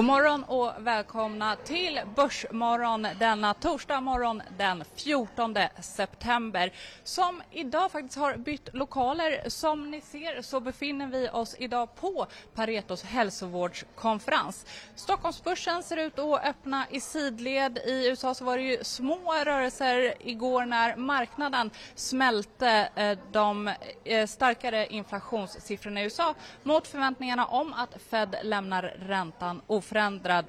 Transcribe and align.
God 0.00 0.06
morgon 0.06 0.44
och 0.44 0.72
välkomna 0.78 1.56
till 1.56 2.00
Börsmorgon 2.16 3.06
denna 3.18 3.54
torsdag 3.54 4.00
morgon 4.00 4.42
den 4.58 4.84
14 4.94 5.56
september 5.80 6.72
som 7.04 7.42
idag 7.50 7.92
faktiskt 7.92 8.16
har 8.16 8.36
bytt 8.36 8.68
lokaler. 8.72 9.48
Som 9.48 9.90
ni 9.90 10.00
ser 10.00 10.42
så 10.42 10.60
befinner 10.60 11.06
vi 11.06 11.28
oss 11.28 11.54
idag 11.58 11.94
på 11.94 12.26
Paretos 12.54 13.02
hälsovårdskonferens. 13.02 14.66
Stockholmsbörsen 14.94 15.82
ser 15.82 15.96
ut 15.96 16.18
att 16.18 16.44
öppna 16.44 16.86
i 16.90 17.00
sidled. 17.00 17.78
I 17.78 18.08
USA 18.08 18.34
så 18.34 18.44
var 18.44 18.56
det 18.56 18.62
ju 18.62 18.84
små 18.84 19.34
rörelser 19.44 20.14
igår 20.20 20.64
när 20.64 20.96
marknaden 20.96 21.70
smälte 21.94 22.88
eh, 22.94 23.18
de 23.32 23.70
eh, 24.04 24.26
starkare 24.26 24.86
inflationssiffrorna 24.86 26.00
i 26.00 26.04
USA 26.04 26.34
mot 26.62 26.86
förväntningarna 26.88 27.46
om 27.46 27.72
att 27.72 28.02
Fed 28.10 28.36
lämnar 28.42 28.82
räntan 28.82 29.62
oförändrad 29.66 29.89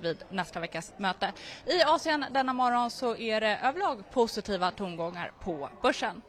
vid 0.01 0.23
nästa 0.29 0.59
veckas 0.59 0.93
möte. 0.97 1.31
I 1.65 1.81
Asien 1.83 2.25
denna 2.31 2.53
morgon 2.53 2.89
så 2.89 3.15
är 3.15 3.41
det 3.41 3.59
överlag 3.63 4.03
positiva 4.11 4.71
tongångar 4.71 5.31
på 5.39 5.69
börsen. 5.81 6.21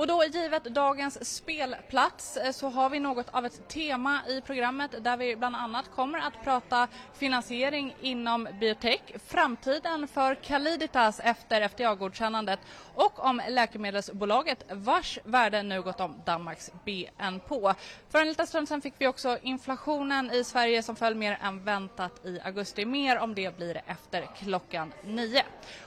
Och 0.00 0.06
då 0.06 0.24
givet 0.24 0.64
dagens 0.64 1.36
spelplats 1.36 2.36
eh, 2.36 2.52
så 2.52 2.68
har 2.68 2.90
vi 2.90 3.00
något 3.00 3.26
av 3.30 3.46
ett 3.46 3.68
tema 3.68 4.20
i 4.28 4.40
programmet 4.40 5.04
där 5.04 5.16
vi 5.16 5.36
bland 5.36 5.56
annat 5.56 5.90
kommer 5.94 6.18
att 6.18 6.42
prata 6.44 6.88
finansiering 7.14 7.96
inom 8.00 8.48
biotech, 8.60 9.00
framtiden 9.26 10.08
för 10.08 10.34
Caliditas 10.34 11.20
efter 11.24 11.68
FDA-godkännandet 11.68 12.58
och 12.94 13.24
om 13.24 13.42
läkemedelsbolaget 13.48 14.64
vars 14.72 15.18
värde 15.24 15.62
nu 15.62 15.82
gått 15.82 16.00
om 16.00 16.22
Danmarks 16.26 16.70
BNP. 16.84 17.74
För 18.08 18.20
en 18.20 18.28
liten 18.28 18.46
stund 18.46 18.68
sedan 18.68 18.80
fick 18.80 18.94
vi 18.98 19.06
också 19.06 19.38
inflationen 19.42 20.30
i 20.30 20.44
Sverige 20.44 20.82
som 20.82 20.96
föll 20.96 21.14
mer 21.14 21.38
än 21.42 21.64
väntat 21.64 22.26
i 22.26 22.40
augusti. 22.40 22.84
Mer 22.84 23.18
om 23.18 23.34
det 23.34 23.56
blir 23.56 23.74
det 23.74 23.82
efter 23.86 24.28
klockan 24.38 24.92
nio. 25.04 25.42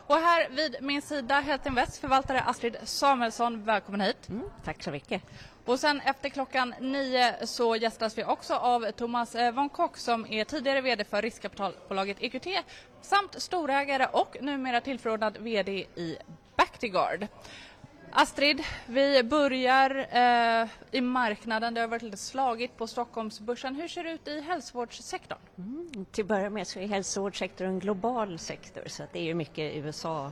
Och 0.08 0.16
här 0.16 0.50
vid 0.50 0.75
min 0.81 1.02
sida 1.02 1.39
Helt 1.39 1.66
Invest 1.66 1.97
förvaltare 1.97 2.41
Astrid 2.41 2.78
Samuelsson. 2.84 3.64
Välkommen 3.66 4.02
hit. 4.03 4.29
Mm, 4.29 4.49
tack 4.63 4.83
så 4.83 4.91
mycket. 4.91 5.21
Och 5.65 5.79
sen 5.79 6.01
efter 6.01 6.29
klockan 6.29 6.73
nio 6.79 7.47
så 7.47 7.75
gästas 7.75 8.17
vi 8.17 8.23
också 8.23 8.53
av 8.53 8.91
Thomas 8.91 9.35
eh, 9.35 9.51
von 9.51 9.69
Kock 9.69 9.97
som 9.97 10.25
är 10.25 10.43
tidigare 10.43 10.81
VD 10.81 11.03
för 11.03 11.21
riskkapitalbolaget 11.21 12.17
EQT 12.19 12.47
samt 13.01 13.41
storägare 13.41 14.07
och 14.11 14.37
numera 14.41 14.81
tillförordnad 14.81 15.37
VD 15.37 15.71
i 15.95 16.17
Bactiguard. 16.55 17.27
Astrid, 18.15 18.63
vi 18.85 19.23
börjar 19.23 20.07
eh, 20.11 20.67
i 20.91 21.01
marknaden. 21.01 21.73
Det 21.73 21.81
har 21.81 21.88
varit 21.88 22.01
lite 22.01 22.17
slagigt 22.17 22.77
på 22.77 22.88
Stockholmsbörsen. 22.88 23.75
Hur 23.75 23.88
ser 23.88 24.03
det 24.03 24.11
ut 24.11 24.27
i 24.27 24.41
hälsovårdssektorn? 24.41 25.38
Mm, 25.57 26.05
till 26.11 26.23
att 26.23 26.27
börja 26.27 26.49
med 26.49 26.67
så 26.67 26.79
är 26.79 26.88
hälsovårdssektorn 26.88 27.67
en 27.67 27.79
global 27.79 28.39
sektor 28.39 28.83
så 28.88 29.03
det 29.13 29.29
är 29.29 29.33
mycket 29.33 29.75
USA 29.75 30.31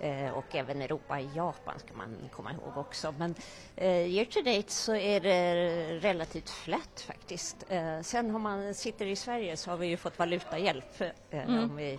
eh, 0.00 0.30
och 0.30 0.54
även 0.54 0.82
Europa 0.82 1.14
och 1.18 1.36
Japan 1.36 1.78
ska 1.78 1.94
man 1.94 2.16
komma 2.32 2.52
ihåg 2.52 2.76
också. 2.76 3.14
Men 3.18 3.34
eh, 3.76 3.88
year 3.90 4.24
to 4.24 4.40
date 4.42 4.72
så 4.72 4.94
är 4.94 5.20
det 5.20 5.54
relativt 6.00 6.50
flat 6.50 7.00
faktiskt. 7.06 7.56
Eh, 7.68 8.00
sen 8.02 8.34
om 8.36 8.42
man 8.42 8.74
sitter 8.74 9.06
i 9.06 9.16
Sverige 9.16 9.56
så 9.56 9.70
har 9.70 9.76
vi 9.76 9.86
ju 9.86 9.96
fått 9.96 10.18
valutahjälp 10.18 11.00
eh, 11.00 11.08
Mm. 11.30 11.76
vi 11.76 11.98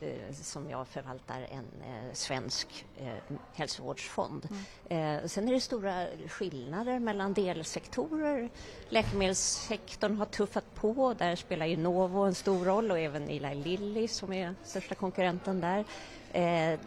eh, 0.00 0.32
som 0.32 0.70
jag 0.70 0.88
förvaltar 0.88 1.46
en 1.50 1.66
eh, 1.82 2.12
svensk 2.12 2.86
eh, 2.98 3.36
hälsovårdsfond. 3.54 4.48
Eh, 4.88 5.16
sen 5.26 5.48
är 5.48 5.52
det 5.52 5.60
stora 5.60 6.06
skillnader 6.28 6.98
mellan 6.98 7.32
delsektorer. 7.34 8.50
Läkemedelssektorn 8.88 10.16
har 10.16 10.26
tuffat 10.26 10.74
på. 10.74 11.14
Där 11.18 11.36
spelar 11.36 11.66
ju 11.66 11.76
Novo 11.76 12.20
en 12.20 12.34
stor 12.34 12.64
roll 12.64 12.90
och 12.90 12.98
även 12.98 13.28
Eli 13.28 13.54
Lilly 13.54 14.08
som 14.08 14.32
är 14.32 14.54
största 14.64 14.94
konkurrenten 14.94 15.60
där. 15.60 15.84
Eh, 16.32 16.78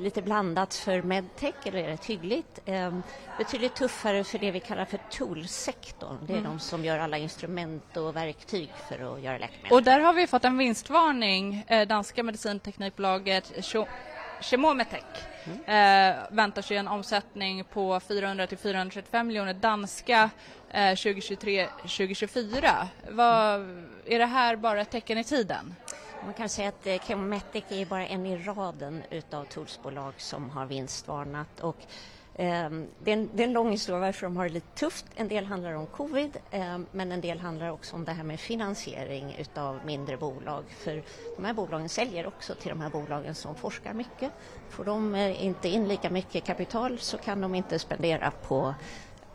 lite 0.00 0.22
blandat 0.22 0.74
för 0.74 1.02
medtech, 1.02 1.54
eller 1.64 1.82
rätt 1.82 2.04
hyggligt. 2.04 2.60
Eh, 2.64 2.98
betydligt 3.38 3.76
tuffare 3.76 4.24
för 4.24 4.38
det 4.38 4.50
vi 4.50 4.60
kallar 4.60 4.84
för 4.84 4.98
toolsektorn. 5.10 6.18
Det 6.26 6.32
är 6.32 6.40
de 6.40 6.58
som 6.58 6.84
gör 6.84 6.98
alla 6.98 7.18
instrument 7.18 7.96
och 7.96 8.16
verktyg 8.16 8.70
för 8.88 9.14
att 9.14 9.22
göra 9.22 9.38
läkemedel. 9.38 9.72
Och 9.72 9.82
där 9.82 10.00
har 10.00 10.12
vi 10.12 10.26
fått 10.26 10.44
en 10.44 10.58
vinstvarning. 10.58 11.64
Eh, 11.68 11.88
danska 11.88 12.22
medicinteknikbolaget 12.22 13.52
Cho- 13.56 13.86
Chemometec 14.40 15.02
eh, 15.66 16.14
väntar 16.30 16.62
sig 16.62 16.76
en 16.76 16.88
omsättning 16.88 17.64
på 17.64 18.00
400 18.00 18.46
till 18.46 18.58
435 18.58 19.26
miljoner 19.26 19.54
danska 19.54 20.30
eh, 20.70 20.80
2023-2024. 20.80 22.86
Vad, 23.10 23.60
är 24.06 24.18
det 24.18 24.26
här 24.26 24.56
bara 24.56 24.80
ett 24.80 24.90
tecken 24.90 25.18
i 25.18 25.24
tiden? 25.24 25.74
Man 26.24 26.34
kan 26.34 26.48
säga 26.48 26.68
att 26.68 26.86
eh, 26.86 26.98
Chemometic 26.98 27.64
är 27.68 27.86
bara 27.86 28.06
en 28.06 28.26
i 28.26 28.36
raden 28.36 29.02
utav 29.10 29.44
toolsbolag 29.44 30.12
som 30.16 30.50
har 30.50 30.66
vinstvarnat. 30.66 31.60
Och, 31.60 31.76
ehm, 32.34 32.86
det, 33.04 33.10
är 33.10 33.16
en, 33.16 33.30
det 33.34 33.42
är 33.42 33.46
en 33.46 33.52
lång 33.52 33.70
historia 33.70 34.00
varför 34.00 34.26
de 34.26 34.36
har 34.36 34.44
det 34.44 34.54
lite 34.54 34.78
tufft. 34.78 35.06
En 35.16 35.28
del 35.28 35.44
handlar 35.44 35.72
om 35.72 35.86
covid, 35.86 36.36
ehm, 36.50 36.86
men 36.92 37.12
en 37.12 37.20
del 37.20 37.40
handlar 37.40 37.70
också 37.70 37.96
om 37.96 38.04
det 38.04 38.12
här 38.12 38.24
med 38.24 38.40
finansiering 38.40 39.36
utav 39.38 39.80
mindre 39.84 40.16
bolag. 40.16 40.64
För 40.68 41.02
de 41.36 41.44
här 41.44 41.54
bolagen 41.54 41.88
säljer 41.88 42.26
också 42.26 42.54
till 42.54 42.68
de 42.68 42.80
här 42.80 42.90
bolagen 42.90 43.34
som 43.34 43.54
forskar 43.54 43.92
mycket. 43.92 44.32
Får 44.70 44.84
de 44.84 45.14
eh, 45.14 45.44
inte 45.44 45.68
in 45.68 45.88
lika 45.88 46.10
mycket 46.10 46.44
kapital 46.44 46.98
så 46.98 47.18
kan 47.18 47.40
de 47.40 47.54
inte 47.54 47.78
spendera 47.78 48.30
på 48.30 48.74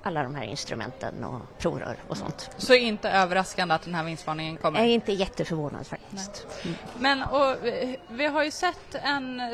alla 0.04 0.24
de 0.24 0.36
här 0.36 0.44
instrumenten 0.44 1.24
och 1.24 1.42
provrör 1.60 1.98
och 2.08 2.18
sånt. 2.18 2.50
Så 2.58 2.74
inte 2.74 3.10
överraskande 3.10 3.76
att 3.76 3.82
den 3.82 3.96
här 3.96 4.04
vinstvarningen 4.04 4.58
kommer. 4.58 4.80
Jag 4.80 4.88
är 4.90 4.94
inte 4.94 5.14
jätteförvånad 5.14 5.88
faktiskt. 5.88 6.48
Men 7.00 7.24
och, 7.24 7.68
eh, 7.68 7.96
vi 8.10 8.26
har 8.26 8.44
ju 8.44 8.52
sett 8.52 8.96
en 8.96 9.40
eh, 9.40 9.48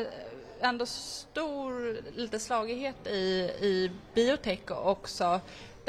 ändå 0.60 0.86
stor 0.86 2.00
lite 2.16 2.38
slagighet 2.38 3.06
i, 3.06 3.50
i 3.60 3.90
biotech 4.14 4.70
också 4.70 5.40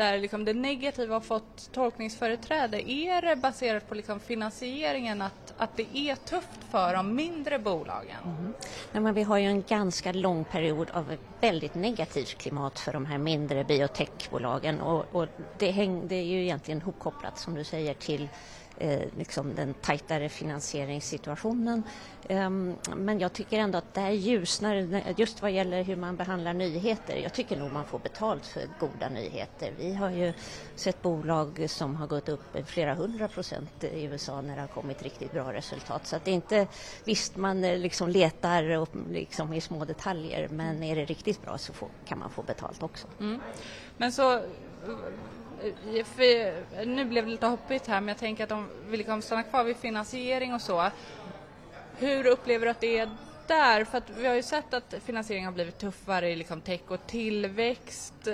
där 0.01 0.19
liksom 0.19 0.45
det 0.45 0.53
negativa 0.53 1.15
har 1.15 1.21
fått 1.21 1.71
tolkningsföreträde. 1.71 2.91
Är 2.91 3.21
det 3.21 3.35
baserat 3.35 3.89
på 3.89 3.95
liksom 3.95 4.19
finansieringen 4.19 5.21
att, 5.21 5.53
att 5.57 5.77
det 5.77 5.97
är 5.97 6.15
tufft 6.15 6.63
för 6.71 6.93
de 6.93 7.15
mindre 7.15 7.59
bolagen? 7.59 8.17
Mm-hmm. 8.23 8.53
Nej, 8.91 9.03
men 9.03 9.13
vi 9.13 9.23
har 9.23 9.37
ju 9.37 9.45
en 9.45 9.61
ganska 9.61 10.11
lång 10.11 10.43
period 10.43 10.89
av 10.93 11.11
ett 11.11 11.19
väldigt 11.41 11.75
negativt 11.75 12.37
klimat 12.37 12.79
för 12.79 12.93
de 12.93 13.05
här 13.05 13.17
mindre 13.17 13.63
biotechbolagen 13.63 14.81
och, 14.81 15.05
och 15.15 15.27
det, 15.57 15.71
häng, 15.71 16.07
det 16.07 16.15
är 16.15 16.25
ju 16.25 16.41
egentligen 16.41 16.81
hopkopplat 16.81 17.39
som 17.39 17.55
du 17.55 17.63
säger 17.63 17.93
till 17.93 18.27
eh, 18.77 18.99
liksom 19.17 19.55
den 19.55 19.73
tajtare 19.73 20.29
finansieringssituationen. 20.29 21.83
Um, 22.29 22.75
men 22.95 23.19
jag 23.19 23.33
tycker 23.33 23.59
ändå 23.59 23.77
att 23.77 23.93
det 23.93 24.01
här 24.01 24.11
ljusnar 24.11 25.03
just 25.17 25.41
vad 25.41 25.51
gäller 25.51 25.83
hur 25.83 25.95
man 25.95 26.15
behandlar 26.15 26.53
nyheter. 26.53 27.15
Jag 27.15 27.33
tycker 27.33 27.57
nog 27.57 27.71
man 27.71 27.85
får 27.85 27.99
betalt 27.99 28.45
för 28.45 28.63
goda 28.79 29.09
nyheter. 29.09 29.73
Vi 29.77 29.93
har 29.93 30.09
ju 30.09 30.33
sett 30.75 31.01
bolag 31.01 31.65
som 31.69 31.95
har 31.95 32.07
gått 32.07 32.29
upp 32.29 32.41
flera 32.65 32.93
hundra 32.93 33.27
procent 33.27 33.83
i 33.83 34.03
USA 34.03 34.41
när 34.41 34.55
det 34.55 34.61
har 34.61 34.67
kommit 34.67 35.03
riktigt 35.03 35.31
bra 35.31 35.53
resultat. 35.53 36.07
Så 36.07 36.15
att 36.15 36.25
det 36.25 36.31
är 36.31 36.35
inte, 36.35 36.67
visst 37.03 37.37
man 37.37 37.63
eh, 37.63 37.77
liksom 37.77 38.09
letar 38.09 38.77
och 38.77 38.89
liksom 39.09 39.53
i 39.53 39.61
små 39.61 39.85
detaljer 39.85 40.47
men 40.51 40.83
är 40.83 40.95
det 40.95 41.05
riktigt 41.05 41.41
bra 41.41 41.57
så 41.57 41.73
får, 41.73 41.89
kan 42.05 42.19
man 42.19 42.29
få 42.29 42.41
betalt 42.41 42.83
också. 42.83 43.07
Mm. 43.19 43.41
Men 43.97 44.11
så 44.11 44.41
Eh, 45.63 46.05
för, 46.05 46.47
eh, 46.79 46.87
nu 46.87 47.05
blev 47.05 47.25
det 47.25 47.31
lite 47.31 47.45
hoppigt 47.45 47.87
här 47.87 48.01
men 48.01 48.07
jag 48.07 48.17
tänker 48.17 48.43
att 48.43 48.51
om 48.51 48.69
vi 48.87 48.97
liksom 48.97 49.21
stannar 49.21 49.43
kvar 49.43 49.63
vid 49.63 49.77
finansiering 49.77 50.53
och 50.53 50.61
så. 50.61 50.91
Hur 51.97 52.25
upplever 52.25 52.65
du 52.65 52.71
att 52.71 52.79
det 52.79 52.99
är 52.99 53.09
där? 53.47 53.85
För 53.85 53.97
att 53.97 54.09
vi 54.09 54.27
har 54.27 54.35
ju 54.35 54.43
sett 54.43 54.73
att 54.73 54.95
finansiering 55.05 55.45
har 55.45 55.51
blivit 55.51 55.77
tuffare 55.77 56.29
i 56.29 56.35
liksom 56.35 56.61
tech 56.61 56.81
och 56.87 57.07
tillväxt. 57.07 58.27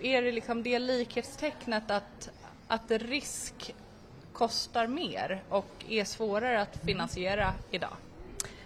Är 0.00 0.22
det 0.22 0.32
liksom 0.32 0.62
det 0.62 0.78
likhetstecknet 0.78 1.90
att, 1.90 2.30
att 2.66 2.90
risk 2.90 3.74
kostar 4.32 4.86
mer 4.86 5.42
och 5.48 5.84
är 5.88 6.04
svårare 6.04 6.60
att 6.60 6.84
finansiera 6.84 7.54
idag? 7.70 7.96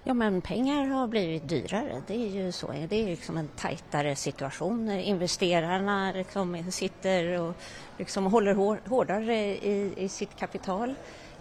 Ja, 0.09 0.15
men 0.15 0.41
pengar 0.41 0.87
har 0.87 1.07
blivit 1.07 1.49
dyrare. 1.49 2.03
Det 2.07 2.15
är 2.15 2.29
ju 2.29 2.53
så. 2.53 2.75
Det 2.89 3.03
är 3.03 3.07
liksom 3.07 3.37
en 3.37 3.49
tajtare 3.49 4.17
situation. 4.17 4.91
Investerarna 4.91 6.13
liksom 6.13 6.73
sitter 6.73 7.41
och 7.41 7.55
liksom 7.99 8.27
håller 8.27 8.55
hår, 8.55 8.81
hårdare 8.87 9.37
i, 9.37 9.93
i 9.97 10.09
sitt 10.09 10.37
kapital. 10.37 10.95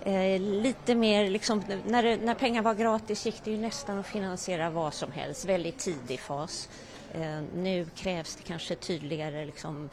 Eh, 0.04 0.40
lite 0.40 0.96
mer, 0.96 1.30
liksom, 1.30 1.64
när, 1.86 2.18
när 2.18 2.36
pengar 2.36 2.62
var 2.62 2.74
gratis 2.74 3.26
gick 3.26 3.44
det 3.44 3.52
ju 3.52 3.58
nästan 3.58 4.00
att 4.00 4.08
finansiera 4.08 4.70
vad 4.70 4.94
som 4.94 5.12
helst, 5.12 5.46
väldigt 5.46 5.78
tidig 5.78 6.20
fas. 6.20 6.70
Eh, 7.14 7.42
nu 7.56 7.86
krävs 7.96 8.36
det 8.36 8.44
kanske 8.44 8.76
tydligare 8.76 9.46
liksom, 9.46 9.90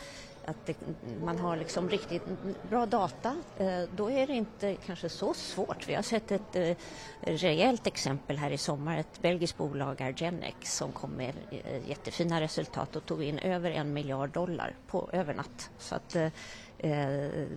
att 0.46 0.66
det, 0.66 0.76
man 1.24 1.38
har 1.38 1.56
liksom 1.56 1.90
riktigt 1.90 2.22
bra 2.70 2.86
data, 2.86 3.36
eh, 3.58 3.82
då 3.96 4.10
är 4.10 4.26
det 4.26 4.32
inte 4.32 4.76
kanske 4.86 5.08
så 5.08 5.34
svårt. 5.34 5.88
Vi 5.88 5.94
har 5.94 6.02
sett 6.02 6.30
ett 6.30 6.56
eh, 6.56 6.76
rejält 7.20 7.86
exempel 7.86 8.36
här 8.36 8.50
i 8.50 8.58
sommar, 8.58 8.98
ett 8.98 9.22
belgiskt 9.22 9.56
bolag, 9.56 10.02
Argenex, 10.02 10.76
som 10.76 10.92
kom 10.92 11.10
med 11.10 11.34
eh, 11.50 11.88
jättefina 11.88 12.40
resultat 12.40 12.96
och 12.96 13.06
tog 13.06 13.22
in 13.22 13.38
över 13.38 13.70
en 13.70 13.92
miljard 13.92 14.30
dollar 14.30 14.76
på 14.86 15.10
över 15.12 15.34
natt. 15.34 15.70
Så 15.78 15.94
att 15.94 16.16
eh, 16.16 16.28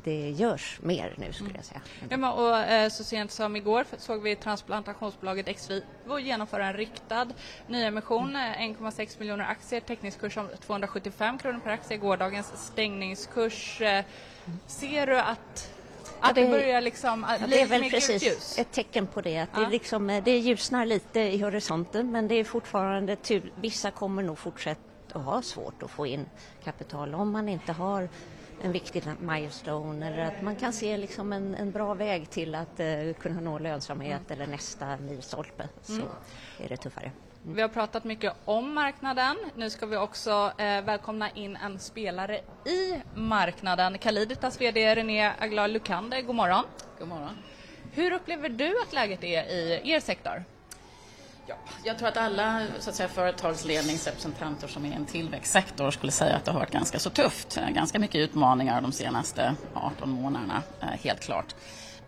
det 0.04 0.30
görs 0.38 0.80
mer 0.82 1.14
nu 1.18 1.34
skulle 1.34 1.56
jag 1.56 1.66
säga. 1.66 1.82
Ja, 2.10 2.18
men, 2.18 2.30
och, 2.30 2.92
så 2.92 3.04
sent 3.04 3.32
som 3.32 3.56
igår 3.56 3.86
såg 3.98 4.22
vi 4.22 4.36
transplantationsbolaget 4.36 5.48
Exvivo 5.48 6.20
genomföra 6.20 6.68
en 6.68 6.74
riktad 6.74 7.28
nyemission, 7.68 8.36
mm. 8.36 8.76
1,6 8.76 9.20
miljoner 9.20 9.46
aktier, 9.46 9.80
teckningskurs 9.80 10.38
om 10.38 10.50
275 10.66 11.38
kronor 11.38 11.60
per 11.64 11.72
aktie, 11.72 11.98
gårdagens 11.98 12.68
stängningskurs. 12.68 13.82
Ser 14.68 15.08
du 15.08 15.20
att 15.20 15.74
att 16.20 16.36
det, 16.36 16.42
det 16.42 16.48
börjar 16.48 16.82
liksom 16.82 17.26
ja, 17.30 17.48
Det 17.48 17.62
är 17.62 17.66
väl 17.66 17.90
precis 17.90 18.24
ljus. 18.24 18.60
ett 18.60 18.72
tecken 18.72 19.08
på 19.08 19.22
det. 19.22 19.38
Att 19.38 19.50
ja. 19.54 19.60
det, 19.60 19.70
liksom, 19.70 20.22
det 20.26 20.38
ljusnar 20.38 20.86
lite 20.86 21.20
i 21.20 21.42
horisonten 21.42 22.12
men 22.12 22.28
det 22.28 22.36
är 22.36 22.44
fortfarande 22.44 23.16
tur. 23.16 23.52
Vissa 23.62 23.92
kommer 23.92 24.24
nog 24.24 24.38
fortsätta 24.38 24.82
att 25.14 25.24
ha 25.24 25.42
svårt 25.42 25.84
att 25.84 25.92
få 25.92 26.06
in 26.06 26.26
kapital 26.64 27.16
om 27.16 27.32
man 27.32 27.50
inte 27.50 27.72
har 27.72 28.10
en 28.62 28.72
viktig 28.72 29.04
milestone 29.20 30.08
eller 30.08 30.26
att 30.26 30.42
man 30.42 30.56
kan 30.56 30.74
se 30.74 30.98
liksom 30.98 31.34
en, 31.34 31.56
en 31.56 31.72
bra 31.72 31.94
väg 31.94 32.30
till 32.30 32.56
att 32.56 32.80
uh, 32.80 33.14
kunna 33.14 33.42
nå 33.42 33.60
lönsamhet 33.60 34.22
mm. 34.32 34.42
eller 34.42 34.52
nästa 34.52 34.98
milstolpe 34.98 35.70
så 35.82 35.94
mm. 35.94 36.08
är 36.58 36.70
det 36.70 36.78
tuffare. 36.78 37.06
Mm. 37.06 37.56
Vi 37.56 37.62
har 37.62 37.70
pratat 37.70 38.04
mycket 38.04 38.34
om 38.46 38.74
marknaden. 38.74 39.38
Nu 39.56 39.70
ska 39.70 39.86
vi 39.86 39.98
också 39.98 40.52
eh, 40.58 40.82
välkomna 40.82 41.30
in 41.30 41.56
en 41.56 41.80
spelare 41.80 42.40
i 42.66 43.02
marknaden. 43.16 43.98
Caliditas 43.98 44.62
VD 44.62 44.96
René 44.96 45.34
Aglar 45.40 45.68
Lukander, 45.68 46.22
god 46.22 46.36
morgon. 46.36 46.64
God 47.00 47.08
morgon. 47.08 47.38
Hur 47.92 48.12
upplever 48.12 48.50
du 48.50 48.82
att 48.82 48.94
läget 48.94 49.24
är 49.24 49.44
i 49.44 49.82
er 49.92 50.00
sektor? 50.00 50.44
Ja, 51.50 51.56
jag 51.84 51.98
tror 51.98 52.08
att 52.08 52.18
alla 52.18 52.64
så 52.80 52.90
att 52.90 52.96
säga, 52.96 53.10
företagsledningsrepresentanter 53.10 54.68
som 54.68 54.86
är 54.86 54.90
i 54.90 54.94
en 54.94 55.06
tillväxtsektor 55.06 55.92
skulle 55.92 56.12
säga 56.12 56.36
att 56.36 56.46
det 56.46 56.52
har 56.52 56.60
varit 56.60 56.72
ganska 56.72 57.00
så 57.00 57.10
tufft. 57.10 57.60
Ganska 57.70 58.00
mycket 58.00 58.16
utmaningar 58.16 58.82
de 58.82 58.92
senaste 58.92 59.56
18 59.74 60.10
månaderna, 60.10 60.64
eh, 60.82 60.88
helt 60.88 61.22
klart. 61.22 61.56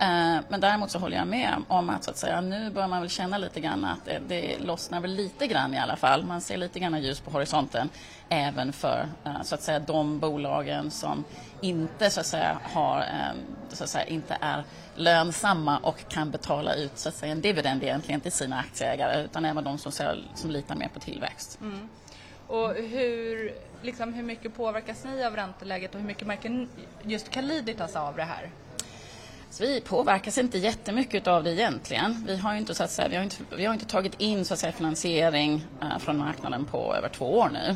Eh, 0.01 0.39
men 0.49 0.59
däremot 0.59 0.91
så 0.91 0.99
håller 0.99 1.17
jag 1.17 1.27
med 1.27 1.55
om 1.67 1.89
att, 1.89 2.03
så 2.03 2.11
att 2.11 2.17
säga, 2.17 2.41
nu 2.41 2.69
börjar 2.69 2.87
man 2.87 3.01
väl 3.01 3.09
känna 3.09 3.37
lite 3.37 3.59
grann 3.59 3.85
att 3.85 4.05
det, 4.05 4.21
det 4.27 4.59
lossnar 4.59 5.01
väl 5.01 5.11
lite 5.11 5.47
grann 5.47 5.73
i 5.73 5.79
alla 5.79 5.95
fall. 5.95 6.23
Man 6.23 6.41
ser 6.41 6.57
lite 6.57 6.79
grann 6.79 7.01
ljus 7.01 7.19
på 7.19 7.31
horisonten 7.31 7.89
även 8.29 8.73
för 8.73 9.07
eh, 9.25 9.41
så 9.41 9.55
att 9.55 9.61
säga, 9.61 9.79
de 9.79 10.19
bolagen 10.19 10.91
som 10.91 11.23
inte 11.61 12.09
så 12.09 12.19
att 12.19 12.25
säga, 12.25 12.59
har, 12.63 12.99
eh, 12.99 13.35
så 13.69 13.83
att 13.83 13.89
säga, 13.89 14.05
inte 14.05 14.37
är 14.41 14.63
lönsamma 14.95 15.77
och 15.77 16.09
kan 16.09 16.31
betala 16.31 16.73
ut 16.73 16.97
så 16.97 17.09
att 17.09 17.15
säga, 17.15 17.31
en 17.31 17.41
dividend 17.41 17.83
egentligen 17.83 18.21
till 18.21 18.31
sina 18.31 18.59
aktieägare 18.59 19.23
utan 19.23 19.45
även 19.45 19.63
de 19.63 19.77
som, 19.77 19.91
som 20.35 20.51
litar 20.51 20.75
mer 20.75 20.89
på 20.93 20.99
tillväxt. 20.99 21.59
Mm. 21.61 21.89
Och 22.47 22.73
hur, 22.73 23.53
liksom, 23.81 24.13
hur 24.13 24.23
mycket 24.23 24.55
påverkas 24.55 25.03
ni 25.03 25.23
av 25.23 25.35
ränteläget 25.35 25.93
och 25.95 25.99
hur 25.99 26.07
mycket 26.07 26.27
märker 26.27 26.67
just 27.03 27.29
Caliditas 27.29 27.95
av 27.95 28.15
det 28.15 28.23
här? 28.23 28.49
Så 29.51 29.63
vi 29.63 29.81
påverkas 29.81 30.37
inte 30.37 30.57
jättemycket 30.57 31.27
av 31.27 31.43
det 31.43 31.51
egentligen. 31.51 32.23
Vi 32.27 32.37
har 32.37 32.55
inte, 32.55 32.75
så 32.75 32.83
att 32.83 32.91
säga, 32.91 33.07
vi 33.07 33.15
har 33.15 33.23
inte, 33.23 33.35
vi 33.57 33.65
har 33.65 33.73
inte 33.73 33.85
tagit 33.85 34.13
in 34.17 34.45
så 34.45 34.53
att 34.53 34.59
säga, 34.59 34.71
finansiering 34.71 35.65
uh, 35.83 35.97
från 35.99 36.17
marknaden 36.17 36.65
på 36.65 36.95
över 36.95 37.09
två 37.09 37.37
år 37.37 37.49
nu. 37.53 37.75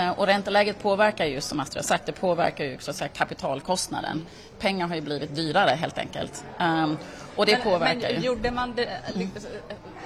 Uh, 0.00 0.10
och 0.10 0.26
ränteläget 0.26 0.82
påverkar 0.82 1.24
ju, 1.24 1.40
som 1.40 1.60
Astrid 1.60 1.82
har 1.82 1.88
sagt, 1.88 2.06
det 2.06 2.12
påverkar 2.12 2.64
ju 2.64 2.78
så 2.78 2.90
att 2.90 2.96
säga, 2.96 3.08
kapitalkostnaden. 3.08 4.26
Pengar 4.58 4.88
har 4.88 4.94
ju 4.94 5.00
blivit 5.00 5.36
dyrare 5.36 5.70
helt 5.70 5.98
enkelt. 5.98 6.44
Um, 6.60 6.98
och 7.36 7.46
det 7.46 7.52
men, 7.52 7.62
påverkar 7.62 8.12
men, 8.12 8.22
ju. 8.22 8.26
Gjorde 8.26 8.50
man 8.50 8.74
det, 8.74 8.86
mm. 9.14 9.30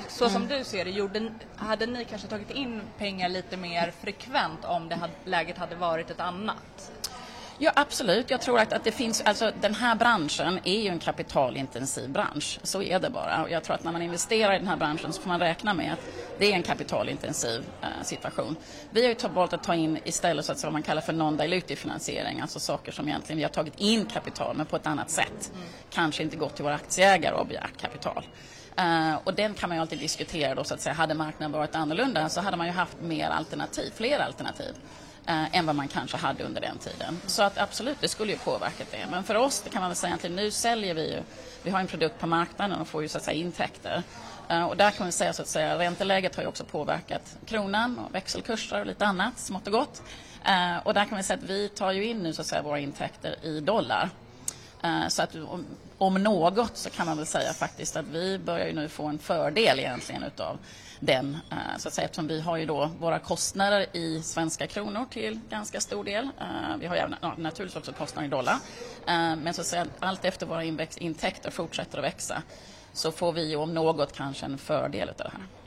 så 0.08 0.28
som 0.28 0.42
mm. 0.42 0.58
du 0.58 0.64
ser 0.64 0.84
det, 0.84 0.90
gjorde, 0.90 1.30
hade 1.56 1.86
ni 1.86 2.04
kanske 2.04 2.28
tagit 2.28 2.50
in 2.50 2.80
pengar 2.98 3.28
lite 3.28 3.56
mer 3.56 3.92
frekvent 4.00 4.64
om 4.64 4.88
det 4.88 4.94
hade, 4.94 5.12
läget 5.24 5.58
hade 5.58 5.74
varit 5.74 6.10
ett 6.10 6.20
annat? 6.20 6.92
Ja, 7.60 7.72
absolut. 7.74 8.30
Jag 8.30 8.40
tror 8.40 8.58
att, 8.58 8.72
att 8.72 8.84
det 8.84 8.92
finns, 8.92 9.20
alltså 9.20 9.52
den 9.60 9.74
här 9.74 9.94
branschen 9.94 10.60
är 10.64 10.80
ju 10.80 10.88
en 10.88 10.98
kapitalintensiv 10.98 12.10
bransch. 12.10 12.58
Så 12.62 12.82
är 12.82 12.98
det 12.98 13.10
bara. 13.10 13.42
Och 13.42 13.50
jag 13.50 13.64
tror 13.64 13.74
att 13.74 13.84
när 13.84 13.92
man 13.92 14.02
investerar 14.02 14.54
i 14.54 14.58
den 14.58 14.68
här 14.68 14.76
branschen 14.76 15.12
så 15.12 15.22
får 15.22 15.28
man 15.28 15.40
räkna 15.40 15.74
med 15.74 15.92
att 15.92 15.98
det 16.38 16.52
är 16.52 16.54
en 16.54 16.62
kapitalintensiv 16.62 17.64
eh, 17.82 17.88
situation. 18.02 18.56
Vi 18.90 19.02
har 19.02 19.08
ju 19.08 19.28
valt 19.34 19.52
att 19.52 19.62
ta 19.62 19.74
in 19.74 19.98
istället 20.04 20.44
så 20.44 20.52
att 20.52 20.64
vad 20.64 20.72
man 20.72 20.82
kallar 20.82 21.02
för 21.02 21.12
non-dilutive 21.12 21.76
finansiering, 21.76 22.40
alltså 22.40 22.60
saker 22.60 22.92
som 22.92 23.08
egentligen 23.08 23.36
vi 23.36 23.42
har 23.42 23.50
tagit 23.50 23.80
in 23.80 24.04
kapital 24.04 24.56
men 24.56 24.66
på 24.66 24.76
ett 24.76 24.86
annat 24.86 25.10
sätt. 25.10 25.50
Mm. 25.54 25.66
Kanske 25.90 26.22
inte 26.22 26.36
gått 26.36 26.54
till 26.54 26.64
våra 26.64 26.74
aktieägare 26.74 27.34
och 27.34 27.46
begärt 27.46 27.80
kapital. 27.80 28.26
Uh, 28.80 29.16
och 29.24 29.34
den 29.34 29.54
kan 29.54 29.68
man 29.68 29.76
ju 29.76 29.80
alltid 29.80 29.98
diskutera 29.98 30.54
då 30.54 30.64
så 30.64 30.74
att 30.74 30.80
säga. 30.80 30.94
Hade 30.94 31.14
marknaden 31.14 31.52
varit 31.52 31.74
annorlunda 31.74 32.28
så 32.28 32.40
hade 32.40 32.56
man 32.56 32.66
ju 32.66 32.72
haft 32.72 33.00
mer 33.00 33.28
alternativ, 33.28 33.92
fler 33.96 34.18
alternativ 34.18 34.74
eh, 35.28 35.56
än 35.56 35.66
vad 35.66 35.76
man 35.76 35.88
kanske 35.88 36.16
hade 36.16 36.44
under 36.44 36.60
den 36.60 36.78
tiden. 36.78 37.20
Så 37.26 37.42
att 37.42 37.58
absolut, 37.58 37.96
det 38.00 38.08
skulle 38.08 38.32
ju 38.32 38.38
påverkat 38.38 38.88
det. 38.90 39.06
Men 39.10 39.24
för 39.24 39.34
oss 39.34 39.60
det 39.60 39.70
kan 39.70 39.80
man 39.80 39.90
väl 39.90 39.96
säga 39.96 40.14
att 40.14 40.22
nu 40.22 40.50
säljer 40.50 40.94
vi 40.94 41.12
ju, 41.12 41.22
vi 41.62 41.70
har 41.70 41.80
en 41.80 41.86
produkt 41.86 42.20
på 42.20 42.26
marknaden 42.26 42.80
och 42.80 42.88
får 42.88 43.02
ju 43.02 43.08
så 43.08 43.18
att 43.18 43.24
säga 43.24 43.36
intäkter. 43.36 44.02
Eh, 44.48 44.64
och 44.64 44.76
där 44.76 44.90
kan 44.90 45.06
man 45.06 45.12
säga 45.12 45.32
så 45.32 45.42
att 45.42 45.48
säga, 45.48 45.78
ränteläget 45.78 46.36
har 46.36 46.42
ju 46.42 46.48
också 46.48 46.64
påverkat 46.64 47.36
kronan 47.46 47.98
och 47.98 48.14
växelkurser 48.14 48.80
och 48.80 48.86
lite 48.86 49.06
annat 49.06 49.38
smått 49.38 49.66
och 49.66 49.72
gott. 49.72 50.02
Eh, 50.44 50.76
och 50.86 50.94
där 50.94 51.04
kan 51.04 51.14
man 51.14 51.24
säga 51.24 51.38
att 51.38 51.50
vi 51.50 51.68
tar 51.68 51.92
ju 51.92 52.04
in 52.04 52.18
nu 52.18 52.32
så 52.32 52.40
att 52.40 52.46
säga 52.46 52.62
våra 52.62 52.78
intäkter 52.78 53.36
i 53.42 53.60
dollar. 53.60 54.10
Eh, 54.82 55.08
så 55.08 55.22
att 55.22 55.34
om, 55.34 55.64
om 55.98 56.14
något 56.14 56.76
så 56.76 56.90
kan 56.90 57.06
man 57.06 57.16
väl 57.16 57.26
säga 57.26 57.52
faktiskt 57.52 57.96
att 57.96 58.06
vi 58.06 58.38
börjar 58.38 58.66
ju 58.66 58.72
nu 58.72 58.88
få 58.88 59.06
en 59.06 59.18
fördel 59.18 59.78
egentligen 59.78 60.22
utav 60.22 60.58
den. 61.00 61.38
Eh, 61.50 61.78
så 61.78 61.88
att 61.88 61.94
säga, 61.94 62.04
eftersom 62.04 62.26
vi 62.26 62.40
har 62.40 62.56
ju 62.56 62.66
då 62.66 62.90
våra 63.00 63.18
kostnader 63.18 63.96
i 63.96 64.22
svenska 64.22 64.66
kronor 64.66 65.06
till 65.10 65.40
ganska 65.50 65.80
stor 65.80 66.04
del. 66.04 66.24
Eh, 66.24 66.76
vi 66.80 66.86
har 66.86 66.96
ju 66.96 67.02
naturligtvis 67.36 67.76
också 67.76 67.92
kostnader 67.92 68.26
i 68.26 68.30
dollar. 68.30 68.54
Eh, 69.06 69.36
men 69.36 69.54
så 69.54 69.60
att 69.60 69.66
säga, 69.66 69.86
allt 69.98 70.24
efter 70.24 70.46
våra 70.46 70.64
intäkter 70.98 71.50
fortsätter 71.50 71.98
att 71.98 72.04
växa 72.04 72.42
så 72.92 73.12
får 73.12 73.32
vi 73.32 73.56
om 73.56 73.74
något 73.74 74.16
kanske 74.16 74.46
en 74.46 74.58
fördel 74.58 75.08
av 75.08 75.14
det 75.16 75.30
här. 75.32 75.57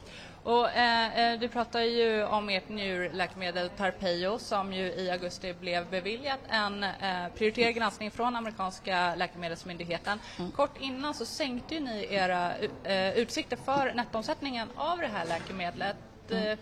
Och, 0.44 0.70
eh, 0.70 1.34
eh, 1.34 1.40
du 1.40 1.48
pratar 1.48 1.82
ju 1.82 2.24
om 2.24 2.50
ert 2.50 2.70
njurläkemedel 2.70 3.70
Tarpeio 3.70 4.40
som 4.40 4.74
ju 4.74 4.94
i 4.94 5.12
augusti 5.12 5.54
blev 5.54 5.90
beviljat 5.90 6.40
en 6.50 6.84
eh, 6.84 7.28
prioriterad 7.38 7.76
granskning 7.76 8.12
från 8.12 8.36
amerikanska 8.36 9.16
läkemedelsmyndigheten. 9.16 10.20
Mm. 10.40 10.52
Kort 10.52 10.78
innan 10.80 11.14
så 11.14 11.26
sänkte 11.26 11.80
ni 11.80 12.08
era 12.12 12.54
eh, 12.84 13.18
utsikter 13.18 13.58
för 13.58 13.94
nettoomsättningen 13.94 14.68
av 14.76 14.98
det 14.98 15.08
här 15.08 15.26
läkemedlet. 15.26 15.98
Mm. 16.30 16.48
Eh, 16.48 16.58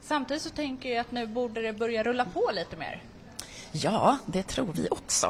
samtidigt 0.00 0.42
så 0.42 0.50
tänker 0.50 0.88
jag 0.88 0.98
att 0.98 1.12
nu 1.12 1.26
borde 1.26 1.62
det 1.62 1.72
börja 1.72 2.02
rulla 2.02 2.24
på 2.24 2.50
lite 2.54 2.76
mer. 2.76 3.02
Ja, 3.72 4.18
det 4.26 4.42
tror 4.42 4.72
vi 4.72 4.88
också. 4.90 5.26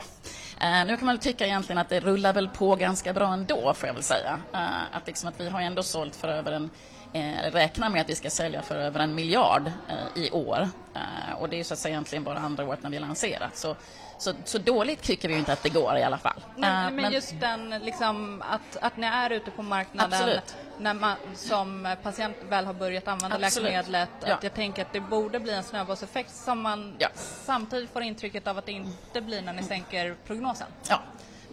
Uh, 0.62 0.86
nu 0.86 0.96
kan 0.96 1.06
man 1.06 1.18
tycka 1.18 1.46
egentligen 1.46 1.78
att 1.78 1.88
det 1.88 2.00
rullar 2.00 2.32
väl 2.32 2.48
på 2.48 2.76
ganska 2.76 3.12
bra 3.12 3.32
ändå, 3.32 3.74
får 3.74 3.86
jag 3.86 3.94
väl 3.94 4.02
säga. 4.02 4.38
Uh, 4.54 4.96
att, 4.96 5.06
liksom 5.06 5.28
att 5.28 5.40
vi 5.40 5.48
har 5.48 5.60
ändå 5.60 5.82
sålt 5.82 6.16
för 6.16 6.28
över 6.28 6.52
en 6.52 6.70
eh, 7.12 7.52
räknar 7.52 7.88
med 7.88 8.00
att 8.00 8.08
vi 8.08 8.14
ska 8.14 8.30
sälja 8.30 8.62
för 8.62 8.74
över 8.74 9.00
en 9.00 9.14
miljard 9.14 9.72
eh, 9.88 10.22
i 10.22 10.30
år. 10.30 10.68
Eh, 10.94 11.34
och 11.38 11.48
det 11.48 11.60
är 11.60 11.64
så 11.64 11.74
att 11.74 11.80
säga 11.80 11.92
egentligen 11.92 12.24
bara 12.24 12.38
andra 12.38 12.64
året 12.64 12.82
när 12.82 12.90
vi 12.90 12.98
lanserat. 12.98 13.56
Så, 13.56 13.76
så, 14.18 14.32
så 14.44 14.58
dåligt 14.58 15.02
tycker 15.02 15.28
vi 15.28 15.34
inte 15.34 15.52
att 15.52 15.62
det 15.62 15.68
går 15.68 15.96
i 15.96 16.02
alla 16.02 16.18
fall. 16.18 16.40
Men, 16.56 16.84
men, 16.84 16.96
men 17.02 17.12
just 17.12 17.40
den, 17.40 17.70
liksom, 17.70 18.42
att, 18.50 18.76
att 18.80 18.96
ni 18.96 19.06
är 19.06 19.30
ute 19.30 19.50
på 19.50 19.62
marknaden 19.62 20.12
Absolut. 20.12 20.56
när 20.78 20.94
man 20.94 21.16
som 21.34 21.96
patient 22.02 22.36
väl 22.48 22.64
har 22.64 22.74
börjat 22.74 23.08
använda 23.08 23.36
Absolut. 23.36 23.72
läkemedlet. 23.72 24.08
Ja. 24.26 24.34
Att 24.34 24.42
jag 24.42 24.54
tänker 24.54 24.82
att 24.82 24.92
det 24.92 25.00
borde 25.00 25.40
bli 25.40 25.52
en 25.52 25.62
snöbollseffekt 25.62 26.34
som 26.34 26.60
man 26.60 26.94
ja. 26.98 27.08
samtidigt 27.44 27.90
får 27.90 28.02
intrycket 28.02 28.46
av 28.46 28.58
att 28.58 28.66
det 28.66 28.72
inte 28.72 29.20
blir 29.20 29.42
när 29.42 29.52
ni 29.52 29.62
sänker 29.62 30.14
prognosen. 30.26 30.66
Ja, 30.88 31.00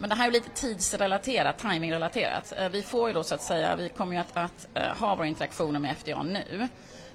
men 0.04 0.08
det 0.08 0.14
här 0.14 0.28
är 0.28 0.32
lite 0.32 0.50
tidsrelaterat, 0.50 1.58
timingrelaterat. 1.58 2.52
Eh, 2.56 2.68
vi 2.68 2.82
får 2.82 3.08
ju 3.08 3.14
då 3.14 3.22
så 3.22 3.34
att 3.34 3.42
säga, 3.42 3.76
vi 3.76 3.88
kommer 3.88 4.12
ju 4.12 4.20
att, 4.20 4.36
att 4.36 4.68
eh, 4.74 4.96
ha 4.96 5.14
våra 5.14 5.26
interaktioner 5.26 5.80
med 5.80 5.96
FDA 5.96 6.22
nu. 6.22 6.68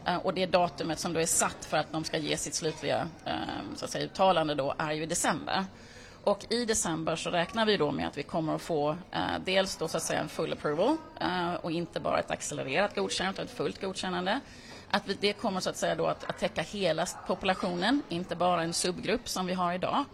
Eh, 0.06 0.16
och 0.16 0.34
det 0.34 0.46
datumet 0.46 1.00
som 1.00 1.14
då 1.14 1.20
är 1.20 1.26
satt 1.26 1.66
för 1.66 1.78
att 1.78 1.92
de 1.92 2.04
ska 2.04 2.18
ge 2.18 2.38
sitt 2.38 2.54
slutliga 2.54 3.08
så 3.76 3.86
att 3.86 3.92
säga, 3.92 4.06
uttalande 4.06 4.56
då 4.56 4.74
är 4.78 4.92
ju 4.92 5.04
i 5.04 5.06
december. 5.06 5.66
Och 6.24 6.46
i 6.50 6.66
december 6.66 7.16
så 7.16 7.30
räknar 7.30 7.66
vi 7.66 7.78
då 7.78 7.92
med 7.92 8.08
att 8.08 8.18
vi 8.18 8.24
kommer 8.24 8.56
att 8.56 8.62
få 8.62 8.98
dels 9.46 9.76
då 9.76 9.88
så 9.88 9.98
att 9.98 10.04
säga 10.04 10.20
en 10.20 10.30
full 10.30 10.54
approval 10.54 10.98
och 11.62 11.72
inte 11.72 12.00
bara 12.00 12.20
ett 12.20 12.32
accelererat 12.32 12.96
godkännande 12.96 13.36
utan 13.36 13.46
ett 13.46 13.58
fullt 13.58 13.82
godkännande. 13.82 14.40
Att 14.92 15.08
vi, 15.08 15.18
det 15.20 15.34
kommer 15.34 15.60
så 15.60 15.70
att 15.70 15.78
säga 15.78 15.96
då 15.96 16.06
att, 16.06 16.24
att 16.24 16.38
täcka 16.38 16.62
hela 16.62 17.06
populationen, 17.28 18.02
inte 18.10 18.36
bara 18.36 18.64
en 18.64 18.74
subgrupp 18.74 19.30
som 19.30 19.46
vi 19.46 19.54
har 19.54 19.74
idag. 19.74 20.06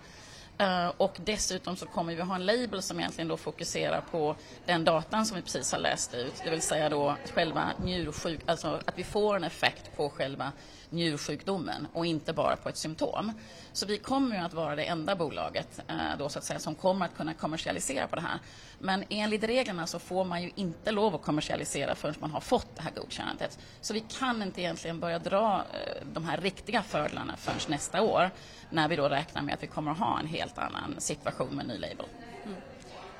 Uh, 0.61 0.91
och 0.97 1.17
dessutom 1.25 1.75
så 1.75 1.85
kommer 1.85 2.15
vi 2.15 2.21
ha 2.21 2.35
en 2.35 2.45
label 2.45 2.81
som 2.81 2.99
egentligen 2.99 3.27
då 3.27 3.37
fokuserar 3.37 4.01
på 4.11 4.35
den 4.65 4.83
datan 4.83 5.25
som 5.25 5.35
vi 5.35 5.41
precis 5.41 5.71
har 5.71 5.79
läst 5.79 6.13
ut, 6.13 6.33
det 6.43 6.49
vill 6.49 6.61
säga 6.61 6.89
då 6.89 7.15
själva 7.33 7.71
njursjuk, 7.83 8.39
alltså 8.45 8.79
att 8.85 8.99
vi 8.99 9.03
får 9.03 9.35
en 9.35 9.43
effekt 9.43 9.97
på 9.97 10.09
själva 10.09 10.51
njursjukdomen 10.95 11.87
och 11.93 12.05
inte 12.05 12.33
bara 12.33 12.55
på 12.55 12.69
ett 12.69 12.77
symptom. 12.77 13.31
Så 13.73 13.85
vi 13.85 13.97
kommer 13.97 14.35
ju 14.35 14.41
att 14.41 14.53
vara 14.53 14.75
det 14.75 14.85
enda 14.85 15.15
bolaget 15.15 15.79
eh, 15.87 15.95
då 16.19 16.29
så 16.29 16.39
att 16.39 16.45
säga 16.45 16.59
som 16.59 16.75
kommer 16.75 17.05
att 17.05 17.17
kunna 17.17 17.33
kommersialisera 17.33 18.07
på 18.07 18.15
det 18.15 18.21
här. 18.21 18.39
Men 18.79 19.03
enligt 19.09 19.43
reglerna 19.43 19.87
så 19.87 19.99
får 19.99 20.23
man 20.23 20.43
ju 20.43 20.51
inte 20.55 20.91
lov 20.91 21.15
att 21.15 21.21
kommersialisera 21.21 21.95
förrän 21.95 22.15
man 22.19 22.31
har 22.31 22.41
fått 22.41 22.75
det 22.75 22.81
här 22.81 22.91
godkännandet. 22.95 23.59
Så 23.81 23.93
vi 23.93 23.99
kan 24.19 24.41
inte 24.41 24.61
egentligen 24.61 24.99
börja 24.99 25.19
dra 25.19 25.55
eh, 25.73 26.05
de 26.13 26.25
här 26.25 26.37
riktiga 26.37 26.83
fördelarna 26.83 27.37
förrän 27.37 27.59
nästa 27.67 28.01
år 28.01 28.31
när 28.69 28.87
vi 28.87 28.95
då 28.95 29.09
räknar 29.09 29.41
med 29.41 29.53
att 29.53 29.63
vi 29.63 29.67
kommer 29.67 29.91
att 29.91 29.99
ha 29.99 30.19
en 30.19 30.27
helt 30.27 30.57
annan 30.57 30.95
situation 30.97 31.55
med 31.55 31.67
ny 31.67 31.77
label. 31.77 32.05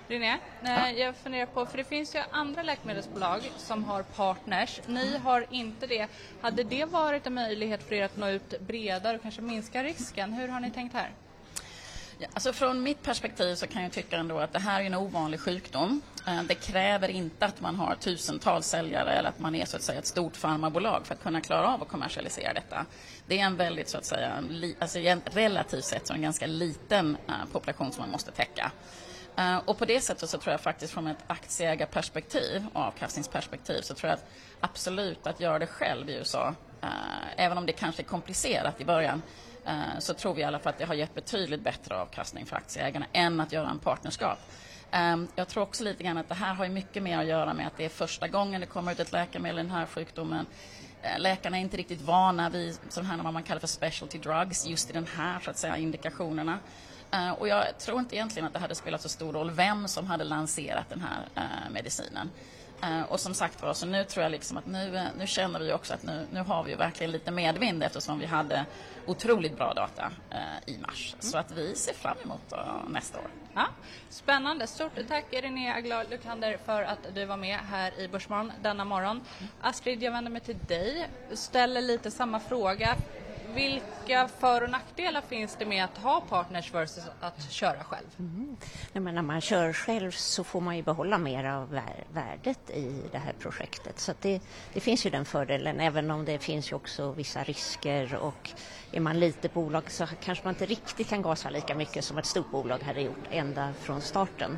Mm. 0.09 0.39
Ja. 0.63 0.89
jag 0.89 1.15
funderar 1.15 1.45
på, 1.45 1.65
för 1.65 1.77
det 1.77 1.83
finns 1.83 2.15
ju 2.15 2.19
andra 2.31 2.63
läkemedelsbolag 2.63 3.51
som 3.57 3.83
har 3.83 4.03
partners. 4.03 4.81
Ni 4.85 5.17
har 5.17 5.45
inte 5.50 5.88
det. 5.88 6.07
Hade 6.41 6.63
det 6.63 6.85
varit 6.85 7.27
en 7.27 7.33
möjlighet 7.33 7.83
för 7.83 7.95
er 7.95 8.03
att 8.03 8.17
nå 8.17 8.29
ut 8.29 8.62
bredare 8.62 9.15
och 9.15 9.21
kanske 9.21 9.41
minska 9.41 9.83
risken? 9.83 10.33
Hur 10.33 10.47
har 10.47 10.59
ni 10.59 10.71
tänkt 10.71 10.93
här? 10.93 11.12
Ja, 12.17 12.27
alltså 12.33 12.53
från 12.53 12.83
mitt 12.83 13.03
perspektiv 13.03 13.55
så 13.55 13.67
kan 13.67 13.83
jag 13.83 13.91
tycka 13.91 14.17
ändå 14.17 14.39
att 14.39 14.53
det 14.53 14.59
här 14.59 14.81
är 14.81 14.85
en 14.85 14.93
ovanlig 14.93 15.39
sjukdom. 15.39 16.01
Eh, 16.27 16.43
det 16.43 16.55
kräver 16.55 17.09
inte 17.09 17.45
att 17.45 17.62
man 17.62 17.75
har 17.75 17.95
tusentals 17.95 18.67
säljare 18.67 19.12
eller 19.13 19.29
att 19.29 19.39
man 19.39 19.55
är 19.55 19.65
så 19.65 19.77
att 19.77 19.83
säga 19.83 20.00
ett 20.00 20.05
stort 20.05 20.35
farmabolag 20.35 21.05
för 21.05 21.13
att 21.13 21.24
kunna 21.24 21.41
klara 21.41 21.67
av 21.67 21.81
att 21.81 21.88
kommersialisera 21.88 22.53
detta. 22.53 22.85
Det 23.27 23.39
är 23.39 23.45
en 23.45 23.57
väldigt 23.57 23.89
så 23.89 23.97
att 23.97 24.05
säga, 24.05 24.43
alltså 24.79 25.00
relativt 25.24 25.85
sett 25.85 26.07
så 26.07 26.13
en 26.13 26.21
ganska 26.21 26.47
liten 26.47 27.17
uh, 27.29 27.51
population 27.51 27.91
som 27.91 28.01
man 28.01 28.12
måste 28.12 28.31
täcka. 28.31 28.71
Uh, 29.39 29.57
och 29.65 29.77
på 29.77 29.85
det 29.85 30.01
sättet 30.01 30.29
så 30.29 30.37
tror 30.37 30.51
jag 30.51 30.61
faktiskt 30.61 30.93
från 30.93 31.07
ett 31.07 31.23
aktieägarperspektiv 31.27 32.65
och 32.73 32.81
avkastningsperspektiv 32.81 33.81
så 33.81 33.93
tror 33.93 34.09
jag 34.09 34.17
att 34.17 34.25
absolut 34.59 35.27
att 35.27 35.39
göra 35.39 35.59
det 35.59 35.67
själv 35.67 36.09
i 36.09 36.13
USA, 36.13 36.47
uh, 36.83 36.89
eh, 36.89 37.45
även 37.45 37.57
om 37.57 37.65
det 37.65 37.71
kanske 37.71 38.01
är 38.01 38.05
komplicerat 38.05 38.81
i 38.81 38.85
början, 38.85 39.21
Eh, 39.65 39.99
så 39.99 40.13
tror 40.13 40.33
vi 40.33 40.41
i 40.41 40.43
alla 40.43 40.59
fall 40.59 40.69
att 40.69 40.79
det 40.79 40.85
har 40.85 40.93
gett 40.93 41.15
betydligt 41.15 41.61
bättre 41.61 41.97
avkastning 41.97 42.45
för 42.45 42.55
aktieägarna 42.55 43.05
än 43.13 43.39
att 43.39 43.51
göra 43.51 43.69
en 43.69 43.79
partnerskap. 43.79 44.39
Ehm, 44.91 45.27
jag 45.35 45.47
tror 45.47 45.63
också 45.63 45.83
lite 45.83 46.03
grann 46.03 46.17
att 46.17 46.29
det 46.29 46.35
här 46.35 46.53
har 46.53 46.67
mycket 46.67 47.03
mer 47.03 47.19
att 47.19 47.25
göra 47.25 47.53
med 47.53 47.67
att 47.67 47.77
det 47.77 47.85
är 47.85 47.89
första 47.89 48.27
gången 48.27 48.61
det 48.61 48.67
kommer 48.67 48.91
ut 48.91 48.99
ett 48.99 49.11
läkemedel 49.11 49.59
i 49.59 49.61
den 49.61 49.71
här 49.71 49.85
sjukdomen. 49.85 50.45
Eh, 51.01 51.19
läkarna 51.19 51.57
är 51.57 51.61
inte 51.61 51.77
riktigt 51.77 52.01
vana 52.01 52.49
vid 52.49 52.77
sådana 52.89 53.09
här 53.09 53.23
vad 53.23 53.33
man 53.33 53.43
kallar 53.43 53.59
för 53.59 53.67
specialty 53.67 54.17
drugs 54.17 54.67
just 54.67 54.89
i 54.89 54.93
den 54.93 55.07
här 55.15 55.39
så 55.39 55.49
att 55.51 55.57
säga 55.57 55.77
indikationerna. 55.77 56.59
Uh, 57.15 57.31
och 57.31 57.48
jag 57.48 57.77
tror 57.77 58.00
inte 58.00 58.15
egentligen 58.15 58.48
att 58.48 58.53
det 58.53 58.60
hade 58.60 58.75
spelat 58.75 59.01
så 59.01 59.10
stor 59.10 59.34
roll 59.34 59.51
vem 59.51 59.88
som 59.88 60.07
hade 60.07 60.24
lanserat 60.24 60.89
den 60.89 61.01
här 61.01 61.43
uh, 61.43 61.72
medicinen. 61.72 62.29
Uh, 62.84 63.01
och 63.01 63.19
som 63.19 63.34
sagt 63.34 63.62
var, 63.62 63.74
så 63.74 63.86
nu 63.86 64.03
tror 64.03 64.24
jag 64.24 64.31
liksom 64.31 64.57
att 64.57 64.65
nu, 64.65 65.07
nu 65.17 65.27
känner 65.27 65.60
vi 65.60 65.74
också 65.74 65.93
att 65.93 66.03
nu, 66.03 66.27
nu 66.31 66.39
har 66.39 66.63
vi 66.63 66.75
verkligen 66.75 67.12
lite 67.12 67.31
medvind 67.31 67.84
eftersom 67.84 68.19
vi 68.19 68.25
hade 68.25 68.65
otroligt 69.05 69.57
bra 69.57 69.74
data 69.74 70.12
i 70.65 70.77
mars. 70.77 71.13
Mm. 71.13 71.22
Så 71.31 71.38
att 71.38 71.51
vi 71.51 71.75
ser 71.75 71.93
fram 71.93 72.17
emot 72.24 72.53
nästa 72.88 73.17
år. 73.17 73.27
Ja, 73.53 73.67
spännande. 74.10 74.67
Stort 74.67 74.91
tack 75.07 75.25
René 75.31 75.74
Aglar 75.74 76.05
Lukander 76.10 76.57
för 76.65 76.84
att 76.84 77.00
du 77.13 77.25
var 77.25 77.38
med 77.38 77.60
här 77.60 78.00
i 78.00 78.07
Börsmorgon 78.07 78.51
denna 78.62 78.86
morgon. 78.86 79.22
Astrid, 79.62 80.03
jag 80.03 80.12
vänder 80.12 80.31
mig 80.31 80.41
till 80.41 80.57
dig. 80.67 81.07
Ställer 81.34 81.81
lite 81.81 82.12
samma 82.12 82.39
fråga 82.39 82.95
vilka 83.55 84.27
för 84.39 84.63
och 84.63 84.69
nackdelar 84.69 85.21
finns 85.21 85.55
det 85.59 85.65
med 85.65 85.83
att 85.83 85.97
ha 85.97 86.21
partners 86.29 86.74
versus 86.74 87.03
att 87.19 87.51
köra 87.51 87.83
själv? 87.83 88.05
Mm. 88.19 88.57
när 88.93 89.21
man 89.21 89.41
kör 89.41 89.74
själv 89.74 90.12
så 90.12 90.43
får 90.43 90.62
man 90.62 90.77
ju 90.77 90.83
behålla 90.83 91.17
mer 91.17 91.43
av 91.43 91.79
värdet 92.13 92.69
i 92.69 93.01
det 93.12 93.17
här 93.17 93.33
projektet. 93.39 94.00
Så 94.00 94.13
det, 94.21 94.41
det, 94.74 94.79
finns 94.79 95.05
ju 95.05 95.09
den 95.09 95.25
fördelen, 95.25 95.79
även 95.79 96.12
om 96.12 96.25
det 96.25 96.39
finns 96.39 96.71
ju 96.71 96.75
också 96.75 97.12
vissa 97.12 97.43
risker 97.43 98.15
och 98.15 98.50
är 98.91 99.00
man 99.00 99.19
litet 99.19 99.53
bolag 99.53 99.91
så 99.91 100.07
kanske 100.24 100.43
man 100.43 100.53
inte 100.53 100.65
riktigt 100.65 101.09
kan 101.09 101.21
gasa 101.21 101.50
lika 101.50 101.75
mycket 101.75 102.03
som 102.03 102.17
ett 102.17 102.25
stort 102.25 102.51
bolag 102.51 102.79
hade 102.83 103.01
gjort 103.01 103.24
ända 103.31 103.74
från 103.81 104.01
starten. 104.01 104.57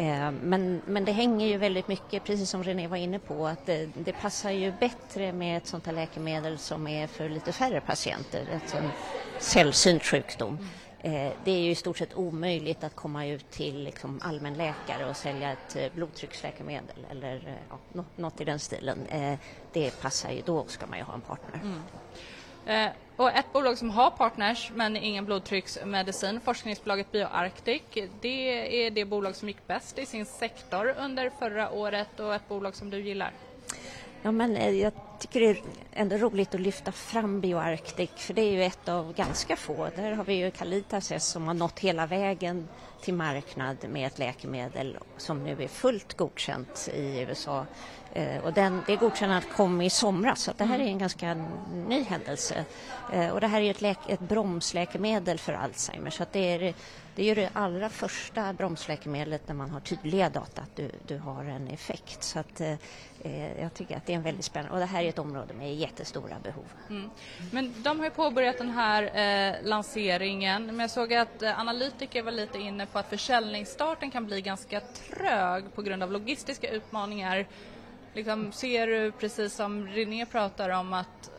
Eh, 0.00 0.30
men, 0.30 0.82
men 0.86 1.04
det 1.04 1.12
hänger 1.12 1.46
ju 1.46 1.56
väldigt 1.56 1.88
mycket, 1.88 2.24
precis 2.24 2.50
som 2.50 2.64
René 2.64 2.88
var 2.88 2.96
inne 2.96 3.18
på, 3.18 3.46
att 3.46 3.66
det, 3.66 3.88
det, 3.94 4.12
passar 4.12 4.50
ju 4.50 4.72
bättre 4.80 5.32
med 5.32 5.56
ett 5.56 5.66
sånt 5.66 5.86
här 5.86 5.92
läkemedel 5.92 6.58
som 6.58 6.86
är 6.86 7.06
för 7.06 7.28
lite 7.28 7.52
färre 7.52 7.80
patienter, 7.80 8.60
sån 8.66 8.90
sällsynt 9.38 10.04
sjukdom. 10.04 10.58
Eh, 11.00 11.32
det 11.44 11.50
är 11.50 11.60
ju 11.60 11.70
i 11.70 11.74
stort 11.74 11.98
sett 11.98 12.14
omöjligt 12.14 12.84
att 12.84 12.94
komma 12.94 13.26
ut 13.26 13.50
till 13.50 13.84
liksom, 13.84 14.20
allmänläkare 14.22 15.10
och 15.10 15.16
sälja 15.16 15.52
ett 15.52 15.76
eh, 15.76 15.92
blodtrycksläkemedel 15.94 17.06
eller 17.10 17.58
ja, 17.70 18.02
något 18.16 18.40
i 18.40 18.44
den 18.44 18.58
stilen. 18.58 18.98
Det 19.72 20.00
passar 20.00 20.30
ju, 20.30 20.42
då 20.44 20.64
ska 20.66 20.86
man 20.86 20.98
ju 20.98 21.04
ha 21.04 21.14
en 21.14 21.20
partner. 21.20 21.60
Mm. 21.62 21.82
Eh, 22.66 22.88
och 23.16 23.30
ett 23.30 23.52
bolag 23.52 23.78
som 23.78 23.90
har 23.90 24.10
partners 24.10 24.70
men 24.74 24.96
ingen 24.96 25.24
blodtrycksmedicin, 25.24 26.40
forskningsbolaget 26.40 27.12
BioArctic, 27.12 27.82
det 28.20 28.86
är 28.86 28.90
det 28.90 29.04
bolag 29.04 29.36
som 29.36 29.48
gick 29.48 29.66
bäst 29.66 29.98
i 29.98 30.06
sin 30.06 30.26
sektor 30.26 30.94
under 30.98 31.30
förra 31.38 31.70
året 31.70 32.20
och 32.20 32.34
ett 32.34 32.48
bolag 32.48 32.74
som 32.74 32.90
du 32.90 33.00
gillar. 33.00 33.32
Ja, 34.22 34.30
men 34.30 34.56
eh, 34.56 34.70
jag 34.70 34.92
tycker 35.20 35.40
det 35.40 35.46
är 35.46 35.62
ändå 35.92 36.16
roligt 36.16 36.54
att 36.54 36.60
lyfta 36.60 36.92
fram 36.92 37.40
BioArctic 37.40 38.10
för 38.16 38.34
det 38.34 38.42
är 38.42 38.52
ju 38.52 38.62
ett 38.62 38.88
av 38.88 39.12
ganska 39.14 39.56
få. 39.56 39.88
Där 39.96 40.12
har 40.12 40.24
vi 40.24 40.34
ju 40.34 40.50
Callitas 40.50 41.12
som 41.30 41.46
har 41.46 41.54
nått 41.54 41.78
hela 41.78 42.06
vägen 42.06 42.68
till 43.00 43.14
marknad 43.14 43.76
med 43.88 44.06
ett 44.06 44.18
läkemedel 44.18 44.98
som 45.16 45.44
nu 45.44 45.62
är 45.62 45.68
fullt 45.68 46.16
godkänt 46.16 46.88
i 46.94 47.20
USA 47.20 47.66
Eh, 48.12 48.44
och 48.44 48.52
den, 48.52 48.82
det 48.86 48.96
godkännandet 48.96 49.52
kom 49.52 49.80
i 49.80 49.90
somras, 49.90 50.42
så 50.42 50.52
det 50.56 50.64
här 50.64 50.78
är 50.78 50.84
en 50.84 50.98
ganska 50.98 51.46
ny 51.86 52.02
händelse. 52.02 52.64
Eh, 53.12 53.28
och 53.28 53.40
det 53.40 53.46
här 53.46 53.60
är 53.60 53.70
ett, 53.70 53.80
läk, 53.80 53.98
ett 54.08 54.20
bromsläkemedel 54.20 55.38
för 55.38 55.52
Alzheimer, 55.52 56.10
så 56.10 56.24
det, 56.32 56.40
är, 56.40 56.74
det 57.14 57.30
är 57.30 57.34
det 57.34 57.50
allra 57.52 57.88
första 57.88 58.52
bromsläkemedlet 58.52 59.46
där 59.46 59.54
man 59.54 59.70
har 59.70 59.80
tydliga 59.80 60.30
data 60.30 60.62
att 60.62 60.76
du, 60.76 60.90
du 61.06 61.18
har 61.18 61.44
en 61.44 61.68
effekt. 61.68 62.22
Så 62.22 62.38
att, 62.38 62.60
eh, 62.60 63.60
jag 63.60 63.74
tycker 63.74 63.96
att 63.96 64.06
det 64.06 64.12
är 64.12 64.16
en 64.16 64.22
väldigt 64.22 64.44
spännande, 64.44 64.72
och 64.72 64.80
det 64.80 64.86
här 64.86 65.02
är 65.02 65.09
ett 65.10 65.18
område 65.18 65.54
med 65.54 65.74
jättestora 65.74 66.36
behov. 66.42 66.64
Mm. 66.88 67.10
Men 67.52 67.74
de 67.82 67.98
har 67.98 68.06
ju 68.06 68.10
påbörjat 68.10 68.58
den 68.58 68.70
här 68.70 69.02
eh, 69.02 69.56
lanseringen, 69.68 70.66
men 70.66 70.78
jag 70.78 70.90
såg 70.90 71.14
att 71.14 71.42
eh, 71.42 71.60
analytiker 71.60 72.22
var 72.22 72.32
lite 72.32 72.58
inne 72.58 72.86
på 72.86 72.98
att 72.98 73.08
försäljningsstarten 73.08 74.10
kan 74.10 74.26
bli 74.26 74.40
ganska 74.40 74.80
trög 74.80 75.74
på 75.74 75.82
grund 75.82 76.02
av 76.02 76.12
logistiska 76.12 76.70
utmaningar 76.70 77.46
Liksom, 78.14 78.52
ser 78.52 78.86
du, 78.86 79.12
precis 79.12 79.54
som 79.54 79.86
René 79.86 80.26
pratar 80.26 80.70
om, 80.70 80.92
att, 80.92 81.30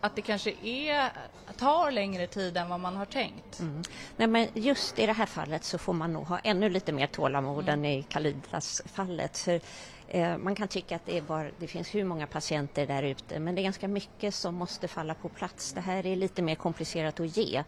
att 0.00 0.16
det 0.16 0.22
kanske 0.22 0.52
är, 0.62 1.12
tar 1.56 1.90
längre 1.90 2.26
tid 2.26 2.56
än 2.56 2.68
vad 2.68 2.80
man 2.80 2.96
har 2.96 3.04
tänkt? 3.04 3.60
Mm. 3.60 3.82
Nej, 4.16 4.28
men 4.28 4.48
just 4.54 4.98
i 4.98 5.06
det 5.06 5.12
här 5.12 5.26
fallet 5.26 5.64
så 5.64 5.78
får 5.78 5.92
man 5.92 6.12
nog 6.12 6.26
ha 6.26 6.38
ännu 6.38 6.68
lite 6.68 6.92
mer 6.92 7.06
tålamod 7.06 7.68
mm. 7.68 7.74
än 7.74 7.84
i 7.84 8.02
Kalidas-fallet. 8.02 9.38
För, 9.38 9.60
eh, 10.08 10.38
man 10.38 10.54
kan 10.54 10.68
tycka 10.68 10.96
att 10.96 11.06
det, 11.06 11.18
är 11.18 11.22
bara, 11.22 11.50
det 11.58 11.66
finns 11.66 11.94
hur 11.94 12.04
många 12.04 12.26
patienter 12.26 12.86
där 12.86 13.02
ute 13.02 13.38
men 13.40 13.54
det 13.54 13.60
är 13.60 13.62
ganska 13.62 13.88
mycket 13.88 14.34
som 14.34 14.54
måste 14.54 14.88
falla 14.88 15.14
på 15.14 15.28
plats. 15.28 15.72
Det 15.72 15.80
här 15.80 16.06
är 16.06 16.16
lite 16.16 16.42
mer 16.42 16.54
komplicerat 16.54 17.20
att 17.20 17.36
ge. 17.36 17.64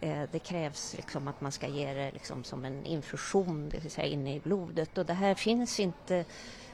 Eh, 0.00 0.22
det 0.32 0.38
krävs 0.38 0.94
liksom 0.96 1.28
att 1.28 1.40
man 1.40 1.52
ska 1.52 1.68
ge 1.68 1.94
det 1.94 2.10
liksom 2.12 2.44
som 2.44 2.64
en 2.64 2.84
infusion, 2.86 3.68
det 3.68 3.78
vill 3.78 3.90
säga 3.90 4.06
inne 4.06 4.34
i 4.34 4.40
blodet 4.40 4.98
och 4.98 5.06
det 5.06 5.14
här 5.14 5.34
finns 5.34 5.80
inte 5.80 6.24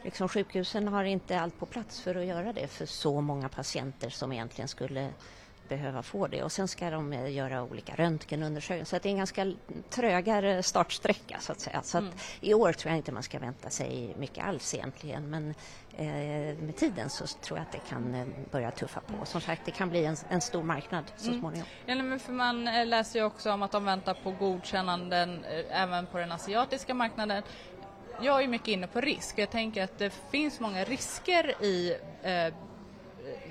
liksom 0.02 0.28
sjukhusen 0.28 0.88
har 0.88 1.04
inte 1.04 1.40
allt 1.40 1.58
på 1.58 1.66
plats 1.66 2.00
för 2.00 2.14
att 2.14 2.26
göra 2.26 2.52
det 2.52 2.68
för 2.68 2.86
så 2.86 3.20
många 3.20 3.48
patienter 3.48 4.10
som 4.10 4.32
egentligen 4.32 4.68
skulle 4.68 5.10
behöva 5.68 6.02
få 6.02 6.26
det. 6.26 6.42
Och 6.42 6.52
sen 6.52 6.68
ska 6.68 6.90
de 6.90 7.12
eh, 7.12 7.34
göra 7.34 7.62
olika 7.62 7.94
röntgenundersökningar. 7.94 8.84
Så 8.84 8.98
det 8.98 9.08
är 9.08 9.10
en 9.10 9.16
ganska 9.16 9.52
trögare 9.90 10.62
startsträcka 10.62 11.38
så 11.40 11.52
att 11.52 11.60
säga. 11.60 11.82
Så 11.82 11.98
mm. 11.98 12.12
i 12.40 12.54
år 12.54 12.72
tror 12.72 12.90
jag 12.90 12.96
inte 12.96 13.12
man 13.12 13.22
ska 13.22 13.38
vänta 13.38 13.70
sig 13.70 14.14
mycket 14.18 14.44
alls 14.44 14.74
egentligen. 14.74 15.30
Men 15.30 15.54
eh, 15.96 16.58
med 16.58 16.76
tiden 16.76 17.10
så 17.10 17.26
tror 17.26 17.58
jag 17.58 17.66
att 17.66 17.72
det 17.72 17.88
kan 17.88 18.14
eh, 18.14 18.26
börja 18.50 18.70
tuffa 18.70 19.00
på. 19.00 19.26
Som 19.26 19.40
sagt, 19.40 19.62
det 19.64 19.70
kan 19.70 19.90
bli 19.90 20.04
en, 20.04 20.16
en 20.28 20.40
stor 20.40 20.62
marknad 20.62 21.04
så 21.16 21.28
mm. 21.28 21.40
småningom. 21.40 21.66
Ja, 21.86 21.94
men 21.94 22.20
för 22.20 22.32
man 22.32 22.68
eh, 22.68 22.86
läser 22.86 23.18
ju 23.18 23.24
också 23.24 23.52
om 23.52 23.62
att 23.62 23.72
de 23.72 23.84
väntar 23.84 24.14
på 24.14 24.30
godkännanden 24.30 25.44
även 25.70 26.06
på 26.06 26.18
den 26.18 26.32
asiatiska 26.32 26.94
marknaden 26.94 27.42
jag 28.20 28.42
är 28.42 28.48
mycket 28.48 28.68
inne 28.68 28.86
på 28.86 29.00
risk. 29.00 29.38
Jag 29.38 29.50
tänker 29.50 29.84
att 29.84 29.98
det 29.98 30.12
finns 30.30 30.60
många 30.60 30.84
risker 30.84 31.64
i 31.64 31.96
eh, 32.22 32.54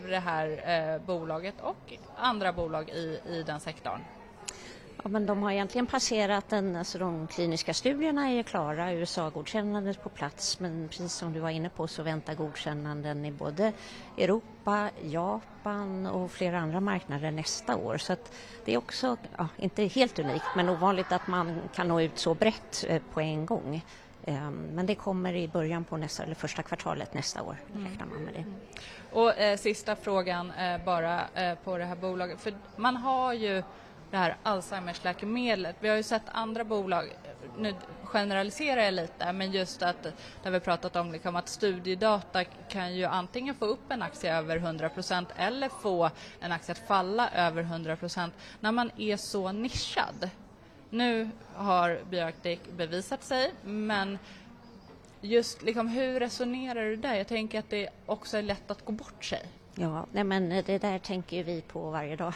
det 0.10 0.20
här 0.20 0.48
eh, 0.96 1.01
bolaget 1.01 1.55
och 1.62 1.94
andra 2.17 2.53
bolag 2.53 2.89
i, 2.89 3.20
i 3.29 3.44
den 3.44 3.60
sektorn. 3.60 4.01
Ja, 5.05 5.10
men 5.10 5.25
de 5.25 5.44
har 5.44 5.51
egentligen 5.51 5.86
passerat 5.86 6.50
den, 6.50 6.75
alltså 6.75 6.98
de 6.98 7.27
kliniska 7.27 7.74
studierna 7.74 8.29
är 8.29 8.44
klara, 8.44 8.94
USA-godkännandet 8.94 10.03
på 10.03 10.10
plats 10.10 10.60
men 10.60 10.88
precis 10.88 11.13
som 11.13 11.34
du 11.34 11.39
var 11.39 11.50
inne 11.50 11.70
på 11.70 11.88
så 11.88 12.03
väntar 12.03 12.36
godkännanden 12.36 13.25
i 13.25 13.32
både 13.32 13.74
Europa, 14.17 14.89
Japan 15.03 16.08
och 16.08 16.32
flera 16.32 16.60
andra 16.60 16.79
marknader 16.79 17.32
nästa 17.32 17.75
år. 17.75 17.98
Så 17.98 18.13
att 18.13 18.34
det 18.65 18.74
är 18.74 18.77
också, 18.77 19.17
ja, 19.38 19.48
inte 19.58 19.84
helt 19.84 20.20
unikt 20.20 20.46
men 20.55 20.70
ovanligt 20.70 21.12
att 21.12 21.27
man 21.27 21.62
kan 21.75 21.88
nå 21.88 22.01
ut 22.01 22.20
så 22.20 22.34
brett 22.34 22.86
eh, 22.88 23.01
på 23.13 23.22
en 23.22 23.46
gång. 23.46 23.84
Ehm, 24.25 24.70
men 24.74 24.86
det 24.86 24.96
kommer 24.96 25.34
i 25.34 25.48
början 25.48 25.84
på 25.84 25.98
nästa, 25.98 26.24
eller 26.24 26.36
första 26.36 26.63
kvartalet 26.63 27.13
nästa 27.13 27.44
år, 27.44 27.58
mm. 27.74 27.88
räknar 27.88 28.05
man 28.05 28.24
med 28.24 28.34
det. 28.34 28.46
Och 29.15 29.38
eh, 29.38 29.57
sista 29.57 29.95
frågan 29.95 30.51
eh, 30.51 30.86
bara 30.86 31.27
eh, 31.34 31.55
på 31.63 31.77
det 31.77 31.86
här 31.86 31.95
bolaget, 31.95 32.41
för 32.41 32.53
man 32.75 32.98
har 32.98 33.34
ju 33.34 33.63
det 34.12 34.17
här 34.17 34.38
Alzheimers 34.43 35.03
läkemedlet. 35.03 35.75
Vi 35.79 35.89
har 35.89 35.95
ju 35.95 36.03
sett 36.03 36.22
andra 36.31 36.63
bolag, 36.63 37.05
eh, 37.05 37.31
nu 37.57 37.74
generaliserar 38.03 38.81
jag 38.81 38.93
lite, 38.93 39.34
men 39.34 39.51
just 39.51 39.81
att 39.81 40.03
där 40.43 40.51
vi 40.51 40.60
pratat 40.60 40.95
om 40.95 41.12
liksom 41.12 41.36
att 41.36 41.50
studiedata 41.50 42.43
kan 42.43 42.95
ju 42.95 43.05
antingen 43.05 43.55
få 43.55 43.65
upp 43.65 43.91
en 43.91 44.01
aktie 44.01 44.38
över 44.38 44.60
100% 44.60 45.25
eller 45.36 45.69
få 45.69 46.10
en 46.39 46.51
aktie 46.51 46.72
att 46.72 46.88
falla 46.88 47.29
över 47.29 47.63
100% 47.63 48.31
när 48.60 48.72
man 48.72 48.91
är 48.98 49.17
så 49.17 49.51
nischad. 49.51 50.29
Nu 50.89 51.29
har 51.55 52.00
Bioarctic 52.10 52.60
bevisat 52.77 53.24
sig, 53.24 53.53
men 53.63 54.17
just 55.25 55.62
liksom, 55.62 55.88
hur 55.88 56.20
resonerar 56.20 56.86
du 56.86 56.96
där? 56.96 57.15
Jag 57.15 57.27
tänker 57.27 57.60
att 57.60 57.70
det 57.70 57.89
också 58.05 58.38
är 58.38 58.41
lätt 58.41 58.72
att 58.72 58.86
gå 58.86 58.91
bort 58.91 59.25
sig. 59.25 59.41
Ja, 59.75 60.05
nej 60.12 60.24
men 60.24 60.50
det 60.50 60.77
där 60.77 61.00
tänker 61.00 61.44
vi 61.44 61.62
på 61.62 61.89
varje 61.89 62.15
dag 62.15 62.34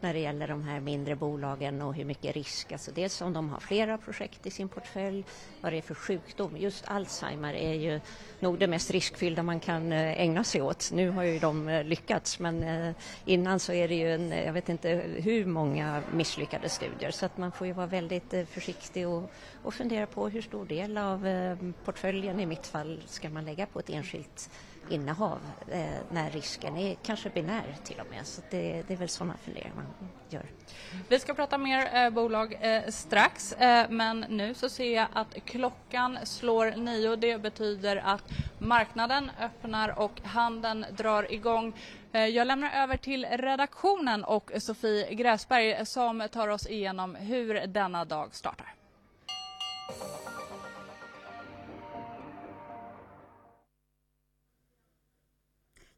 när 0.00 0.14
det 0.14 0.18
gäller 0.18 0.48
de 0.48 0.62
här 0.62 0.80
mindre 0.80 1.16
bolagen 1.16 1.82
och 1.82 1.94
hur 1.94 2.04
mycket 2.04 2.36
risk, 2.36 2.72
alltså 2.72 2.90
dels 2.90 3.20
om 3.20 3.32
de 3.32 3.48
har 3.48 3.60
flera 3.60 3.98
projekt 3.98 4.46
i 4.46 4.50
sin 4.50 4.68
portfölj, 4.68 5.24
vad 5.60 5.72
det 5.72 5.78
är 5.78 5.82
för 5.82 5.94
sjukdom. 5.94 6.56
Just 6.56 6.84
Alzheimer 6.88 7.54
är 7.54 7.74
ju 7.74 8.00
nog 8.40 8.58
det 8.58 8.66
mest 8.66 8.90
riskfyllda 8.90 9.42
man 9.42 9.60
kan 9.60 9.92
eh, 9.92 10.20
ägna 10.20 10.44
sig 10.44 10.62
åt. 10.62 10.90
Nu 10.92 11.10
har 11.10 11.22
ju 11.22 11.38
de 11.38 11.68
eh, 11.68 11.84
lyckats 11.84 12.38
men 12.38 12.62
eh, 12.62 12.94
innan 13.24 13.60
så 13.60 13.72
är 13.72 13.88
det 13.88 13.94
ju 13.94 14.14
en, 14.14 14.30
jag 14.30 14.52
vet 14.52 14.68
inte 14.68 14.88
hur 15.16 15.44
många 15.46 16.02
misslyckade 16.12 16.68
studier 16.68 17.10
så 17.10 17.26
att 17.26 17.38
man 17.38 17.52
får 17.52 17.66
ju 17.66 17.72
vara 17.72 17.86
väldigt 17.86 18.34
försiktig 18.50 19.08
och, 19.08 19.30
och 19.62 19.74
fundera 19.74 20.06
på 20.06 20.28
hur 20.28 20.42
stor 20.42 20.64
del 20.64 20.98
av 20.98 21.26
portföljen 21.84 22.40
i 22.40 22.46
mitt 22.46 22.66
fall 22.66 23.02
ska 23.06 23.28
man 23.28 23.44
lägga 23.44 23.66
på 23.66 23.78
ett 23.78 23.90
enskilt 23.90 24.50
innehav 24.90 25.38
eh, 25.70 25.86
när 26.10 26.30
risken 26.30 26.76
är 26.76 26.96
kanske 27.02 27.30
binär 27.30 27.76
till 27.84 28.00
och 28.00 28.10
med. 28.10 28.26
Så 28.26 28.42
det, 28.50 28.82
det 28.88 28.94
är 28.94 28.98
väl 28.98 29.08
sådana 29.08 29.34
funderingar 29.44 29.74
man 29.74 30.08
gör. 30.28 30.46
Vi 31.08 31.18
ska 31.18 31.34
prata 31.34 31.58
mer 31.58 31.88
eh, 31.94 32.10
bolag 32.10 32.58
eh, 32.60 32.82
strax 32.88 33.52
eh, 33.52 33.90
men 33.90 34.20
nu 34.20 34.54
så 34.54 34.68
ser 34.68 34.94
jag 34.94 35.06
att 35.12 35.34
klockan 35.44 36.18
slår 36.24 36.70
nio. 36.76 37.16
Det 37.16 37.38
betyder 37.38 37.96
att 37.96 38.22
marknaden 38.58 39.30
öppnar 39.40 39.98
och 39.98 40.20
handeln 40.24 40.86
drar 40.96 41.32
igång. 41.32 41.72
Eh, 42.12 42.26
jag 42.26 42.46
lämnar 42.46 42.70
över 42.82 42.96
till 42.96 43.26
redaktionen 43.30 44.24
och 44.24 44.50
Sofie 44.58 45.14
Gräsberg 45.14 45.86
som 45.86 46.28
tar 46.32 46.48
oss 46.48 46.66
igenom 46.66 47.14
hur 47.14 47.66
denna 47.66 48.04
dag 48.04 48.34
startar. 48.34 48.74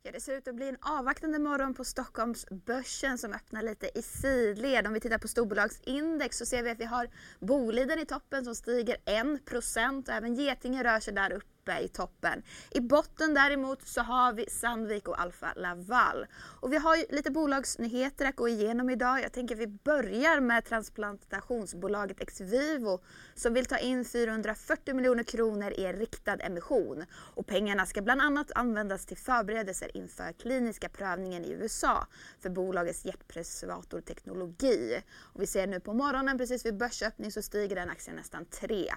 Ja, 0.08 0.12
det 0.12 0.20
ser 0.20 0.36
ut 0.36 0.48
att 0.48 0.54
bli 0.54 0.68
en 0.68 0.76
avvaktande 0.80 1.38
morgon 1.38 1.74
på 1.74 1.84
Stockholmsbörsen 1.84 3.18
som 3.18 3.32
öppnar 3.32 3.62
lite 3.62 3.98
i 3.98 4.02
sidled. 4.02 4.86
Om 4.86 4.92
vi 4.92 5.00
tittar 5.00 5.18
på 5.18 5.28
storbolagsindex 5.28 6.38
så 6.38 6.46
ser 6.46 6.62
vi 6.62 6.70
att 6.70 6.80
vi 6.80 6.84
har 6.84 7.08
Boliden 7.40 7.98
i 7.98 8.06
toppen 8.06 8.44
som 8.44 8.54
stiger 8.54 8.96
1 9.04 9.26
och 9.54 10.08
även 10.08 10.34
Getinge 10.34 10.84
rör 10.84 11.00
sig 11.00 11.14
där 11.14 11.32
uppe 11.32 11.57
uppe 11.68 11.84
i 11.84 11.88
toppen. 11.88 12.42
I 12.70 12.80
botten 12.80 13.34
däremot 13.34 13.82
så 13.82 14.00
har 14.00 14.32
vi 14.32 14.46
Sandvik 14.50 15.08
och 15.08 15.20
Alfa 15.20 15.52
Laval. 15.56 16.26
Och 16.60 16.72
vi 16.72 16.76
har 16.76 16.96
ju 16.96 17.04
lite 17.10 17.30
bolagsnyheter 17.30 18.24
att 18.26 18.36
gå 18.36 18.48
igenom 18.48 18.90
idag. 18.90 19.20
Jag 19.22 19.32
tänker 19.32 19.54
att 19.54 19.60
vi 19.60 19.66
börjar 19.66 20.40
med 20.40 20.64
transplantationsbolaget 20.64 22.20
Exvivo 22.20 23.00
som 23.34 23.54
vill 23.54 23.66
ta 23.66 23.78
in 23.78 24.04
440 24.04 24.94
miljoner 24.94 25.22
kronor 25.22 25.72
i 25.72 25.84
en 25.84 25.96
riktad 25.96 26.34
emission. 26.34 27.04
Och 27.12 27.46
pengarna 27.46 27.86
ska 27.86 28.02
bland 28.02 28.20
annat 28.20 28.50
användas 28.54 29.06
till 29.06 29.16
förberedelser 29.16 29.96
inför 29.96 30.32
kliniska 30.32 30.88
prövningen 30.88 31.44
i 31.44 31.52
USA 31.52 32.06
för 32.38 32.50
bolagets 32.50 33.04
hjärtpreservatorteknologi. 33.04 35.02
Och 35.18 35.42
vi 35.42 35.46
ser 35.46 35.66
nu 35.66 35.80
på 35.80 35.94
morgonen 35.94 36.38
precis 36.38 36.66
vid 36.66 36.76
börsöppning 36.76 37.32
så 37.32 37.42
stiger 37.42 37.76
den 37.76 37.90
aktien 37.90 38.16
nästan 38.16 38.46
3% 38.46 38.88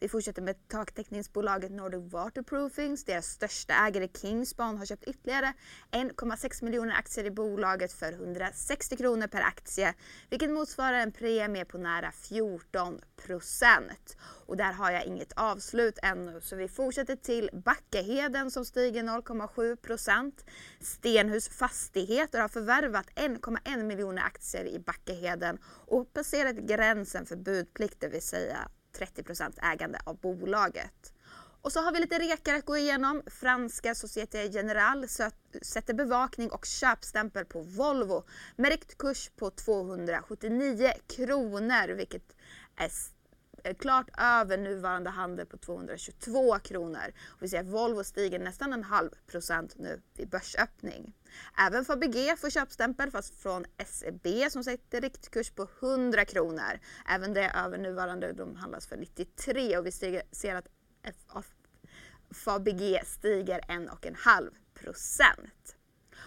Vi 0.00 0.08
fortsätter 0.08 0.42
med 0.42 0.68
takteknik 0.68 1.15
försäkringsbolaget 1.16 1.72
Nordic 1.72 2.12
Waterproofings. 2.12 3.04
Deras 3.04 3.26
största 3.26 3.74
ägare 3.74 4.08
Kingspan 4.08 4.78
har 4.78 4.86
köpt 4.86 5.04
ytterligare 5.04 5.52
1,6 5.90 6.64
miljoner 6.64 6.94
aktier 6.94 7.24
i 7.24 7.30
bolaget 7.30 7.92
för 7.92 8.12
160 8.12 8.96
kronor 8.96 9.26
per 9.26 9.40
aktie, 9.40 9.94
vilket 10.30 10.50
motsvarar 10.50 10.98
en 10.98 11.12
premie 11.12 11.64
på 11.64 11.78
nära 11.78 12.12
14 12.12 13.00
procent. 13.26 14.16
Och 14.46 14.56
där 14.56 14.72
har 14.72 14.90
jag 14.90 15.04
inget 15.04 15.32
avslut 15.32 15.98
ännu, 16.02 16.40
så 16.40 16.56
vi 16.56 16.68
fortsätter 16.68 17.16
till 17.16 17.50
Backaheden 17.52 18.50
som 18.50 18.64
stiger 18.64 19.02
0,7 19.02 19.76
procent. 19.76 20.44
Stenhus 20.80 21.48
Fastigheter 21.48 22.40
har 22.40 22.48
förvärvat 22.48 23.06
1,1 23.14 23.82
miljoner 23.84 24.22
aktier 24.22 24.64
i 24.64 24.78
Backaheden 24.78 25.58
och 25.86 26.12
passerat 26.12 26.56
gränsen 26.56 27.26
för 27.26 27.36
budplikt, 27.36 28.00
det 28.00 28.08
vill 28.08 28.22
säga 28.22 28.68
30% 28.98 29.58
ägande 29.62 30.00
av 30.04 30.16
bolaget. 30.16 31.12
Och 31.66 31.72
så 31.72 31.80
har 31.80 31.92
vi 31.92 32.00
lite 32.00 32.18
rekar 32.18 32.54
att 32.54 32.64
gå 32.64 32.76
igenom. 32.76 33.22
Franska 33.26 33.94
Société 33.94 34.48
Générale 34.48 35.08
sätter 35.62 35.94
bevakning 35.94 36.50
och 36.50 36.64
köpstämpel 36.64 37.44
på 37.44 37.62
Volvo 37.62 38.24
med 38.56 38.70
riktkurs 38.70 39.30
på 39.36 39.50
279 39.50 40.92
kronor 41.06 41.94
vilket 41.94 42.36
är 42.76 42.88
Eh, 43.66 43.74
klart 43.74 44.08
över 44.18 44.58
nuvarande 44.58 45.10
handel 45.10 45.46
på 45.46 45.56
222 45.56 46.58
kronor. 46.58 47.12
Och 47.26 47.42
vi 47.42 47.48
ser 47.48 47.60
att 47.60 47.66
Volvo 47.66 48.04
stiger 48.04 48.38
nästan 48.38 48.72
en 48.72 48.84
halv 48.84 49.10
procent 49.26 49.74
nu 49.78 50.00
vid 50.14 50.28
börsöppning. 50.28 51.14
Även 51.58 51.84
Fabege 51.84 52.36
får 52.36 52.50
köpstämpel 52.50 53.10
fast 53.10 53.42
från 53.42 53.64
SEB 53.86 54.26
som 54.50 54.64
sätter 54.64 55.00
riktkurs 55.00 55.50
på 55.50 55.68
100 55.80 56.24
kronor. 56.24 56.80
Även 57.08 57.34
det 57.34 57.50
över 57.50 57.78
nuvarande, 57.78 58.32
de 58.32 58.56
handlas 58.56 58.86
för 58.86 58.96
93 58.96 59.78
och 59.78 59.86
vi 59.86 59.92
ser 60.32 60.54
att 60.54 60.68
Fabege 62.30 63.02
stiger 63.04 63.60
1,5 63.60 64.50
procent. 64.74 65.75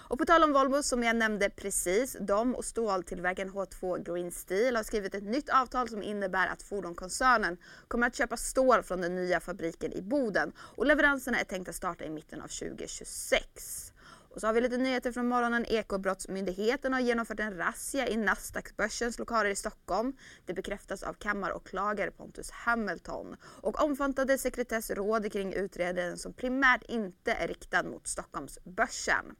Och 0.09 0.17
på 0.17 0.25
tal 0.25 0.43
om 0.43 0.53
Volvo 0.53 0.83
som 0.83 1.03
jag 1.03 1.15
nämnde 1.15 1.49
precis, 1.49 2.17
de 2.19 2.55
och 2.55 2.65
ståltillverkaren 2.65 3.51
H2 3.51 4.03
Green 4.03 4.31
Steel 4.31 4.75
har 4.75 4.83
skrivit 4.83 5.15
ett 5.15 5.23
nytt 5.23 5.49
avtal 5.49 5.89
som 5.89 6.03
innebär 6.03 6.47
att 6.47 6.63
fordonkoncernen 6.63 7.57
kommer 7.87 8.07
att 8.07 8.15
köpa 8.15 8.37
stål 8.37 8.83
från 8.83 9.01
den 9.01 9.15
nya 9.15 9.39
fabriken 9.39 9.93
i 9.93 10.01
Boden 10.01 10.51
och 10.57 10.85
leveranserna 10.85 11.39
är 11.39 11.43
tänkta 11.43 11.73
starta 11.73 12.03
i 12.05 12.09
mitten 12.09 12.41
av 12.41 12.47
2026. 12.47 13.93
Och 14.29 14.41
så 14.41 14.47
har 14.47 14.53
vi 14.53 14.61
lite 14.61 14.77
nyheter 14.77 15.11
från 15.11 15.27
morgonen. 15.27 15.65
Ekobrottsmyndigheten 15.65 16.93
har 16.93 16.99
genomfört 16.99 17.39
en 17.39 17.57
razzia 17.57 18.07
i 18.07 18.17
Nasdaqbörsens 18.17 19.19
lokaler 19.19 19.49
i 19.49 19.55
Stockholm. 19.55 20.13
Det 20.45 20.53
bekräftas 20.53 21.03
av 21.03 21.13
kammaråklagare 21.13 22.11
Pontus 22.11 22.51
Hamilton. 22.51 23.35
Och 23.43 23.83
omfattande 23.83 24.37
sekretess 24.37 24.91
råder 24.91 25.29
kring 25.29 25.53
utredningen 25.53 26.17
som 26.17 26.33
primärt 26.33 26.83
inte 26.87 27.33
är 27.33 27.47
riktad 27.47 27.83
mot 27.83 28.07
Stockholmsbörsen. 28.07 29.35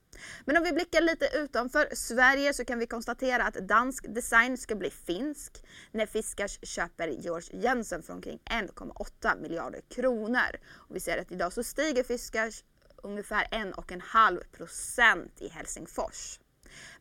Men 0.45 0.57
om 0.57 0.63
vi 0.63 0.71
blickar 0.71 1.01
lite 1.01 1.29
utanför 1.33 1.87
Sverige 1.93 2.53
så 2.53 2.65
kan 2.65 2.79
vi 2.79 2.87
konstatera 2.87 3.43
att 3.43 3.67
dansk 3.67 4.05
design 4.15 4.57
ska 4.57 4.75
bli 4.75 4.89
finsk 4.89 5.65
när 5.91 6.05
Fiskars 6.05 6.59
köper 6.63 7.07
George 7.07 7.61
Jensen 7.61 8.03
för 8.03 8.13
omkring 8.13 8.39
1,8 8.45 9.41
miljarder 9.41 9.81
kronor. 9.89 10.55
Och 10.73 10.95
vi 10.95 10.99
ser 10.99 11.17
att 11.17 11.31
idag 11.31 11.53
så 11.53 11.63
stiger 11.63 12.03
Fiskars 12.03 12.63
ungefär 13.03 13.45
1,5 13.51 14.39
procent 14.57 15.41
i 15.41 15.47
Helsingfors. 15.47 16.39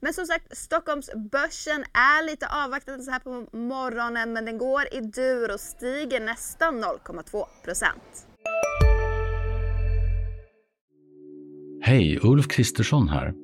Men 0.00 0.12
som 0.12 0.26
sagt, 0.26 0.56
Stockholmsbörsen 0.56 1.84
är 1.92 2.26
lite 2.26 2.46
avvaktande 2.64 3.04
så 3.04 3.10
här 3.10 3.18
på 3.18 3.56
morgonen 3.56 4.32
men 4.32 4.44
den 4.44 4.58
går 4.58 4.82
i 4.92 5.00
dur 5.00 5.52
och 5.52 5.60
stiger 5.60 6.20
nästan 6.20 6.84
0,2 6.84 7.44
procent. 7.64 8.26
Hej, 11.82 12.18
Ulf 12.22 12.48
Kristersson 12.48 13.08
här. 13.08 13.34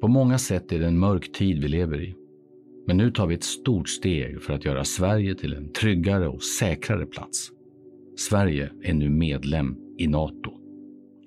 På 0.00 0.08
många 0.08 0.38
sätt 0.38 0.72
är 0.72 0.78
det 0.78 0.86
en 0.86 0.98
mörk 0.98 1.32
tid 1.32 1.62
vi 1.62 1.68
lever 1.68 2.00
i. 2.02 2.14
Men 2.86 2.96
nu 2.96 3.10
tar 3.10 3.26
vi 3.26 3.34
ett 3.34 3.44
stort 3.44 3.88
steg 3.88 4.42
för 4.42 4.52
att 4.52 4.64
göra 4.64 4.84
Sverige 4.84 5.34
till 5.34 5.54
en 5.54 5.72
tryggare 5.72 6.28
och 6.28 6.42
säkrare 6.42 7.06
plats. 7.06 7.50
Sverige 8.16 8.70
är 8.82 8.94
nu 8.94 9.10
medlem 9.10 9.76
i 9.98 10.06
Nato. 10.06 10.63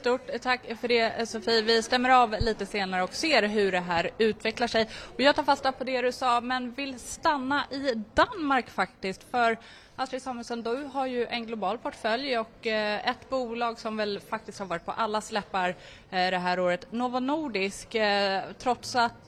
Stort 0.00 0.30
tack 0.42 0.60
för 0.80 0.88
det 0.88 1.28
Sofie. 1.28 1.62
Vi 1.62 1.82
stämmer 1.82 2.10
av 2.10 2.36
lite 2.40 2.66
senare 2.66 3.02
och 3.02 3.14
ser 3.14 3.42
hur 3.42 3.72
det 3.72 3.80
här 3.80 4.10
utvecklar 4.18 4.66
sig. 4.66 4.88
Och 5.14 5.20
jag 5.20 5.36
tar 5.36 5.42
fasta 5.42 5.72
på 5.72 5.84
det 5.84 6.02
du 6.02 6.12
sa 6.12 6.40
men 6.40 6.72
vill 6.72 6.98
stanna 6.98 7.64
i 7.70 7.94
Danmark 8.14 8.70
faktiskt. 8.70 9.30
För 9.30 9.58
Astrid 9.96 10.22
Samuelsson, 10.22 10.62
du 10.62 10.84
har 10.92 11.06
ju 11.06 11.26
en 11.26 11.46
global 11.46 11.78
portfölj 11.78 12.38
och 12.38 12.66
eh, 12.66 13.08
ett 13.08 13.30
bolag 13.30 13.78
som 13.78 13.96
väl 13.96 14.20
faktiskt 14.20 14.58
har 14.58 14.66
varit 14.66 14.84
på 14.84 14.92
alla 14.92 15.20
släppar 15.20 15.68
eh, 16.10 16.30
det 16.30 16.38
här 16.38 16.60
året, 16.60 16.92
Novo 16.92 17.20
Nordisk, 17.20 17.94
eh, 17.94 18.42
trots 18.58 18.96
att 18.96 19.26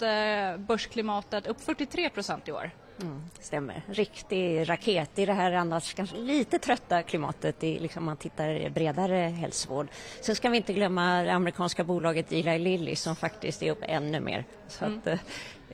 börsklimatet 0.59 1.47
upp 1.47 1.61
43 1.61 2.11
procent 2.11 2.49
i 2.49 2.53
år. 2.53 2.71
Mm, 3.03 3.23
stämmer. 3.41 3.83
Riktig 3.89 4.69
raket 4.69 5.19
i 5.19 5.27
det 5.27 5.33
här 5.33 5.53
annars 5.53 5.95
kanske 5.95 6.17
lite 6.17 6.59
trötta 6.59 7.03
klimatet 7.03 7.65
i, 7.65 7.79
liksom 7.79 8.05
man 8.05 8.17
tittar 8.17 8.71
bredare 8.71 9.17
hälsovård. 9.17 9.89
Sen 10.21 10.37
ska 10.37 10.49
vi 10.49 10.57
inte 10.57 10.73
glömma 10.73 11.23
det 11.23 11.33
amerikanska 11.33 11.85
bolaget 11.85 12.33
Eli 12.33 12.59
Lilly 12.59 12.97
som 12.97 13.17
faktiskt 13.17 13.63
är 13.63 13.71
upp 13.71 13.83
ännu 13.83 14.21
mer. 14.21 14.45
Så 14.69 14.85
mm. 14.85 14.99
att, 15.05 15.21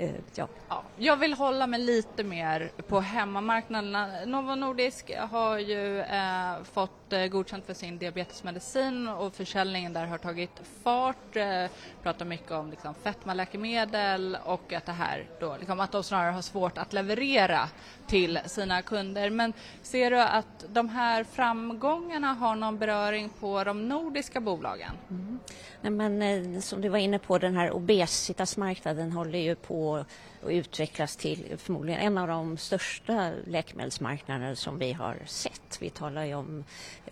Eh, 0.00 0.11
ja. 0.34 0.48
ja. 0.68 0.82
Jag 0.96 1.16
vill 1.16 1.34
hålla 1.34 1.66
mig 1.66 1.80
lite 1.80 2.24
mer 2.24 2.70
på 2.88 3.00
hemmamarknaderna. 3.00 4.24
Novo 4.26 4.54
Nordisk 4.54 5.11
har 5.16 5.58
ju 5.58 6.00
eh, 6.00 6.62
fått 6.72 7.12
eh, 7.12 7.26
godkänt 7.26 7.66
för 7.66 7.74
sin 7.74 7.98
diabetesmedicin 7.98 9.08
och 9.08 9.34
försäljningen 9.34 9.92
där 9.92 10.06
har 10.06 10.18
tagit 10.18 10.50
fart. 10.82 11.37
Eh, 11.37 11.64
pratar 12.02 12.24
mycket 12.24 12.50
om 12.50 12.70
liksom, 12.70 12.94
fetmaläkemedel 12.94 14.38
och 14.44 14.72
att 14.72 14.87
det 14.87 14.92
här 14.92 15.26
då, 15.40 15.56
liksom, 15.58 15.80
att 15.80 15.92
de 15.92 16.04
snarare 16.04 16.32
har 16.32 16.42
svårt 16.42 16.78
att 16.78 16.92
leverera 16.92 17.68
till 18.09 18.38
sina 18.47 18.83
kunder. 18.83 19.31
Men 19.31 19.53
ser 19.83 20.11
du 20.11 20.21
att 20.21 20.64
de 20.68 20.88
här 20.88 21.25
framgångarna 21.25 22.33
har 22.33 22.55
någon 22.55 22.79
beröring 22.79 23.31
på 23.40 23.64
de 23.64 23.88
nordiska 23.88 24.40
bolagen? 24.40 24.90
Mm. 25.11 25.38
Nej, 25.83 25.92
men, 25.92 26.23
eh, 26.57 26.61
som 26.61 26.81
du 26.81 26.88
var 26.88 26.99
inne 26.99 27.18
på, 27.18 27.38
den 27.38 27.57
här 27.57 27.71
obesitasmarknaden 27.71 29.12
håller 29.12 29.38
ju 29.38 29.55
på 29.55 30.05
och 30.42 30.51
utvecklas 30.51 31.16
till 31.16 31.55
förmodligen 31.59 32.01
en 32.01 32.18
av 32.18 32.29
de 32.29 32.57
största 32.57 33.31
läkemedelsmarknader 33.46 34.55
som 34.55 34.79
vi 34.79 34.92
har 34.92 35.16
sett. 35.27 35.79
Vi 35.81 35.90
talar 35.90 36.24
ju 36.24 36.35
om 36.35 36.64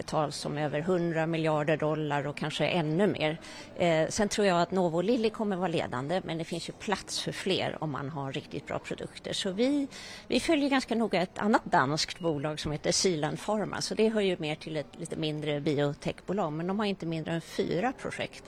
tal 0.05 0.33
som 0.33 0.59
över 0.59 0.79
100 0.79 1.27
miljarder 1.27 1.77
dollar 1.77 2.27
och 2.27 2.37
kanske 2.37 2.67
ännu 2.67 3.07
mer. 3.07 3.41
Eh, 3.77 4.09
sen 4.09 4.29
tror 4.29 4.47
jag 4.47 4.62
att 4.62 4.71
Novo 4.71 5.01
Lilly 5.01 5.31
kommer 5.31 5.57
vara 5.57 5.69
ledande 5.69 6.23
men 6.25 6.39
det 6.39 6.45
finns 6.45 6.69
ju 6.69 6.73
plats 6.73 7.21
för 7.21 7.33
fler 7.33 7.77
om 7.81 7.91
man 7.91 8.09
har 8.09 8.33
riktigt 8.33 8.67
bra 8.67 8.79
produkter. 8.79 9.33
Så 9.33 9.51
vi, 9.51 9.89
vi 10.27 10.41
följer 10.41 10.71
ganska 10.71 10.95
noga 10.95 11.23
ett 11.23 11.39
annat 11.39 11.65
danskt 11.65 12.19
bolag 12.19 12.61
som 12.61 12.73
heter 12.73 12.93
Silan 12.93 13.37
Pharma 13.37 13.81
så 13.81 13.95
det 13.95 14.09
hör 14.09 14.21
ju 14.21 14.37
mer 14.39 14.55
till 14.55 14.77
ett 14.77 14.99
lite 14.99 15.17
mindre 15.17 15.61
biotechbolag 15.61 16.53
men 16.53 16.67
de 16.67 16.79
har 16.79 16.87
inte 16.87 17.07
mindre 17.07 17.33
än 17.33 17.41
fyra 17.41 17.93
projekt 17.93 18.45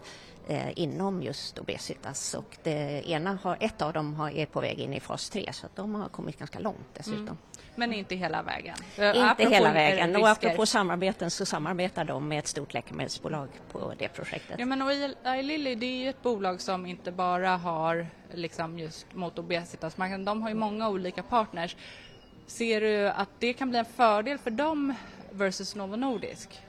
eh, 0.49 0.79
inom 0.79 1.23
just 1.23 1.59
obesitas 1.59 2.35
och 2.35 2.57
det 2.63 3.09
ena 3.11 3.39
har, 3.43 3.57
ett 3.61 3.83
av 3.83 3.93
dem 3.93 4.15
har, 4.15 4.31
är 4.31 4.47
på 4.47 4.61
väg 4.61 4.81
in 4.81 4.95
i 4.95 5.01
fas 5.01 5.31
3 5.31 5.53
så 5.53 5.67
de 5.75 5.95
har 5.95 6.09
kommit 6.09 6.39
ganska 6.39 6.59
långt 6.59 6.95
dessutom. 6.95 7.21
Mm. 7.21 7.37
Men 7.75 7.93
inte 7.93 8.15
hela 8.15 8.43
vägen? 8.43 8.77
Inte 8.91 9.25
apropå 9.25 9.51
hela 9.51 9.73
vägen 9.73 10.17
och 10.17 10.29
apropå 10.29 10.67
samarbeten 10.67 11.31
så 11.31 11.47
samarbetar 11.47 12.05
de 12.05 12.29
med 12.29 12.39
ett 12.39 12.47
stort 12.47 12.75
läkemedelsbolag 12.75 13.49
på 13.73 13.93
det 13.99 14.09
projektet. 14.09 14.57
Ja 14.59 14.67
men 14.67 14.83
och 14.83 14.91
Lilly 15.45 15.75
det 15.75 15.87
är 15.87 16.03
ju 16.03 16.09
ett 16.09 16.23
bolag 16.23 16.61
som 16.61 16.87
inte 16.87 17.13
bara 17.13 17.57
har 17.57 18.07
liksom 18.33 18.79
just 18.79 19.15
mot 19.15 19.39
obesitasmarknaden, 19.39 20.25
de 20.25 20.43
har 20.43 20.49
ju 20.49 20.55
många 20.55 20.89
olika 20.89 21.23
partners. 21.23 21.77
Ser 22.47 22.81
du 22.81 23.09
att 23.09 23.29
det 23.39 23.53
kan 23.53 23.71
bli 23.71 23.79
en 23.79 23.85
fördel 23.85 24.39
för 24.39 24.51
dem 24.51 24.95
versus 25.31 25.75
Novo 25.75 25.97
Nordisk? 25.97 26.61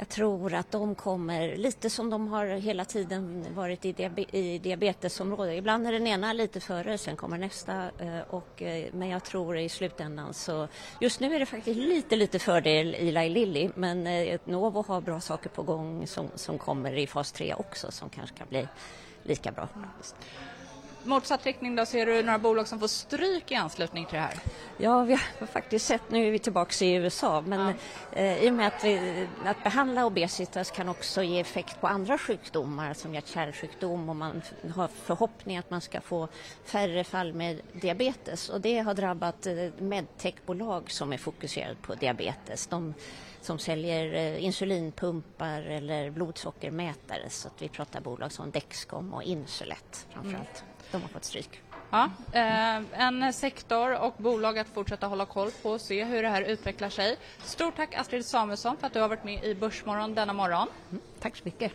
Jag 0.00 0.08
tror 0.08 0.54
att 0.54 0.70
de 0.70 0.94
kommer, 0.94 1.56
lite 1.56 1.90
som 1.90 2.10
de 2.10 2.28
har 2.28 2.46
hela 2.46 2.84
tiden 2.84 3.46
varit 3.54 3.84
i, 3.84 3.92
diabe 3.92 4.22
i 4.22 4.58
diabetesområdet. 4.58 5.58
Ibland 5.58 5.86
är 5.86 5.92
den 5.92 6.06
ena 6.06 6.32
lite 6.32 6.60
före, 6.60 6.98
sen 6.98 7.16
kommer 7.16 7.38
nästa. 7.38 7.90
Eh, 7.98 8.20
och, 8.30 8.62
eh, 8.62 8.86
men 8.92 9.08
jag 9.08 9.24
tror 9.24 9.58
i 9.58 9.68
slutändan 9.68 10.34
så... 10.34 10.68
Just 11.00 11.20
nu 11.20 11.34
är 11.34 11.38
det 11.38 11.46
faktiskt 11.46 11.80
lite, 11.80 12.16
lite 12.16 12.38
fördel 12.38 12.94
Eli 12.94 13.28
Lilly 13.28 13.70
men 13.74 14.06
eh, 14.06 14.40
Novo 14.44 14.84
har 14.88 15.00
bra 15.00 15.20
saker 15.20 15.50
på 15.50 15.62
gång 15.62 16.06
som, 16.06 16.28
som 16.34 16.58
kommer 16.58 16.98
i 16.98 17.06
fas 17.06 17.32
3 17.32 17.54
också 17.54 17.90
som 17.90 18.08
kanske 18.08 18.36
kan 18.36 18.46
bli 18.48 18.68
lika 19.22 19.52
bra 19.52 19.68
mm 19.76 19.88
motsatt 21.08 21.46
riktning 21.46 21.76
då, 21.76 21.86
ser 21.86 22.06
du 22.06 22.22
några 22.22 22.38
bolag 22.38 22.68
som 22.68 22.80
får 22.80 22.88
stryk 22.88 23.50
i 23.50 23.54
anslutning 23.54 24.06
till 24.06 24.14
det 24.14 24.20
här? 24.20 24.38
Ja, 24.76 25.02
vi 25.02 25.12
har 25.12 25.46
faktiskt 25.46 25.86
sett, 25.86 26.10
nu 26.10 26.26
är 26.26 26.30
vi 26.30 26.38
tillbaka 26.38 26.84
i 26.84 26.94
USA, 26.94 27.40
men 27.46 27.60
ja. 27.60 27.72
eh, 28.18 28.44
i 28.44 28.50
och 28.50 28.54
med 28.54 28.66
att, 28.66 28.84
vi, 28.84 29.26
att 29.44 29.64
behandla 29.64 30.06
obesitas 30.06 30.70
kan 30.70 30.88
också 30.88 31.22
ge 31.22 31.40
effekt 31.40 31.80
på 31.80 31.86
andra 31.86 32.18
sjukdomar 32.18 32.94
som 32.94 33.14
hjärt-kärlsjukdom 33.14 34.08
och 34.08 34.16
man 34.16 34.42
har 34.74 34.88
förhoppning 34.88 35.56
att 35.56 35.70
man 35.70 35.80
ska 35.80 36.00
få 36.00 36.28
färre 36.64 37.04
fall 37.04 37.32
med 37.32 37.60
diabetes 37.72 38.48
och 38.48 38.60
det 38.60 38.78
har 38.78 38.94
drabbat 38.94 39.46
eh, 39.46 39.54
medtechbolag 39.78 40.90
som 40.90 41.12
är 41.12 41.18
fokuserade 41.18 41.76
på 41.82 41.94
diabetes. 41.94 42.66
De, 42.66 42.94
som 43.48 43.58
säljer 43.58 44.14
eh, 44.14 44.44
insulinpumpar 44.44 45.62
eller 45.62 46.10
blodsockermätare 46.10 47.30
så 47.30 47.48
att 47.48 47.62
vi 47.62 47.68
pratar 47.68 48.00
bolag 48.00 48.32
som 48.32 48.50
Dexcom 48.50 49.14
och 49.14 49.22
Insulet 49.22 50.06
framförallt. 50.10 50.62
Mm 50.62 50.78
de 50.90 51.02
har 51.02 51.08
fått 51.08 51.24
stryk. 51.24 51.62
Ja, 51.90 52.10
eh, 52.32 53.02
en 53.02 53.32
sektor 53.32 53.98
och 53.98 54.14
bolag 54.16 54.58
att 54.58 54.68
fortsätta 54.68 55.06
hålla 55.06 55.26
koll 55.26 55.50
på 55.62 55.70
och 55.70 55.80
se 55.80 56.04
hur 56.04 56.22
det 56.22 56.28
här 56.28 56.42
utvecklar 56.42 56.88
sig. 56.88 57.16
Stort 57.44 57.76
tack 57.76 57.94
Astrid 57.94 58.26
Samuelsson 58.26 58.76
för 58.76 58.86
att 58.86 58.92
du 58.92 59.00
har 59.00 59.08
varit 59.08 59.24
med 59.24 59.44
i 59.44 59.54
Börsmorgon 59.54 60.14
denna 60.14 60.32
morgon. 60.32 60.68
Mm, 60.90 61.02
tack 61.20 61.36
så 61.36 61.42
mycket. 61.44 61.72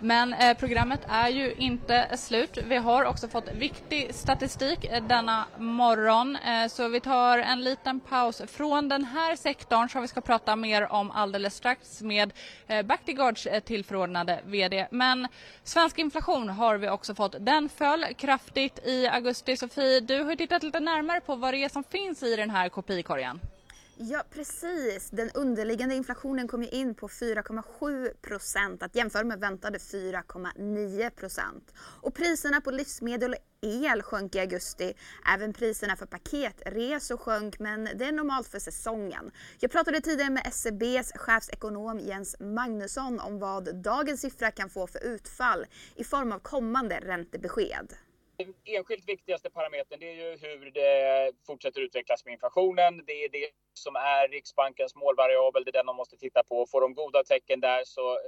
Men 0.00 0.32
eh, 0.32 0.56
programmet 0.56 1.00
är 1.08 1.28
ju 1.28 1.54
inte 1.54 2.16
slut. 2.16 2.58
Vi 2.68 2.76
har 2.76 3.04
också 3.04 3.28
fått 3.28 3.52
viktig 3.52 4.14
statistik 4.14 4.84
eh, 4.84 5.04
denna 5.06 5.44
morgon. 5.58 6.36
Eh, 6.36 6.68
så 6.68 6.88
vi 6.88 7.00
tar 7.00 7.38
en 7.38 7.64
liten 7.64 8.00
paus 8.00 8.42
från 8.46 8.88
den 8.88 9.04
här 9.04 9.36
sektorn 9.36 9.88
som 9.88 10.02
vi 10.02 10.08
ska 10.08 10.20
prata 10.20 10.56
mer 10.56 10.92
om 10.92 11.10
alldeles 11.10 11.54
strax 11.54 12.02
med 12.02 12.32
eh, 12.66 12.82
Bactiguards 12.82 13.46
eh, 13.46 13.60
tillförordnade 13.60 14.40
VD. 14.44 14.86
Men 14.90 15.28
svensk 15.62 15.98
inflation 15.98 16.48
har 16.48 16.76
vi 16.76 16.88
också 16.88 17.14
fått. 17.14 17.36
Den 17.38 17.68
föll 17.68 18.04
kraftigt 18.18 18.78
i 18.86 19.06
augusti. 19.06 19.56
Sofie, 19.56 20.00
du 20.00 20.22
har 20.22 20.36
tittat 20.36 20.62
lite 20.62 20.80
närmare 20.80 21.20
på 21.20 21.34
vad 21.34 21.54
det 21.54 21.64
är 21.64 21.68
som 21.68 21.84
finns 21.84 22.22
i 22.22 22.36
den 22.36 22.50
här 22.50 22.68
kopikorgen. 22.68 23.40
Ja 23.96 24.24
precis, 24.30 25.10
den 25.10 25.30
underliggande 25.34 25.94
inflationen 25.94 26.48
kom 26.48 26.62
ju 26.62 26.68
in 26.68 26.94
på 26.94 27.08
4,7 27.08 28.14
procent 28.22 28.82
att 28.82 28.96
jämföra 28.96 29.24
med 29.24 29.40
väntade 29.40 29.78
4,9 29.78 31.10
procent. 31.10 31.72
Och 31.78 32.14
priserna 32.14 32.60
på 32.60 32.70
livsmedel 32.70 33.32
och 33.32 33.38
el 33.60 34.02
sjönk 34.02 34.34
i 34.34 34.40
augusti. 34.40 34.94
Även 35.34 35.52
priserna 35.52 35.96
för 35.96 36.06
paketresor 36.06 37.16
sjönk 37.16 37.58
men 37.58 37.84
det 37.84 38.04
är 38.04 38.12
normalt 38.12 38.48
för 38.48 38.58
säsongen. 38.58 39.30
Jag 39.58 39.70
pratade 39.70 40.00
tidigare 40.00 40.30
med 40.30 40.52
SEBs 40.52 41.12
chefsekonom 41.14 41.98
Jens 41.98 42.36
Magnusson 42.40 43.20
om 43.20 43.38
vad 43.38 43.74
dagens 43.74 44.20
siffra 44.20 44.50
kan 44.50 44.70
få 44.70 44.86
för 44.86 45.04
utfall 45.04 45.66
i 45.94 46.04
form 46.04 46.32
av 46.32 46.38
kommande 46.38 47.00
räntebesked 47.02 47.94
den 48.36 48.54
enskilt 48.64 49.08
viktigaste 49.08 49.50
parametern 49.50 50.00
det 50.00 50.08
är 50.08 50.14
ju 50.14 50.36
hur 50.36 50.70
det 50.70 51.32
fortsätter 51.46 51.80
utvecklas 51.80 52.24
med 52.24 52.32
inflationen. 52.32 53.02
Det 53.06 53.24
är 53.24 53.28
det 53.28 53.50
som 53.72 53.96
är 53.96 54.28
Riksbankens 54.28 54.94
målvariabel, 54.94 55.64
det 55.64 55.70
är 55.70 55.72
den 55.72 55.86
de 55.86 55.96
måste 55.96 56.16
titta 56.16 56.42
på. 56.42 56.66
Får 56.66 56.80
de 56.80 56.94
goda 56.94 57.24
tecken 57.24 57.60
där 57.60 57.82
så 57.84 58.18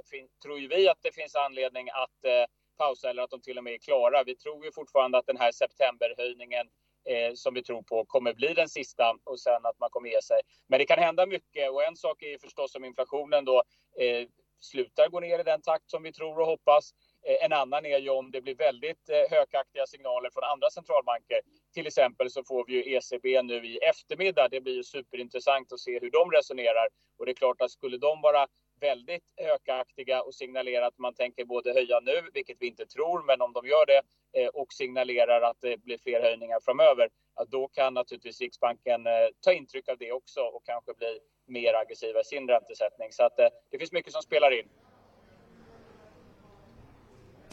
tror 0.43 0.59
ju 0.59 0.67
vi 0.67 0.89
att 0.89 0.97
det 1.01 1.15
finns 1.15 1.35
anledning 1.35 1.89
att 1.89 2.25
eh, 2.25 2.45
pausa 2.77 3.09
eller 3.09 3.23
att 3.23 3.29
de 3.29 3.41
till 3.41 3.57
och 3.57 3.63
med 3.63 3.73
är 3.73 3.77
klara. 3.77 4.23
Vi 4.23 4.35
tror 4.35 4.65
ju 4.65 4.71
fortfarande 4.71 5.17
att 5.17 5.25
den 5.25 5.37
här 5.37 5.51
septemberhöjningen 5.51 6.67
eh, 7.09 7.33
som 7.33 7.53
vi 7.53 7.63
tror 7.63 7.81
på 7.81 8.05
kommer 8.05 8.33
bli 8.33 8.53
den 8.53 8.69
sista 8.69 9.15
och 9.23 9.39
sen 9.39 9.65
att 9.65 9.79
man 9.79 9.89
kommer 9.89 10.09
ge 10.09 10.21
sig. 10.21 10.41
Men 10.67 10.79
det 10.79 10.85
kan 10.85 10.99
hända 10.99 11.25
mycket 11.25 11.71
och 11.71 11.83
en 11.83 11.95
sak 11.95 12.21
är 12.23 12.27
ju 12.27 12.39
förstås 12.39 12.75
om 12.75 12.85
inflationen 12.85 13.45
då 13.45 13.63
eh, 13.99 14.27
slutar 14.59 15.09
gå 15.09 15.19
ner 15.19 15.39
i 15.39 15.43
den 15.43 15.61
takt 15.61 15.91
som 15.91 16.03
vi 16.03 16.13
tror 16.13 16.39
och 16.39 16.47
hoppas. 16.47 16.91
Eh, 17.27 17.45
en 17.45 17.53
annan 17.53 17.85
är 17.85 17.97
ju 17.97 18.09
om 18.09 18.31
det 18.31 18.41
blir 18.41 18.55
väldigt 18.55 19.09
eh, 19.09 19.37
hökaktiga 19.37 19.85
signaler 19.85 20.29
från 20.33 20.43
andra 20.43 20.69
centralbanker. 20.69 21.39
Till 21.73 21.87
exempel 21.87 22.29
så 22.29 22.43
får 22.43 22.65
vi 22.67 22.73
ju 22.73 22.95
ECB 22.95 23.41
nu 23.41 23.65
i 23.65 23.77
eftermiddag. 23.77 24.47
Det 24.47 24.61
blir 24.61 24.75
ju 24.75 24.83
superintressant 24.83 25.73
att 25.73 25.79
se 25.79 25.99
hur 25.99 26.11
de 26.11 26.31
resonerar. 26.31 26.87
Och 27.17 27.25
det 27.25 27.31
är 27.31 27.41
klart 27.43 27.61
att 27.61 27.71
skulle 27.71 27.97
de 27.97 28.21
vara 28.21 28.47
väldigt 28.79 29.23
hökaktiga 29.37 30.21
och 30.21 30.35
signalera 30.35 30.87
att 30.87 30.97
man 30.97 31.13
tänker 31.13 31.45
både 31.45 31.73
höja 31.73 31.99
nu, 31.99 32.29
vilket 32.33 32.57
vi 32.59 32.67
inte 32.67 32.85
tror, 32.85 33.23
men 33.23 33.41
om 33.41 33.53
de 33.53 33.67
gör 33.67 33.85
det, 33.85 34.01
eh, 34.41 34.47
och 34.47 34.73
signalerar 34.73 35.41
att 35.41 35.57
det 35.61 35.77
blir 35.77 35.97
fler 35.97 36.21
höjningar 36.21 36.59
framöver, 36.65 37.09
då 37.47 37.67
kan 37.67 37.93
naturligtvis 37.93 38.41
Riksbanken 38.41 39.01
ta 39.41 39.53
intryck 39.53 39.89
av 39.89 39.97
det 39.97 40.11
också 40.11 40.41
och 40.41 40.65
kanske 40.65 40.93
bli 40.93 41.19
mer 41.47 41.73
aggressiva 41.73 42.19
i 42.19 42.23
sin 42.23 42.47
räntesättning. 42.47 43.11
Så 43.11 43.23
att 43.23 43.37
det 43.71 43.77
finns 43.79 43.91
mycket 43.91 44.13
som 44.13 44.21
spelar 44.21 44.59
in. 44.59 44.69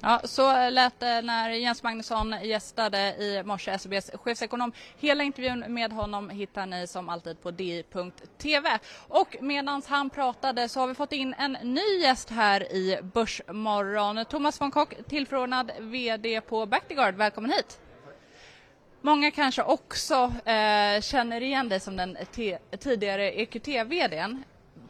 Ja, 0.07 0.21
så 0.25 0.71
lät 0.71 1.01
det 1.01 1.23
när 1.23 1.51
Jens 1.51 1.83
Magnusson 1.83 2.35
gästade 2.43 2.99
i 2.99 3.43
morse, 3.45 3.79
SEBs 3.79 4.11
chefsekonom. 4.14 4.73
Hela 4.99 5.25
intervjun 5.25 5.64
med 5.69 5.93
honom 5.93 6.31
hittar 6.31 6.67
ni 6.67 6.87
som 6.87 7.09
alltid 7.09 7.43
på 7.43 7.51
di.tv. 7.51 8.79
Och 9.09 9.37
medan 9.40 9.83
han 9.87 10.11
pratade 10.11 10.69
så 10.69 10.81
har 10.81 10.87
vi 10.87 10.95
fått 10.95 11.12
in 11.12 11.35
en 11.38 11.53
ny 11.53 11.99
gäst 12.03 12.31
här 12.31 12.73
i 12.73 12.99
Börsmorgon. 13.03 14.25
Thomas 14.25 14.61
von 14.61 14.71
Kock, 14.71 14.95
tillförordnad 15.09 15.73
VD 15.81 16.40
på 16.40 16.67
Bactiguard. 16.67 17.14
Välkommen 17.14 17.51
hit! 17.51 17.81
Många 19.01 19.31
kanske 19.31 19.62
också 19.62 20.33
eh, 20.45 21.01
känner 21.01 21.40
igen 21.40 21.69
dig 21.69 21.81
som 21.81 21.97
den 21.97 22.17
tidigare 22.79 23.33
EQT-VDn. 23.33 24.43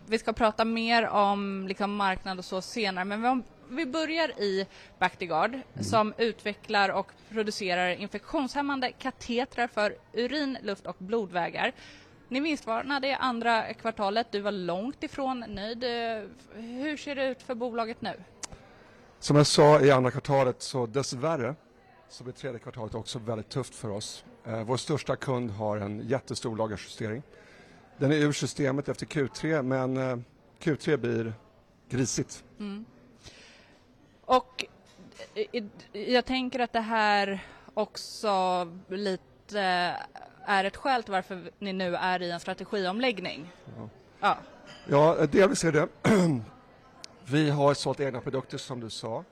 Vi 0.06 0.18
ska 0.18 0.32
prata 0.32 0.64
mer 0.64 1.08
om 1.08 1.66
liksom, 1.68 1.96
marknad 1.96 2.38
och 2.38 2.44
så 2.44 2.62
senare, 2.62 3.04
men 3.04 3.22
vi 3.22 3.42
börjar 3.86 4.40
i 4.40 4.66
Bactiguard 4.98 5.54
mm. 5.54 5.84
som 5.84 6.14
utvecklar 6.18 6.88
och 6.88 7.12
producerar 7.28 7.90
infektionshämmande 7.90 8.92
katetrar 8.92 9.66
för 9.66 9.96
urin, 10.12 10.58
luft 10.62 10.86
och 10.86 10.96
blodvägar. 10.98 11.72
Ni 12.28 12.40
vinstvarnade 12.40 13.08
i 13.08 13.12
andra 13.12 13.74
kvartalet. 13.74 14.26
Du 14.30 14.40
var 14.40 14.52
långt 14.52 15.02
ifrån 15.02 15.44
nöjd. 15.48 15.84
Hur 16.54 16.96
ser 16.96 17.14
det 17.14 17.28
ut 17.28 17.42
för 17.42 17.54
bolaget 17.54 18.00
nu? 18.00 18.12
Som 19.18 19.36
jag 19.36 19.46
sa 19.46 19.80
i 19.80 19.90
andra 19.90 20.10
kvartalet 20.10 20.62
så 20.62 20.86
dessvärre 20.86 21.54
så 22.08 22.24
blir 22.24 22.34
tredje 22.34 22.58
kvartalet 22.58 22.94
också 22.94 23.18
väldigt 23.18 23.48
tufft 23.48 23.74
för 23.74 23.88
oss. 23.88 24.24
Eh, 24.46 24.64
vår 24.64 24.76
största 24.76 25.16
kund 25.16 25.50
har 25.50 25.76
en 25.76 26.08
jättestor 26.08 26.56
lagerjustering. 26.56 27.22
Den 27.98 28.12
är 28.12 28.16
ur 28.16 28.32
systemet 28.32 28.88
efter 28.88 29.06
Q3 29.06 29.62
men 29.62 29.96
eh, 29.96 30.16
Q3 30.60 30.96
blir 30.96 31.32
grisigt. 31.88 32.44
Mm. 32.60 32.84
Och 34.26 34.64
eh, 35.34 35.64
jag 35.92 36.24
tänker 36.24 36.60
att 36.60 36.72
det 36.72 36.80
här 36.80 37.46
också 37.74 38.32
lite 38.88 39.60
är 40.44 40.64
ett 40.64 40.76
skäl 40.76 41.02
till 41.02 41.12
varför 41.12 41.50
ni 41.58 41.72
nu 41.72 41.96
är 41.96 42.22
i 42.22 42.30
en 42.30 42.40
strategiomläggning. 42.40 43.52
Ja, 43.76 43.88
ja. 44.20 44.36
ja 45.18 45.26
delvis 45.26 45.64
är 45.64 45.72
det. 45.72 45.88
Vi 47.26 47.50
har 47.50 47.74
sålt 47.74 48.00
egna 48.00 48.20
produkter 48.20 48.58
som 48.58 48.80
du 48.80 48.90
sa. 48.90 49.24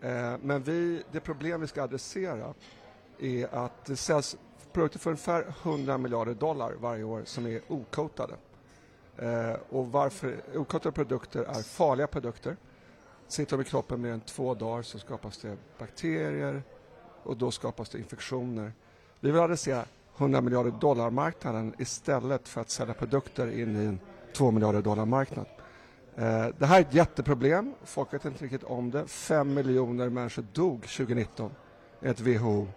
Eh, 0.00 0.34
men 0.42 0.62
vi, 0.62 1.02
det 1.12 1.20
problem 1.20 1.60
vi 1.60 1.66
ska 1.66 1.82
adressera 1.82 2.54
är 3.18 3.54
att 3.54 3.84
det 3.84 3.96
säljs 3.96 4.36
produkter 4.72 4.98
för 4.98 5.10
ungefär 5.10 5.54
100 5.62 5.98
miljarder 5.98 6.34
dollar 6.34 6.72
varje 6.80 7.04
år 7.04 7.22
som 7.24 7.46
är 7.46 7.60
okotade. 7.68 8.34
Eh, 9.16 9.56
och 9.70 9.92
varför 9.92 10.40
okotade 10.54 10.92
produkter 10.92 11.44
är 11.44 11.62
farliga 11.62 12.06
produkter 12.06 12.56
Sitter 13.34 13.56
de 13.56 13.62
i 13.62 13.64
kroppen 13.64 14.00
mer 14.00 14.10
än 14.10 14.20
två 14.20 14.54
dagar 14.54 14.82
så 14.82 14.98
skapas 14.98 15.38
det 15.38 15.56
bakterier 15.78 16.62
och 17.22 17.36
då 17.36 17.50
skapas 17.50 17.88
det 17.88 17.98
infektioner. 17.98 18.72
Vi 19.20 19.30
vill 19.30 19.40
adressera 19.40 19.84
100 20.16 20.40
miljarder 20.40 20.70
dollar-marknaden 20.70 21.74
istället 21.78 22.48
för 22.48 22.60
att 22.60 22.70
sälja 22.70 22.94
produkter 22.94 23.60
in 23.60 23.76
i 23.76 23.84
en 23.84 24.00
2 24.32 24.50
miljarder 24.50 24.82
dollar-marknad. 24.82 25.46
Eh, 26.16 26.46
det 26.58 26.66
här 26.66 26.76
är 26.76 26.80
ett 26.80 26.94
jätteproblem. 26.94 27.74
Folk 27.84 28.14
vet 28.14 28.24
inte 28.24 28.44
riktigt 28.44 28.64
om 28.64 28.90
det. 28.90 29.06
5 29.06 29.54
miljoner 29.54 30.08
människor 30.08 30.44
dog 30.52 30.82
2019 30.82 31.50
enligt 32.02 32.20
WHO 32.20 32.68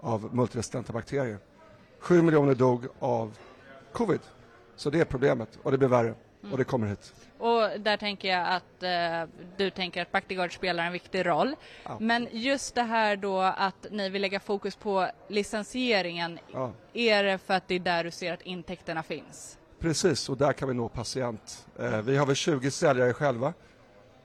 av 0.00 0.34
multiresistenta 0.34 0.92
bakterier. 0.92 1.38
7 1.98 2.22
miljoner 2.22 2.54
dog 2.54 2.86
av 2.98 3.38
covid. 3.92 4.20
Så 4.76 4.90
det 4.90 5.00
är 5.00 5.04
problemet 5.04 5.58
och 5.62 5.72
det 5.72 5.78
blir 5.78 5.88
värre 5.88 6.14
och 6.52 6.58
det 6.58 6.64
kommer 6.64 6.86
hit. 6.86 7.14
Och 7.38 7.55
där 7.78 7.96
tänker 7.96 8.28
jag 8.28 8.48
att 8.48 8.82
eh, 8.82 9.44
du 9.56 9.70
tänker 9.70 10.02
att 10.02 10.12
Bactiguard 10.12 10.54
spelar 10.54 10.86
en 10.86 10.92
viktig 10.92 11.26
roll. 11.26 11.54
Ja. 11.84 11.96
Men 12.00 12.28
just 12.30 12.74
det 12.74 12.82
här 12.82 13.16
då 13.16 13.40
att 13.40 13.86
ni 13.90 14.08
vill 14.08 14.22
lägga 14.22 14.40
fokus 14.40 14.76
på 14.76 15.08
licensieringen, 15.28 16.38
ja. 16.52 16.72
är 16.92 17.22
det 17.22 17.38
för 17.38 17.54
att 17.54 17.68
det 17.68 17.74
är 17.74 17.80
där 17.80 18.04
du 18.04 18.10
ser 18.10 18.32
att 18.32 18.42
intäkterna 18.42 19.02
finns? 19.02 19.58
Precis, 19.78 20.28
och 20.28 20.36
där 20.36 20.52
kan 20.52 20.68
vi 20.68 20.74
nå 20.74 20.88
patient. 20.88 21.66
Eh, 21.78 22.00
vi 22.02 22.16
har 22.16 22.26
väl 22.26 22.36
20 22.36 22.70
säljare 22.70 23.12
själva 23.12 23.54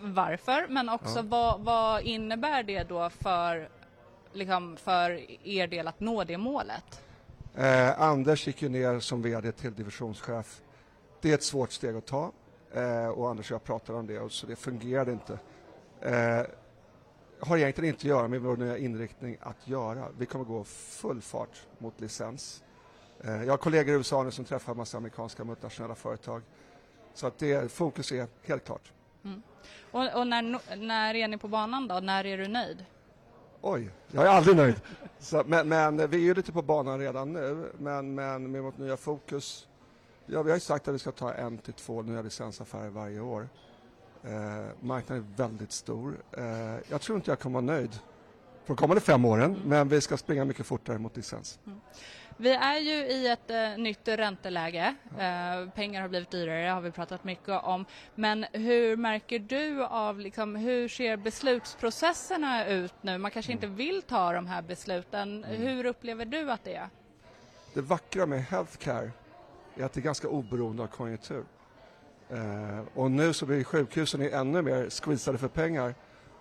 Varför? 0.00 0.66
Men 0.68 0.88
också 0.88 1.18
ja. 1.18 1.22
vad, 1.22 1.60
vad, 1.60 2.02
innebär 2.02 2.62
det 2.62 2.82
då 2.82 3.10
för, 3.10 3.68
liksom, 4.32 4.76
för 4.76 5.20
er 5.48 5.66
del 5.66 5.88
att 5.88 6.00
nå 6.00 6.24
det 6.24 6.38
målet? 6.38 7.02
Eh, 7.54 8.00
Anders 8.00 8.46
gick 8.46 8.62
ju 8.62 8.68
ner 8.68 9.00
som 9.00 9.22
vd 9.22 9.52
till 9.52 9.74
divisionschef 9.74 10.60
det 11.20 11.30
är 11.30 11.34
ett 11.34 11.42
svårt 11.42 11.72
steg 11.72 11.96
att 11.96 12.06
ta 12.06 12.32
eh, 12.72 13.08
och 13.08 13.30
Anders 13.30 13.50
och 13.50 13.54
jag 13.54 13.64
pratade 13.64 13.98
om 13.98 14.06
det 14.06 14.20
och 14.20 14.32
så 14.32 14.46
det 14.46 14.56
fungerade 14.56 15.12
inte. 15.12 15.38
Eh, 16.00 16.46
har 17.40 17.56
egentligen 17.56 17.88
inte 17.88 18.00
att 18.00 18.04
göra 18.04 18.28
med 18.28 18.40
vår 18.40 18.56
nya 18.56 18.78
inriktning 18.78 19.36
att 19.40 19.68
göra. 19.68 20.08
Vi 20.18 20.26
kommer 20.26 20.44
gå 20.44 20.64
full 20.64 21.22
fart 21.22 21.66
mot 21.78 22.00
licens. 22.00 22.62
Eh, 23.20 23.44
jag 23.44 23.52
har 23.52 23.56
kollegor 23.56 23.94
i 23.94 23.96
USA 23.96 24.22
nu 24.22 24.30
som 24.30 24.44
träffar 24.44 24.74
massa 24.74 24.96
amerikanska 24.96 25.44
multinationella 25.44 25.94
företag. 25.94 26.42
Så 27.14 27.26
att 27.26 27.38
det, 27.38 27.72
fokus 27.72 28.12
är 28.12 28.26
helt 28.42 28.64
klart. 28.64 28.92
Mm. 29.24 29.42
Och, 29.90 30.18
och, 30.18 30.26
när, 30.26 30.76
när 30.76 31.14
är 31.14 31.28
ni 31.28 31.38
på 31.38 31.48
banan 31.48 31.88
då? 31.88 32.00
När 32.00 32.26
är 32.26 32.38
du 32.38 32.48
nöjd? 32.48 32.84
Oj, 33.60 33.90
jag 34.10 34.24
är 34.24 34.28
aldrig 34.28 34.56
nöjd. 34.56 34.80
Så, 35.18 35.42
men, 35.46 35.68
men, 35.68 36.10
vi 36.10 36.30
är 36.30 36.34
lite 36.34 36.52
på 36.52 36.62
banan 36.62 37.00
redan 37.00 37.32
nu, 37.32 37.72
men, 37.78 38.14
men 38.14 38.50
med 38.50 38.62
vårt 38.62 38.78
nya 38.78 38.96
fokus 38.96 39.68
Ja, 40.26 40.42
vi 40.42 40.50
har 40.50 40.58
sagt 40.58 40.88
att 40.88 40.94
vi 40.94 40.98
ska 40.98 41.12
ta 41.12 41.32
en 41.32 41.58
till 41.58 41.72
två 41.72 42.02
nya 42.02 42.22
licensaffärer 42.22 42.90
varje 42.90 43.20
år. 43.20 43.48
Eh, 44.24 44.30
marknaden 44.80 45.24
är 45.24 45.36
väldigt 45.36 45.72
stor. 45.72 46.16
Eh, 46.32 46.44
jag 46.88 47.00
tror 47.00 47.16
inte 47.16 47.30
jag 47.30 47.38
kommer 47.38 47.62
vara 47.62 47.76
nöjd 47.76 47.92
för 48.64 48.74
de 48.74 48.76
kommande 48.76 49.00
fem 49.00 49.24
åren, 49.24 49.54
mm. 49.54 49.68
men 49.68 49.88
vi 49.88 50.00
ska 50.00 50.16
springa 50.16 50.44
mycket 50.44 50.66
fortare 50.66 50.98
mot 50.98 51.16
licens. 51.16 51.58
Mm. 51.66 51.80
Vi 52.36 52.50
är 52.50 52.78
ju 52.78 52.92
i 52.92 53.28
ett 53.28 53.50
eh, 53.50 53.78
nytt 53.78 54.08
ränteläge. 54.08 54.94
Eh, 55.18 55.70
pengar 55.70 56.02
har 56.02 56.08
blivit 56.08 56.30
dyrare, 56.30 56.70
har 56.70 56.80
vi 56.80 56.90
pratat 56.90 57.24
mycket 57.24 57.62
om. 57.62 57.84
Men 58.14 58.46
hur 58.52 58.96
märker 58.96 59.38
du 59.38 59.84
av, 59.84 60.20
liksom, 60.20 60.56
hur 60.56 60.88
ser 60.88 61.16
beslutsprocesserna 61.16 62.66
ut 62.66 62.94
nu? 63.00 63.18
Man 63.18 63.30
kanske 63.30 63.52
inte 63.52 63.66
vill 63.66 64.02
ta 64.02 64.32
de 64.32 64.46
här 64.46 64.62
besluten. 64.62 65.44
Mm. 65.44 65.62
Hur 65.62 65.84
upplever 65.84 66.24
du 66.24 66.50
att 66.50 66.64
det 66.64 66.74
är? 66.74 66.88
Det 67.74 67.80
vackra 67.80 68.26
med 68.26 68.44
healthcare 68.44 69.10
är 69.76 69.84
att 69.84 69.92
det 69.92 70.00
är 70.00 70.02
ganska 70.02 70.28
oberoende 70.28 70.82
av 70.82 70.86
konjunktur. 70.86 71.44
Eh, 72.28 72.80
och 72.94 73.10
nu 73.10 73.32
så 73.32 73.46
blir 73.46 73.64
sjukhusen 73.64 74.22
ännu 74.22 74.62
mer 74.62 74.90
squeezade 74.90 75.38
för 75.38 75.48
pengar 75.48 75.94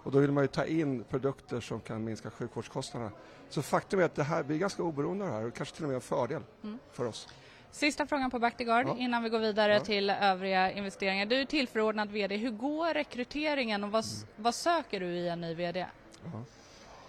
och 0.03 0.11
då 0.11 0.19
vill 0.19 0.31
man 0.31 0.43
ju 0.43 0.47
ta 0.47 0.65
in 0.65 1.03
produkter 1.03 1.59
som 1.59 1.79
kan 1.79 2.03
minska 2.03 2.29
sjukvårdskostnaderna. 2.29 3.11
Så 3.49 3.61
faktum 3.61 3.99
är 3.99 4.03
att 4.03 4.15
det 4.15 4.23
här 4.23 4.43
blir 4.43 4.57
ganska 4.57 4.83
oberoende 4.83 5.25
av 5.25 5.31
det 5.31 5.37
här 5.37 5.45
och 5.45 5.53
kanske 5.53 5.75
till 5.75 5.83
och 5.83 5.87
med 5.87 5.95
en 5.95 6.01
fördel 6.01 6.41
mm. 6.63 6.79
för 6.91 7.05
oss. 7.05 7.27
Sista 7.71 8.07
frågan 8.07 8.31
på 8.31 8.39
Bactiguard 8.39 8.87
ja. 8.87 8.95
innan 8.97 9.23
vi 9.23 9.29
går 9.29 9.39
vidare 9.39 9.73
ja. 9.73 9.79
till 9.79 10.09
övriga 10.09 10.71
investeringar. 10.71 11.25
Du 11.25 11.35
är 11.35 11.45
tillförordnad 11.45 12.11
VD. 12.11 12.37
Hur 12.37 12.51
går 12.51 12.93
rekryteringen 12.93 13.83
och 13.83 13.91
vad, 13.91 14.03
mm. 14.03 14.27
vad 14.35 14.55
söker 14.55 14.99
du 14.99 15.05
i 15.05 15.27
en 15.27 15.41
ny 15.41 15.53
VD? 15.53 15.85
Ja. 16.23 16.41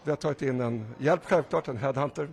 Vi 0.04 0.10
har 0.10 0.16
tagit 0.16 0.42
in 0.42 0.60
en 0.60 0.94
hjälp, 0.98 1.20
självklart, 1.24 1.68
en 1.68 1.76
headhunter. 1.76 2.28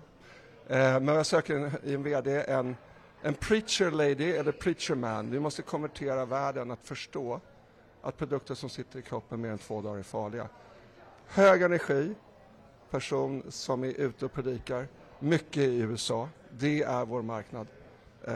Eh, 0.68 1.00
men 1.00 1.08
jag 1.08 1.26
söker 1.26 1.56
en, 1.56 1.72
i 1.84 1.94
en 1.94 2.04
VD 2.04 2.44
en 2.48 2.76
en 3.24 3.34
preacher 3.34 3.92
lady 3.92 4.32
eller 4.32 4.52
preacher 4.52 4.96
man. 4.96 5.32
Vi 5.32 5.40
måste 5.40 5.62
konvertera 5.62 6.26
världen 6.26 6.72
att 6.72 6.84
förstå 6.84 7.42
att 8.02 8.18
produkter 8.18 8.56
som 8.56 8.70
sitter 8.70 9.00
i 9.00 9.02
kroppen 9.02 9.42
mer 9.42 9.50
än 9.50 9.58
två 9.58 9.82
dagar 9.82 10.00
är 10.00 10.04
farliga. 10.04 10.48
Hög 11.28 11.62
energi, 11.62 12.16
person 12.90 13.44
som 13.50 13.84
är 13.84 13.88
ute 13.88 14.26
och 14.26 14.34
predikar, 14.34 14.88
mycket 15.20 15.64
i 15.64 15.80
USA. 15.80 16.30
Det 16.50 16.84
är 16.84 17.06
vår 17.06 17.22
marknad. 17.22 17.68
Eh, 18.24 18.34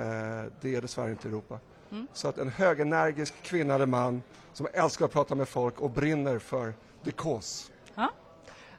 det 0.61 0.75
är 0.75 0.81
dessvärre 0.81 1.11
inte 1.11 1.27
Europa. 1.27 1.59
Mm. 1.91 2.07
Så 2.13 2.27
att 2.27 2.37
en 2.37 2.49
högenergisk 2.49 3.33
kvinna 3.41 3.75
eller 3.75 3.85
man 3.85 4.21
som 4.53 4.67
älskar 4.73 5.05
att 5.05 5.11
prata 5.11 5.35
med 5.35 5.47
folk 5.47 5.79
och 5.79 5.89
brinner 5.89 6.39
för 6.39 6.73
the 7.03 7.11
cause. 7.11 7.71
Ja. 7.95 8.11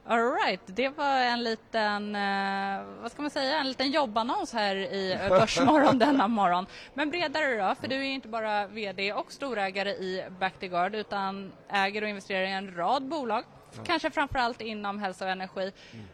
All 0.05 0.31
right, 0.31 0.61
det 0.65 0.89
var 0.89 1.17
en 1.17 1.43
liten, 1.43 2.15
eh, 2.15 3.01
vad 3.01 3.11
ska 3.11 3.21
man 3.21 3.31
säga, 3.31 3.57
en 3.57 3.67
liten 3.67 3.91
jobbannons 3.91 4.53
här 4.53 4.75
i 4.75 5.19
Börsmorgon 5.29 5.99
denna 5.99 6.27
morgon. 6.27 6.65
Men 6.93 7.09
bredare 7.09 7.67
då, 7.67 7.75
för 7.75 7.87
du 7.87 7.95
är 7.95 8.03
inte 8.03 8.27
bara 8.27 8.67
VD 8.67 9.13
och 9.13 9.31
storägare 9.31 9.89
i 9.89 10.25
Bactiguard 10.39 10.95
utan 10.95 11.51
äger 11.69 12.01
och 12.01 12.09
investerar 12.09 12.43
i 12.43 12.51
en 12.51 12.75
rad 12.75 13.03
bolag, 13.03 13.43
ja. 13.75 13.83
kanske 13.85 14.11
framförallt 14.11 14.61
inom 14.61 14.99
hälsa 14.99 15.25
och 15.25 15.31
energi. 15.31 15.71
Mm. 15.91 16.05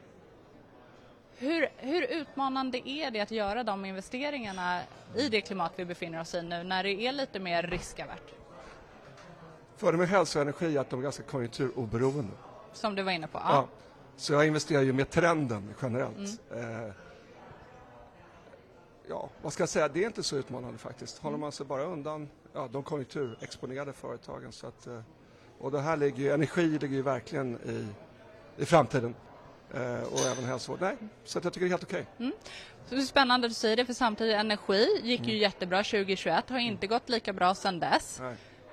Hur, 1.37 1.67
hur, 1.77 2.01
utmanande 2.01 2.89
är 2.89 3.11
det 3.11 3.19
att 3.19 3.31
göra 3.31 3.63
de 3.63 3.85
investeringarna 3.85 4.81
i 5.15 5.29
det 5.29 5.41
klimat 5.41 5.73
vi 5.75 5.85
befinner 5.85 6.21
oss 6.21 6.35
i 6.35 6.41
nu 6.41 6.63
när 6.63 6.83
det 6.83 6.93
är 6.93 7.11
lite 7.11 7.39
mer 7.39 7.63
riskavärt? 7.63 8.33
Fördelen 9.77 9.99
med 9.99 10.09
hälsa 10.09 10.39
och 10.39 10.43
energi 10.43 10.77
är 10.77 10.81
att 10.81 10.89
de 10.89 10.99
är 10.99 11.03
ganska 11.03 11.23
konjunkturoberoende. 11.23 12.33
Som 12.75 12.95
du 12.95 13.03
var 13.03 13.11
inne 13.11 13.27
på? 13.27 13.37
Ja. 13.37 13.53
ja. 13.53 13.67
Så 14.17 14.33
jag 14.33 14.47
investerar 14.47 14.81
ju 14.81 14.93
med 14.93 15.09
trenden 15.09 15.73
generellt. 15.81 16.39
Mm. 16.51 16.85
Eh, 16.85 16.91
ja, 19.09 19.29
vad 19.41 19.53
ska 19.53 19.61
jag 19.61 19.69
säga, 19.69 19.87
det 19.87 20.03
är 20.03 20.07
inte 20.07 20.23
så 20.23 20.35
utmanande 20.35 20.77
faktiskt. 20.77 21.17
Håller 21.17 21.37
man 21.37 21.51
sig 21.51 21.65
bara 21.65 21.83
undan 21.83 22.29
ja, 22.53 22.69
de 22.71 22.83
konjunkturexponerade 22.83 23.93
företagen. 23.93 24.51
Så 24.51 24.67
att, 24.67 24.87
eh, 24.87 25.01
och 25.59 25.71
det 25.71 25.81
här 25.81 25.97
ligger 25.97 26.23
ju, 26.23 26.31
energi 26.31 26.67
ligger 26.67 26.95
ju 26.95 27.01
verkligen 27.01 27.55
i, 27.55 27.87
i 28.61 28.65
framtiden. 28.65 29.15
Eh, 29.73 30.03
och 30.03 30.19
även 30.19 30.45
hälsovård. 30.45 30.81
Nej, 30.81 30.97
så 31.23 31.39
jag 31.43 31.53
tycker 31.53 31.59
det 31.59 31.67
är 31.67 31.69
helt 31.69 31.83
okej. 31.83 32.05
Okay. 32.15 32.25
Mm. 32.27 32.37
det 32.89 32.95
är 32.95 33.01
spännande 33.01 33.45
att 33.45 33.51
du 33.51 33.55
säger 33.55 33.75
det, 33.75 33.85
för 33.85 33.93
samtidigt 33.93 34.35
energi 34.35 35.01
gick 35.03 35.19
mm. 35.19 35.31
ju 35.31 35.37
jättebra 35.37 35.83
2021, 35.83 36.49
har 36.49 36.59
inte 36.59 36.87
gått 36.87 37.09
lika 37.09 37.33
bra 37.33 37.55
sedan 37.55 37.79
dess. 37.79 38.21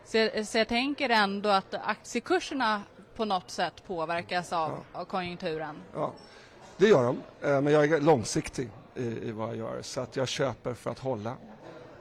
Så 0.05 0.45
så 0.45 0.59
jag 0.59 0.69
tänker 0.69 1.11
ändå 1.11 1.49
att 1.49 1.75
aktiekurserna 1.75 2.83
på 3.17 3.25
något 3.25 3.51
sätt 3.51 3.87
påverkas 3.87 4.53
av, 4.53 4.71
ja. 4.93 5.01
av 5.01 5.05
konjunkturen? 5.05 5.77
Ja, 5.95 6.13
det 6.77 6.87
gör 6.89 7.05
de. 7.05 7.17
Eh, 7.49 7.61
men 7.61 7.73
jag 7.73 7.93
är 7.93 8.01
långsiktig 8.01 8.71
i, 8.95 9.03
i 9.03 9.33
vad 9.33 9.49
jag 9.49 9.57
gör 9.57 9.83
så 9.83 10.01
att 10.01 10.17
jag 10.17 10.29
köper 10.29 10.75
för 10.75 10.91
att 10.91 10.99
hålla 10.99 11.37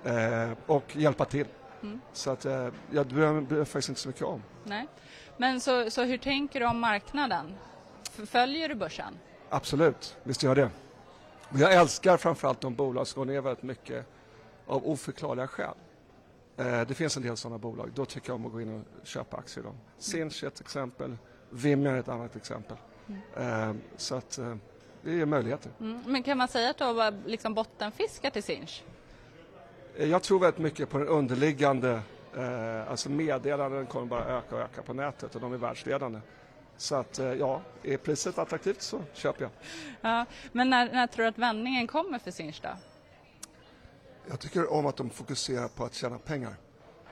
eh, 0.03 0.51
och 0.65 0.95
hjälpa 0.95 1.25
till. 1.25 1.47
Mm. 1.81 2.01
Så 2.13 2.31
att 2.31 2.45
eh, 2.45 2.67
jag 2.91 3.07
bryr 3.07 3.31
mig 3.31 3.65
faktiskt 3.65 3.89
inte 3.89 4.01
så 4.01 4.07
mycket 4.07 4.23
om. 4.23 4.43
Nej. 4.63 4.87
Men 5.37 5.61
så, 5.61 5.91
så 5.91 6.03
hur 6.03 6.17
tänker 6.17 6.59
du 6.59 6.65
om 6.65 6.79
marknaden? 6.79 7.55
Följer 8.25 8.69
du 8.69 8.75
börsen? 8.75 9.19
Absolut, 9.49 10.17
visst 10.23 10.43
gör 10.43 10.55
jag 10.55 10.69
det. 10.69 10.71
Jag 11.59 11.73
älskar 11.73 12.17
framförallt 12.17 12.61
de 12.61 12.75
bolag 12.75 13.07
som 13.07 13.19
går 13.19 13.33
ner 13.33 13.41
väldigt 13.41 13.63
mycket 13.63 14.05
av 14.67 14.87
oförklarliga 14.87 15.47
skäl. 15.47 15.75
Eh, 16.61 16.87
det 16.87 16.93
finns 16.93 17.17
en 17.17 17.23
del 17.23 17.37
sådana 17.37 17.57
bolag. 17.57 17.91
Då 17.95 18.05
tycker 18.05 18.29
jag 18.29 18.35
om 18.35 18.45
att 18.45 18.51
gå 18.51 18.61
in 18.61 18.75
och 18.79 19.07
köpa 19.07 19.37
aktier 19.37 19.63
i 19.63 19.65
dem. 19.65 19.75
Sinch 19.97 20.43
är 20.43 20.47
ett 20.47 20.61
exempel. 20.61 21.17
Vimmer 21.49 21.93
är 21.93 21.97
ett 21.97 22.07
annat 22.07 22.35
exempel. 22.35 22.77
Mm. 23.07 23.69
Eh, 23.69 23.75
så 23.97 24.15
att 24.15 24.37
eh, 24.37 24.55
det 25.01 25.21
är 25.21 25.25
möjligheter. 25.25 25.71
Mm. 25.79 26.03
Men 26.05 26.23
kan 26.23 26.37
man 26.37 26.47
säga 26.47 26.69
att 26.69 26.77
du 26.77 26.83
har 26.83 27.13
liksom 27.25 27.53
bottenfiskat 27.53 28.37
i 28.37 28.41
Sinch? 28.41 28.83
Jag 29.97 30.23
tror 30.23 30.39
väldigt 30.39 30.59
mycket 30.59 30.89
på 30.89 30.97
den 30.97 31.07
underliggande, 31.07 32.01
alltså 32.87 33.09
meddelanden 33.09 33.85
kommer 33.85 34.05
bara 34.05 34.25
öka 34.25 34.55
och 34.55 34.61
öka 34.61 34.81
på 34.81 34.93
nätet 34.93 35.35
och 35.35 35.41
de 35.41 35.53
är 35.53 35.57
världsledande. 35.57 36.19
Så 36.77 36.95
att 36.95 37.19
ja, 37.39 37.61
är 37.83 37.97
priset 37.97 38.37
attraktivt 38.37 38.81
så 38.81 39.03
köper 39.13 39.41
jag. 39.41 39.51
Ja, 40.01 40.25
men 40.51 40.69
när, 40.69 40.91
när 40.91 41.07
tror 41.07 41.23
du 41.23 41.29
att 41.29 41.37
vändningen 41.37 41.87
kommer 41.87 42.19
för 42.19 42.31
Sinch 42.31 42.61
då? 42.61 42.69
Jag 44.29 44.39
tycker 44.39 44.73
om 44.73 44.85
att 44.85 44.97
de 44.97 45.09
fokuserar 45.09 45.67
på 45.67 45.85
att 45.85 45.93
tjäna 45.93 46.17
pengar 46.17 46.55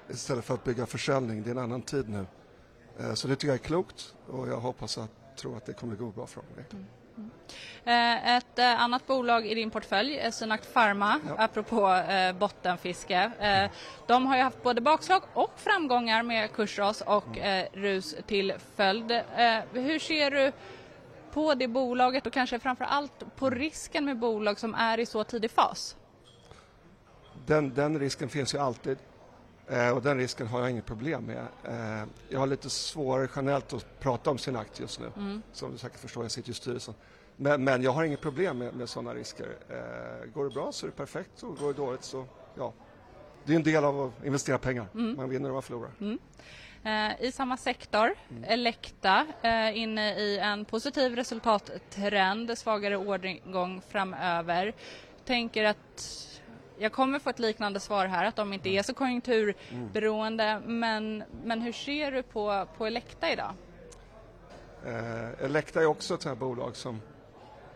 istället 0.10 0.46
för 0.46 0.54
att 0.54 0.64
bygga 0.64 0.86
försäljning. 0.86 1.44
Det 1.44 1.50
är 1.50 1.52
en 1.52 1.58
annan 1.58 1.82
tid 1.82 2.10
nu. 2.10 2.26
Eh, 3.00 3.14
så 3.14 3.28
det 3.28 3.36
tycker 3.36 3.48
jag 3.48 3.54
är 3.54 3.64
klokt 3.64 4.14
och 4.28 4.48
jag 4.48 4.60
hoppas 4.60 4.98
att 4.98 5.10
tror 5.38 5.58
att 5.58 5.66
det 5.66 5.74
kommer 5.74 5.96
gå 5.96 6.06
bra 6.06 6.28
för 6.28 6.42
dem. 6.42 6.66
Mm. 6.72 6.86
Mm. 7.86 8.38
Ett 8.38 8.60
eh, 8.60 8.82
annat 8.82 9.08
bolag 9.08 9.48
i 9.48 9.56
din 9.56 9.72
portfölj 9.72 10.18
är 10.18 10.32
Synact 10.32 10.74
Pharma, 10.74 11.20
ja. 11.28 11.36
apropå 11.38 12.04
bottenfiske. 12.40 13.32
De 14.08 14.26
har 14.26 14.38
ju 14.38 14.44
haft 14.44 14.64
både 14.64 14.82
bakslag 14.82 15.22
och 15.34 15.52
framgångar 15.56 16.24
med 16.24 16.54
kursras 16.54 17.02
och 17.02 17.38
mm. 17.38 17.68
rus 17.74 18.16
till 18.28 18.54
följd. 18.76 19.12
Hur 19.74 20.00
ser 20.00 20.32
du 20.32 20.52
på 21.32 21.54
det 21.54 21.68
bolaget 21.68 22.28
och 22.28 22.34
kanske 22.34 22.60
framför 22.60 22.86
allt 22.86 23.36
på 23.36 23.50
risken 23.50 24.06
med 24.06 24.18
bolag 24.18 24.60
som 24.60 24.76
är 24.76 24.98
i 24.98 25.06
så 25.06 25.24
tidig 25.24 25.52
fas? 25.52 25.96
Den, 27.46 27.74
den 27.74 28.00
risken 28.00 28.30
finns 28.30 28.54
ju 28.54 28.58
alltid 28.58 28.98
eh, 29.68 29.90
och 29.90 30.02
den 30.02 30.18
risken 30.18 30.48
har 30.48 30.60
jag 30.60 30.70
inget 30.70 30.86
problem 30.86 31.24
med. 31.24 31.48
Eh, 31.64 32.08
jag 32.30 32.40
har 32.40 32.48
lite 32.48 32.70
svårare 32.70 33.28
generellt 33.36 33.74
att 33.74 34.00
prata 34.00 34.30
om 34.30 34.38
sin 34.38 34.56
aktie 34.56 34.84
just 34.84 35.00
nu. 35.00 35.12
Mm. 35.18 35.42
Som 35.54 35.72
du 35.72 35.78
säkert 35.78 36.00
förstår, 36.00 36.24
jag 36.24 36.32
sitter 36.32 36.52
i 36.52 36.54
styrelsen. 36.54 36.94
Men, 37.36 37.64
men 37.64 37.84
jag 37.84 37.92
har 37.92 38.04
inget 38.04 38.22
problem 38.22 38.58
med, 38.58 38.74
med 38.74 38.90
sådana 38.90 39.14
risker. 39.14 39.58
Eh, 39.70 40.32
går 40.34 40.44
det 40.44 40.50
bra 40.50 40.72
så 40.72 40.86
är 40.86 40.90
det 40.90 40.96
perfekt 40.96 41.44
och 41.44 41.58
går 41.58 41.68
det 41.68 41.78
dåligt 41.78 42.04
så 42.04 42.26
ja. 42.56 42.74
Det 43.46 43.54
är 43.54 43.56
en 43.56 43.64
del 43.64 43.84
av 43.84 44.02
att 44.02 44.26
investera 44.26 44.58
pengar. 44.58 44.86
Mm. 44.94 45.16
Man 45.16 45.30
vinner 45.30 45.50
och 45.50 45.54
man 45.54 45.64
förlorar. 45.64 45.92
Mm. 46.00 46.20
Eh, 46.84 47.26
I 47.28 47.32
samma 47.32 47.58
sektor, 47.58 48.16
mm. 48.30 48.44
Elekta, 48.44 49.26
eh, 49.42 49.78
inne 49.78 50.16
i 50.16 50.38
en 50.38 50.66
positiv 50.66 51.16
resultattrend, 51.16 52.58
svagare 52.58 52.98
orderingång 52.98 53.82
framöver. 53.90 54.74
Tänker 55.26 55.64
att 55.64 56.02
jag 56.80 56.92
kommer 56.92 57.20
få 57.20 57.30
ett 57.30 57.40
liknande 57.40 57.80
svar 57.80 58.06
här, 58.06 58.26
att 58.26 58.36
de 58.36 58.54
inte 58.54 58.70
är 58.70 58.84
så 58.84 58.94
konjunkturberoende. 58.94 60.44
Mm. 60.44 60.80
Men, 60.80 61.24
men 61.44 61.62
hur 61.62 61.72
ser 61.72 62.12
du 62.12 62.24
på, 62.24 62.68
på 62.78 62.86
Elekta 62.86 63.32
idag? 63.32 63.54
Eh, 64.86 65.46
Elekta 65.46 65.82
är 65.82 65.86
också 65.86 66.14
ett 66.14 66.22
sånt 66.22 66.36
här 66.36 66.40
bolag 66.40 66.76
som 66.76 67.02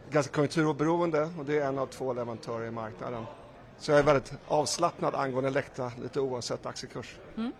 är 0.08 0.14
ganska 0.14 0.34
konjunkturoberoende 0.34 1.30
och 1.40 1.46
det 1.46 1.60
är 1.60 1.68
en 1.68 1.80
av 1.80 1.88
två 1.88 2.14
leverantörer 2.14 2.68
i 2.68 2.72
marknaden. 2.72 3.26
Så 3.78 3.92
jag 3.92 4.00
är 4.00 4.04
väldigt 4.04 4.34
avslappnad 4.48 5.16
angående 5.16 5.50
Elekta, 5.50 5.92
lite 6.02 6.20
oavsett 6.20 6.66
aktiekurs. 6.66 7.18
Mm. 7.38 7.54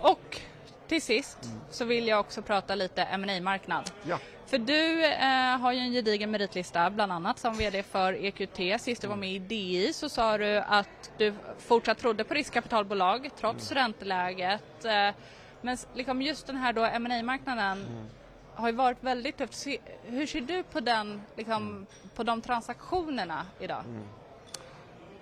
Och 0.00 0.40
till 0.88 1.02
sist 1.02 1.38
mm. 1.44 1.60
så 1.70 1.84
vill 1.84 2.08
jag 2.08 2.20
också 2.20 2.42
prata 2.42 2.74
lite 2.74 3.18
ma 3.18 3.40
marknad 3.40 3.90
ja. 4.02 4.18
För 4.48 4.58
du 4.58 5.04
eh, 5.04 5.58
har 5.60 5.72
ju 5.72 5.78
en 5.78 5.92
gedigen 5.92 6.30
meritlista, 6.30 6.90
bland 6.90 7.12
annat 7.12 7.38
som 7.38 7.56
VD 7.56 7.82
för 7.82 8.12
EQT. 8.12 8.80
Sist 8.82 9.02
du 9.02 9.08
var 9.08 9.16
med 9.16 9.32
i 9.32 9.38
DI 9.38 9.92
så 9.92 10.08
sa 10.08 10.38
du 10.38 10.58
att 10.58 11.10
du 11.18 11.34
fortsatt 11.58 11.98
trodde 11.98 12.24
på 12.24 12.34
riskkapitalbolag 12.34 13.30
trots 13.38 13.70
mm. 13.70 13.82
ränteläget. 13.82 14.84
Eh, 14.84 15.10
men 15.60 15.76
liksom 15.94 16.22
just 16.22 16.46
den 16.46 16.56
här 16.56 16.72
då 16.72 16.80
ma 16.80 17.22
marknaden 17.22 17.78
mm. 17.78 18.06
har 18.54 18.68
ju 18.68 18.74
varit 18.74 18.98
väldigt 19.00 19.36
tufft. 19.36 19.66
Hur 20.02 20.26
ser 20.26 20.40
du 20.40 20.62
på, 20.62 20.80
den, 20.80 21.22
liksom, 21.36 21.62
mm. 21.62 21.86
på 22.14 22.22
de 22.22 22.42
transaktionerna 22.42 23.46
idag? 23.60 23.84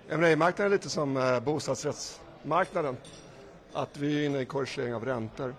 Mm. 0.09 0.21
ma 0.21 0.37
marknaden 0.37 0.73
är 0.73 0.77
lite 0.77 0.91
som 0.91 1.17
eh, 1.17 1.41
bostadsrättsmarknaden. 1.41 2.97
Att 3.73 3.97
vi 3.97 4.23
är 4.23 4.27
inne 4.27 4.41
i 4.41 4.47
korrigering 4.47 4.95
av 4.95 5.05
räntor. 5.05 5.55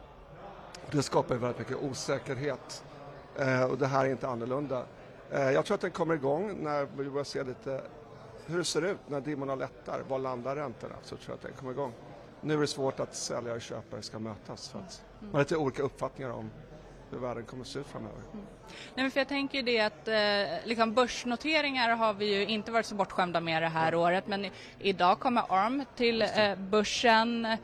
Det 0.92 1.04
skapar 1.04 1.36
väldigt 1.36 1.60
mycket 1.60 1.84
osäkerhet 1.84 2.84
och 3.70 3.78
det 3.78 3.88
här 3.88 4.06
är 4.06 4.10
inte 4.10 4.28
annorlunda. 4.28 4.86
Eh, 5.32 5.52
jag 5.52 5.66
tror 5.66 5.76
att 5.76 5.82
den 5.82 5.92
kommer 5.92 6.16
igång 6.16 6.64
när 6.64 6.88
vi 6.98 7.10
börjar 7.10 7.24
se 7.24 7.44
lite 7.44 7.82
hur 8.46 8.58
det 8.58 8.66
ser 8.66 8.86
ut 8.86 9.00
när 9.08 9.22
dimmorna 9.22 9.56
lättar. 9.56 10.02
Var 10.08 10.20
landar 10.20 10.56
räntorna? 10.56 10.96
Så 11.04 11.16
tror 11.16 11.30
jag 11.30 11.36
att 11.36 11.42
den 11.42 11.52
kommer 11.54 11.72
igång. 11.72 11.94
Nu 12.42 12.54
är 12.54 12.58
det 12.58 12.68
svårt 12.68 13.00
att 13.00 13.16
säljare 13.16 13.56
och 13.56 13.62
köpare 13.62 14.02
ska 14.02 14.20
mötas 14.20 14.70
för 14.70 14.80
att 14.80 15.04
man 15.20 15.32
har 15.32 15.40
lite 15.40 15.58
olika 15.58 15.84
uppfattningar 15.84 16.32
om 16.32 16.50
hur 17.12 17.18
världen 17.18 17.44
kommer 17.46 17.62
att 17.62 17.68
se 17.68 17.80
ut 17.80 17.88
framöver. 17.88 18.22
Mm. 18.34 18.46
Nej, 18.96 19.04
men 19.04 19.12
för 19.12 19.20
jag 19.20 19.28
tänker 19.28 19.64
det 19.64 19.80
att 19.80 20.08
eh, 20.08 20.68
liksom 20.68 20.94
börsnoteringar 20.94 21.90
har 21.90 22.14
vi 22.14 22.36
ju 22.36 22.46
inte 22.46 22.72
varit 22.72 22.86
så 22.86 22.96
bortskämda 22.96 23.42
med 23.42 23.64
det 23.64 23.68
här 23.68 23.88
mm. 23.88 24.00
året 24.00 24.28
men 24.28 24.46
i, 24.46 24.52
idag 24.80 25.20
kommer 25.20 25.44
ARM 25.50 25.84
till 25.96 26.22
eh, 26.22 26.56
börsen. 26.56 27.58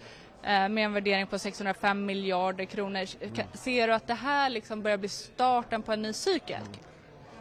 Eh, 0.43 0.69
med 0.69 0.85
en 0.85 0.93
värdering 0.93 1.27
på 1.27 1.39
605 1.39 2.05
miljarder 2.05 2.65
kronor. 2.65 3.05
Mm. 3.21 3.47
Ser 3.53 3.87
du 3.87 3.93
att 3.93 4.07
det 4.07 4.13
här 4.13 4.49
liksom 4.49 4.81
börjar 4.81 4.97
bli 4.97 5.09
starten 5.09 5.81
på 5.81 5.91
en 5.91 6.01
ny 6.01 6.13
cykel? 6.13 6.61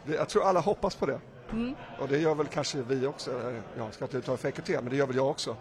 Mm. 0.07 0.17
Jag 0.19 0.29
tror 0.29 0.45
alla 0.45 0.61
hoppas 0.61 0.95
på 0.95 1.07
det. 1.07 1.21
Mm. 1.53 1.75
Och 1.99 2.09
det 2.09 2.19
gör 2.19 2.35
väl 2.35 2.47
kanske 2.47 2.83
vi 2.83 3.07
också. 3.07 3.55
Jag 3.79 3.95
ska 3.95 4.05
inte 4.05 4.17
uttala 4.17 4.38
för 4.38 4.49
EQT, 4.49 4.69
men 4.69 4.88
det 4.88 4.97
gör 4.97 5.07
väl 5.07 5.17
jag 5.17 5.29
också. 5.29 5.57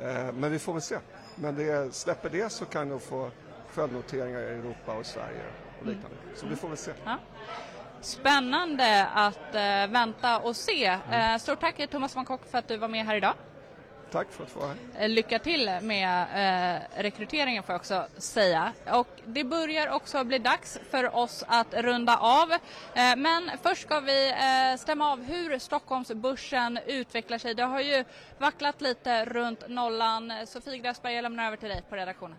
Eh, 0.00 0.32
men 0.32 0.50
vi 0.52 0.58
får 0.58 0.72
väl 0.72 0.82
se. 0.82 0.98
Men 1.34 1.54
det, 1.54 1.94
släpper 1.94 2.30
det 2.30 2.52
så 2.52 2.64
kan 2.64 2.88
du 2.88 2.98
få 2.98 3.30
följdnoteringar 3.70 4.40
i 4.40 4.44
Europa 4.44 4.92
och 4.92 5.06
Sverige 5.06 5.42
och 5.76 5.82
mm. 5.82 5.94
liknande. 5.94 6.16
Så 6.34 6.46
vi 6.46 6.56
får 6.56 6.68
väl 6.68 6.76
se. 6.76 6.92
Ja. 7.04 7.16
Spännande 8.00 9.06
att 9.14 9.54
vänta 9.90 10.38
och 10.38 10.56
se. 10.56 10.98
Mm. 11.10 11.38
Stort 11.38 11.60
tack 11.60 11.90
Thomas 11.90 12.16
von 12.16 12.24
Kock 12.24 12.50
för 12.50 12.58
att 12.58 12.68
du 12.68 12.76
var 12.76 12.88
med 12.88 13.06
här 13.06 13.16
idag. 13.16 13.34
Tack 14.10 14.32
för 14.32 14.44
att 14.44 14.50
få 14.50 14.60
vara 14.60 14.68
här. 14.68 15.04
Eh, 15.04 15.08
lycka 15.08 15.38
till 15.38 15.70
med 15.82 16.22
eh, 16.22 17.02
rekryteringen 17.02 17.62
får 17.62 17.72
jag 17.72 17.80
också 17.80 18.06
säga. 18.16 18.72
Och 18.92 19.08
det 19.24 19.44
börjar 19.44 19.90
också 19.90 20.24
bli 20.24 20.38
dags 20.38 20.78
för 20.90 21.16
oss 21.16 21.44
att 21.46 21.74
runda 21.74 22.16
av. 22.16 22.52
Eh, 22.52 23.16
men 23.16 23.50
först 23.62 23.82
ska 23.82 24.00
vi 24.00 24.30
eh, 24.30 24.78
stämma 24.78 25.12
av 25.12 25.22
hur 25.22 25.58
Stockholmsbörsen 25.58 26.78
utvecklar 26.86 27.38
sig. 27.38 27.54
Det 27.54 27.62
har 27.62 27.80
ju 27.80 28.04
vacklat 28.38 28.80
lite 28.80 29.24
runt 29.24 29.68
nollan. 29.68 30.32
Sofie 30.46 30.78
Gräsberg, 30.78 31.14
jag 31.14 31.22
lämnar 31.22 31.46
över 31.46 31.56
till 31.56 31.68
dig 31.68 31.82
på 31.88 31.96
redaktionen. 31.96 32.36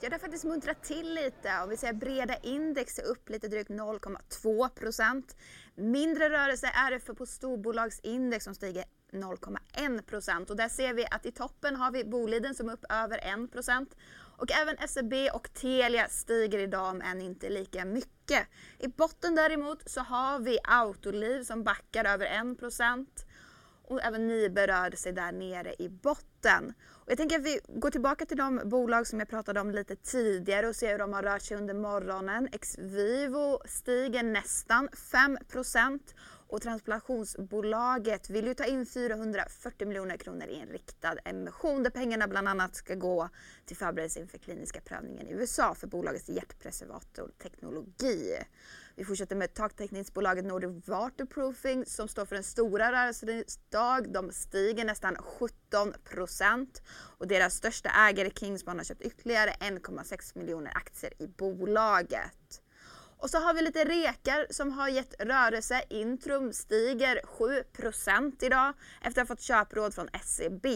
Ja, 0.00 0.08
det 0.08 0.14
har 0.14 0.20
faktiskt 0.20 0.44
muntrat 0.44 0.82
till 0.82 1.14
lite. 1.14 1.48
Om 1.62 1.68
vi 1.68 1.76
säger 1.76 1.92
breda 1.92 2.36
index 2.36 2.98
är 2.98 3.02
upp 3.02 3.28
lite 3.28 3.48
drygt 3.48 3.70
0,2 3.70 4.68
procent. 4.68 5.36
Mindre 5.74 6.30
rörelse 6.30 6.66
är 6.66 6.90
det 6.90 7.00
för 7.00 7.14
på 7.14 7.26
storbolagsindex 7.26 8.44
som 8.44 8.54
stiger 8.54 8.84
0,1 9.14 10.02
procent. 10.02 10.50
Och 10.50 10.56
där 10.56 10.68
ser 10.68 10.94
vi 10.94 11.06
att 11.10 11.26
i 11.26 11.32
toppen 11.32 11.76
har 11.76 11.90
vi 11.90 12.04
Boliden 12.04 12.54
som 12.54 12.68
är 12.68 12.72
upp 12.72 12.84
över 12.88 13.44
1 13.44 13.52
procent. 13.52 13.96
Och 14.36 14.52
även 14.52 14.88
SEB 14.88 15.14
och 15.34 15.54
Telia 15.54 16.08
stiger 16.08 16.58
idag 16.58 16.96
men 16.96 17.20
inte 17.20 17.48
lika 17.48 17.84
mycket. 17.84 18.46
I 18.78 18.88
botten 18.88 19.34
däremot 19.34 19.90
så 19.90 20.00
har 20.00 20.38
vi 20.38 20.58
Autoliv 20.64 21.42
som 21.42 21.64
backar 21.64 22.04
över 22.04 22.52
1 22.52 22.58
procent. 22.58 23.26
Och 23.86 24.02
även 24.02 24.26
Nibe 24.28 24.66
rörde 24.66 24.96
sig 24.96 25.12
där 25.12 25.32
nere 25.32 25.74
i 25.78 25.88
botten. 25.88 26.74
Och 26.92 27.10
jag 27.10 27.18
tänker 27.18 27.38
att 27.38 27.44
vi 27.44 27.60
går 27.68 27.90
tillbaka 27.90 28.26
till 28.26 28.36
de 28.36 28.60
bolag 28.64 29.06
som 29.06 29.18
jag 29.18 29.28
pratade 29.28 29.60
om 29.60 29.70
lite 29.70 29.96
tidigare 29.96 30.68
och 30.68 30.76
ser 30.76 30.90
hur 30.90 30.98
de 30.98 31.12
har 31.12 31.22
rört 31.22 31.42
sig 31.42 31.56
under 31.56 31.74
morgonen. 31.74 32.48
Xvivo 32.48 33.60
stiger 33.66 34.22
nästan 34.22 34.88
5 35.12 35.38
och 36.54 36.62
transplantationsbolaget 36.62 38.30
vill 38.30 38.46
ju 38.46 38.54
ta 38.54 38.64
in 38.64 38.86
440 38.86 39.88
miljoner 39.88 40.16
kronor 40.16 40.46
i 40.46 40.60
en 40.60 40.68
riktad 40.68 41.14
emission 41.24 41.82
där 41.82 41.90
pengarna 41.90 42.28
bland 42.28 42.48
annat 42.48 42.76
ska 42.76 42.94
gå 42.94 43.28
till 43.66 43.76
förberedelse 43.76 44.20
inför 44.20 44.38
kliniska 44.38 44.80
prövningen 44.80 45.28
i 45.28 45.32
USA 45.32 45.74
för 45.74 45.86
bolagets 45.86 46.28
hjärtpreservatorteknologi. 46.28 48.38
Vi 48.96 49.04
fortsätter 49.04 49.36
med 49.36 49.54
taktäckningsbolaget 49.54 50.44
Nordic 50.44 50.88
Waterproofing 50.88 51.86
som 51.86 52.08
står 52.08 52.24
för 52.24 52.34
den 52.34 52.44
stora 52.44 52.92
rörelsedag. 52.92 54.12
De 54.12 54.32
stiger 54.32 54.84
nästan 54.84 55.16
17 55.16 55.92
och 57.18 57.26
deras 57.26 57.54
största 57.54 57.88
ägare 57.88 58.30
Kingspan 58.30 58.78
har 58.78 58.84
köpt 58.84 59.02
ytterligare 59.02 59.50
1,6 59.50 60.38
miljoner 60.38 60.72
aktier 60.76 61.22
i 61.22 61.26
bolaget. 61.26 62.43
Och 63.16 63.30
så 63.30 63.38
har 63.38 63.54
vi 63.54 63.62
lite 63.62 63.84
rekar 63.84 64.46
som 64.50 64.72
har 64.72 64.88
gett 64.88 65.14
rörelse. 65.22 65.82
Intrum 65.90 66.52
stiger 66.52 67.20
7% 67.38 68.44
idag 68.44 68.72
efter 69.02 69.22
att 69.22 69.28
ha 69.28 69.36
fått 69.36 69.42
köpråd 69.42 69.94
från 69.94 70.08
SEB. 70.24 70.66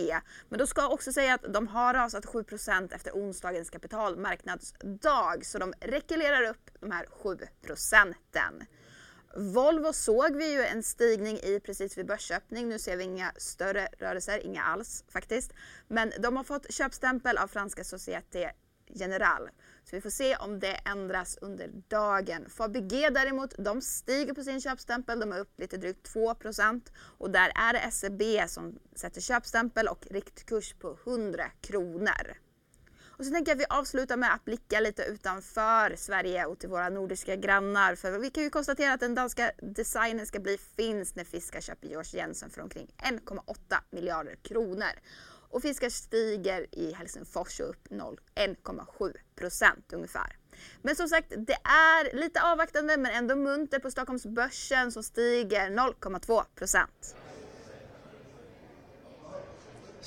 Men 0.48 0.58
då 0.58 0.66
ska 0.66 0.80
jag 0.80 0.92
också 0.92 1.12
säga 1.12 1.34
att 1.34 1.52
de 1.52 1.68
har 1.68 1.94
rasat 1.94 2.26
7% 2.26 2.94
efter 2.94 3.12
onsdagens 3.12 3.70
kapitalmarknadsdag. 3.70 5.46
Så 5.46 5.58
de 5.58 5.72
rekylerar 5.80 6.42
upp 6.42 6.70
de 6.80 6.90
här 6.90 7.06
7 7.10 7.38
procenten. 7.62 8.64
Volvo 9.36 9.92
såg 9.92 10.36
vi 10.36 10.52
ju 10.52 10.62
en 10.62 10.82
stigning 10.82 11.36
i 11.36 11.60
precis 11.60 11.98
vid 11.98 12.06
börsöppning. 12.06 12.68
Nu 12.68 12.78
ser 12.78 12.96
vi 12.96 13.04
inga 13.04 13.32
större 13.36 13.88
rörelser, 13.98 14.46
inga 14.46 14.62
alls 14.62 15.04
faktiskt. 15.08 15.52
Men 15.88 16.12
de 16.18 16.36
har 16.36 16.44
fått 16.44 16.72
köpstämpel 16.72 17.38
av 17.38 17.48
franska 17.48 17.84
Société 17.84 18.50
General. 18.86 19.50
Så 19.90 19.96
vi 19.96 20.00
får 20.00 20.10
se 20.10 20.36
om 20.36 20.60
det 20.60 20.80
ändras 20.84 21.38
under 21.40 21.70
dagen. 21.88 22.50
Fabege 22.50 23.10
däremot, 23.10 23.54
de 23.58 23.80
stiger 23.80 24.34
på 24.34 24.42
sin 24.42 24.60
köpstämpel. 24.60 25.20
De 25.20 25.32
är 25.32 25.38
upp 25.38 25.60
lite 25.60 25.76
drygt 25.76 26.02
2 26.02 26.34
och 27.18 27.30
där 27.30 27.52
är 27.54 27.72
det 27.72 27.90
SEB 27.90 28.48
som 28.48 28.78
sätter 28.94 29.20
köpstämpel 29.20 29.88
och 29.88 30.06
riktkurs 30.10 30.74
på 30.74 30.98
100 31.04 31.44
kronor. 31.60 32.36
Och 33.18 33.24
så 33.24 33.32
tänker 33.32 33.50
jag 33.50 33.56
att 33.56 33.60
vi 33.60 33.76
avslutar 33.78 34.16
med 34.16 34.34
att 34.34 34.44
blicka 34.44 34.80
lite 34.80 35.02
utanför 35.02 35.96
Sverige 35.96 36.46
och 36.46 36.58
till 36.58 36.68
våra 36.68 36.88
nordiska 36.88 37.36
grannar. 37.36 37.94
För 37.94 38.18
vi 38.18 38.30
kan 38.30 38.44
ju 38.44 38.50
konstatera 38.50 38.92
att 38.92 39.00
den 39.00 39.14
danska 39.14 39.52
designen 39.62 40.26
ska 40.26 40.40
bli 40.40 40.58
finsk 40.76 41.14
när 41.14 41.24
Fiskar 41.24 41.60
köper 41.60 41.88
George 41.88 42.20
Jensen 42.20 42.50
för 42.50 42.62
omkring 42.62 42.94
1,8 42.98 43.78
miljarder 43.90 44.36
kronor. 44.42 44.92
Och 45.50 45.62
fiskar 45.62 45.88
stiger 45.88 46.66
i 46.72 46.92
Helsingfors 46.92 47.60
upp 47.60 47.88
1,7 47.88 49.12
procent 49.36 49.92
ungefär. 49.92 50.36
Men 50.82 50.96
som 50.96 51.08
sagt, 51.08 51.32
det 51.36 51.58
är 51.64 52.16
lite 52.16 52.42
avvaktande 52.42 52.96
men 52.96 53.12
ändå 53.12 53.36
munter 53.36 53.78
på 53.78 53.90
Stockholmsbörsen 53.90 54.92
som 54.92 55.02
stiger 55.02 55.70
0,2 55.70 56.44
procent. 56.54 57.16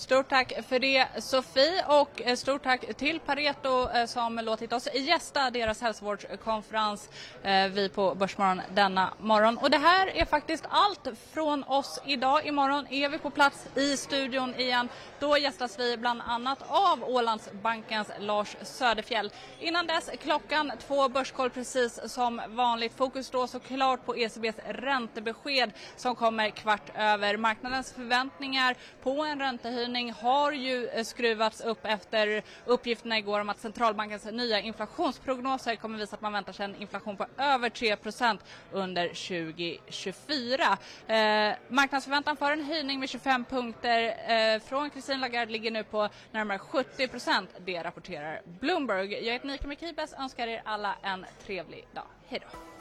Stort 0.02 0.30
tack 0.30 0.54
för 0.68 0.80
det 0.80 1.08
Sofie 1.18 1.86
och 1.88 2.22
eh, 2.22 2.36
stort 2.36 2.64
tack 2.64 2.96
till 2.98 3.20
Pareto 3.20 3.90
eh, 3.90 4.06
som 4.06 4.36
låtit 4.36 4.74
oss 4.74 4.88
gästa 4.94 5.50
deras 5.50 5.82
hälsovårdskonferens 5.82 7.10
eh, 7.44 7.68
vi 7.68 7.90
på 7.90 8.16
Börsmorgon 8.16 8.62
denna 8.74 9.14
morgon. 9.20 9.58
Och 9.58 9.72
det 9.72 9.78
här 9.78 10.08
är 10.08 10.26
faktiskt 10.26 10.66
allt 10.70 11.08
från 11.34 11.64
oss 11.64 12.02
idag. 12.06 12.46
Imorgon 12.46 12.88
är 12.88 13.10
vi 13.10 13.18
på 13.18 13.30
plats 13.30 13.68
i 13.76 13.98
studion 13.98 14.56
igen. 14.56 14.90
Då 15.20 15.38
gästas 15.38 15.80
vi 15.80 15.98
bland 15.98 16.22
annat 16.26 16.60
av 16.68 17.04
Ålandsbankens 17.04 18.12
Lars 18.20 18.56
Söderfjell. 18.62 19.32
Innan 19.60 19.88
dess 19.88 20.10
klockan 20.24 20.72
två 20.88 21.10
Börskoll 21.10 21.50
precis 21.50 22.00
som 22.14 22.42
vanligt. 22.48 22.98
Fokus 22.98 23.30
då 23.30 23.48
såklart 23.48 24.06
på 24.06 24.16
ECBs 24.16 24.56
räntebesked 24.66 25.72
som 25.96 26.16
kommer 26.16 26.50
kvart 26.50 26.92
över. 26.96 27.38
Marknadens 27.38 27.94
förväntningar 27.94 28.76
på 29.04 29.24
en 29.24 29.40
räntehöjning 29.40 29.91
räntehöjning 29.92 30.14
har 30.14 30.52
ju 30.52 30.88
eh, 30.88 31.04
skruvats 31.04 31.62
upp 31.62 31.86
efter 31.86 32.44
uppgifterna 32.66 33.18
igår 33.18 33.40
om 33.40 33.50
att 33.50 33.60
centralbankens 33.60 34.26
nya 34.26 34.60
inflationsprognoser 34.60 35.76
kommer 35.76 35.98
visa 35.98 36.16
att 36.16 36.22
man 36.22 36.34
väntar 36.34 36.54
sig 36.54 36.66
en 36.66 36.82
inflation 36.82 37.18
på 37.18 37.26
över 37.38 37.70
3% 37.70 38.40
under 38.72 39.08
2024. 39.08 40.78
Eh, 41.08 41.56
marknadsförväntan 41.68 42.38
för 42.38 42.52
en 42.52 42.64
höjning 42.64 43.00
med 43.00 43.10
25 43.10 43.46
punkter 43.46 44.16
eh, 44.28 44.60
från 44.62 44.90
Christine 44.90 45.20
Lagarde 45.20 45.52
ligger 45.52 45.72
nu 45.72 45.84
på 45.84 46.10
närmare 46.32 46.58
70% 46.58 47.48
Det 47.66 47.84
rapporterar 47.84 48.42
Bloomberg. 48.60 49.26
Jag 49.26 49.34
heter 49.34 49.48
Nika 49.48 49.68
Mikibes, 49.68 50.14
önskar 50.14 50.48
er 50.48 50.62
alla 50.66 50.96
en 51.04 51.26
trevlig 51.46 51.88
dag. 51.94 52.08
Hej 52.28 52.40
då! 52.40 52.81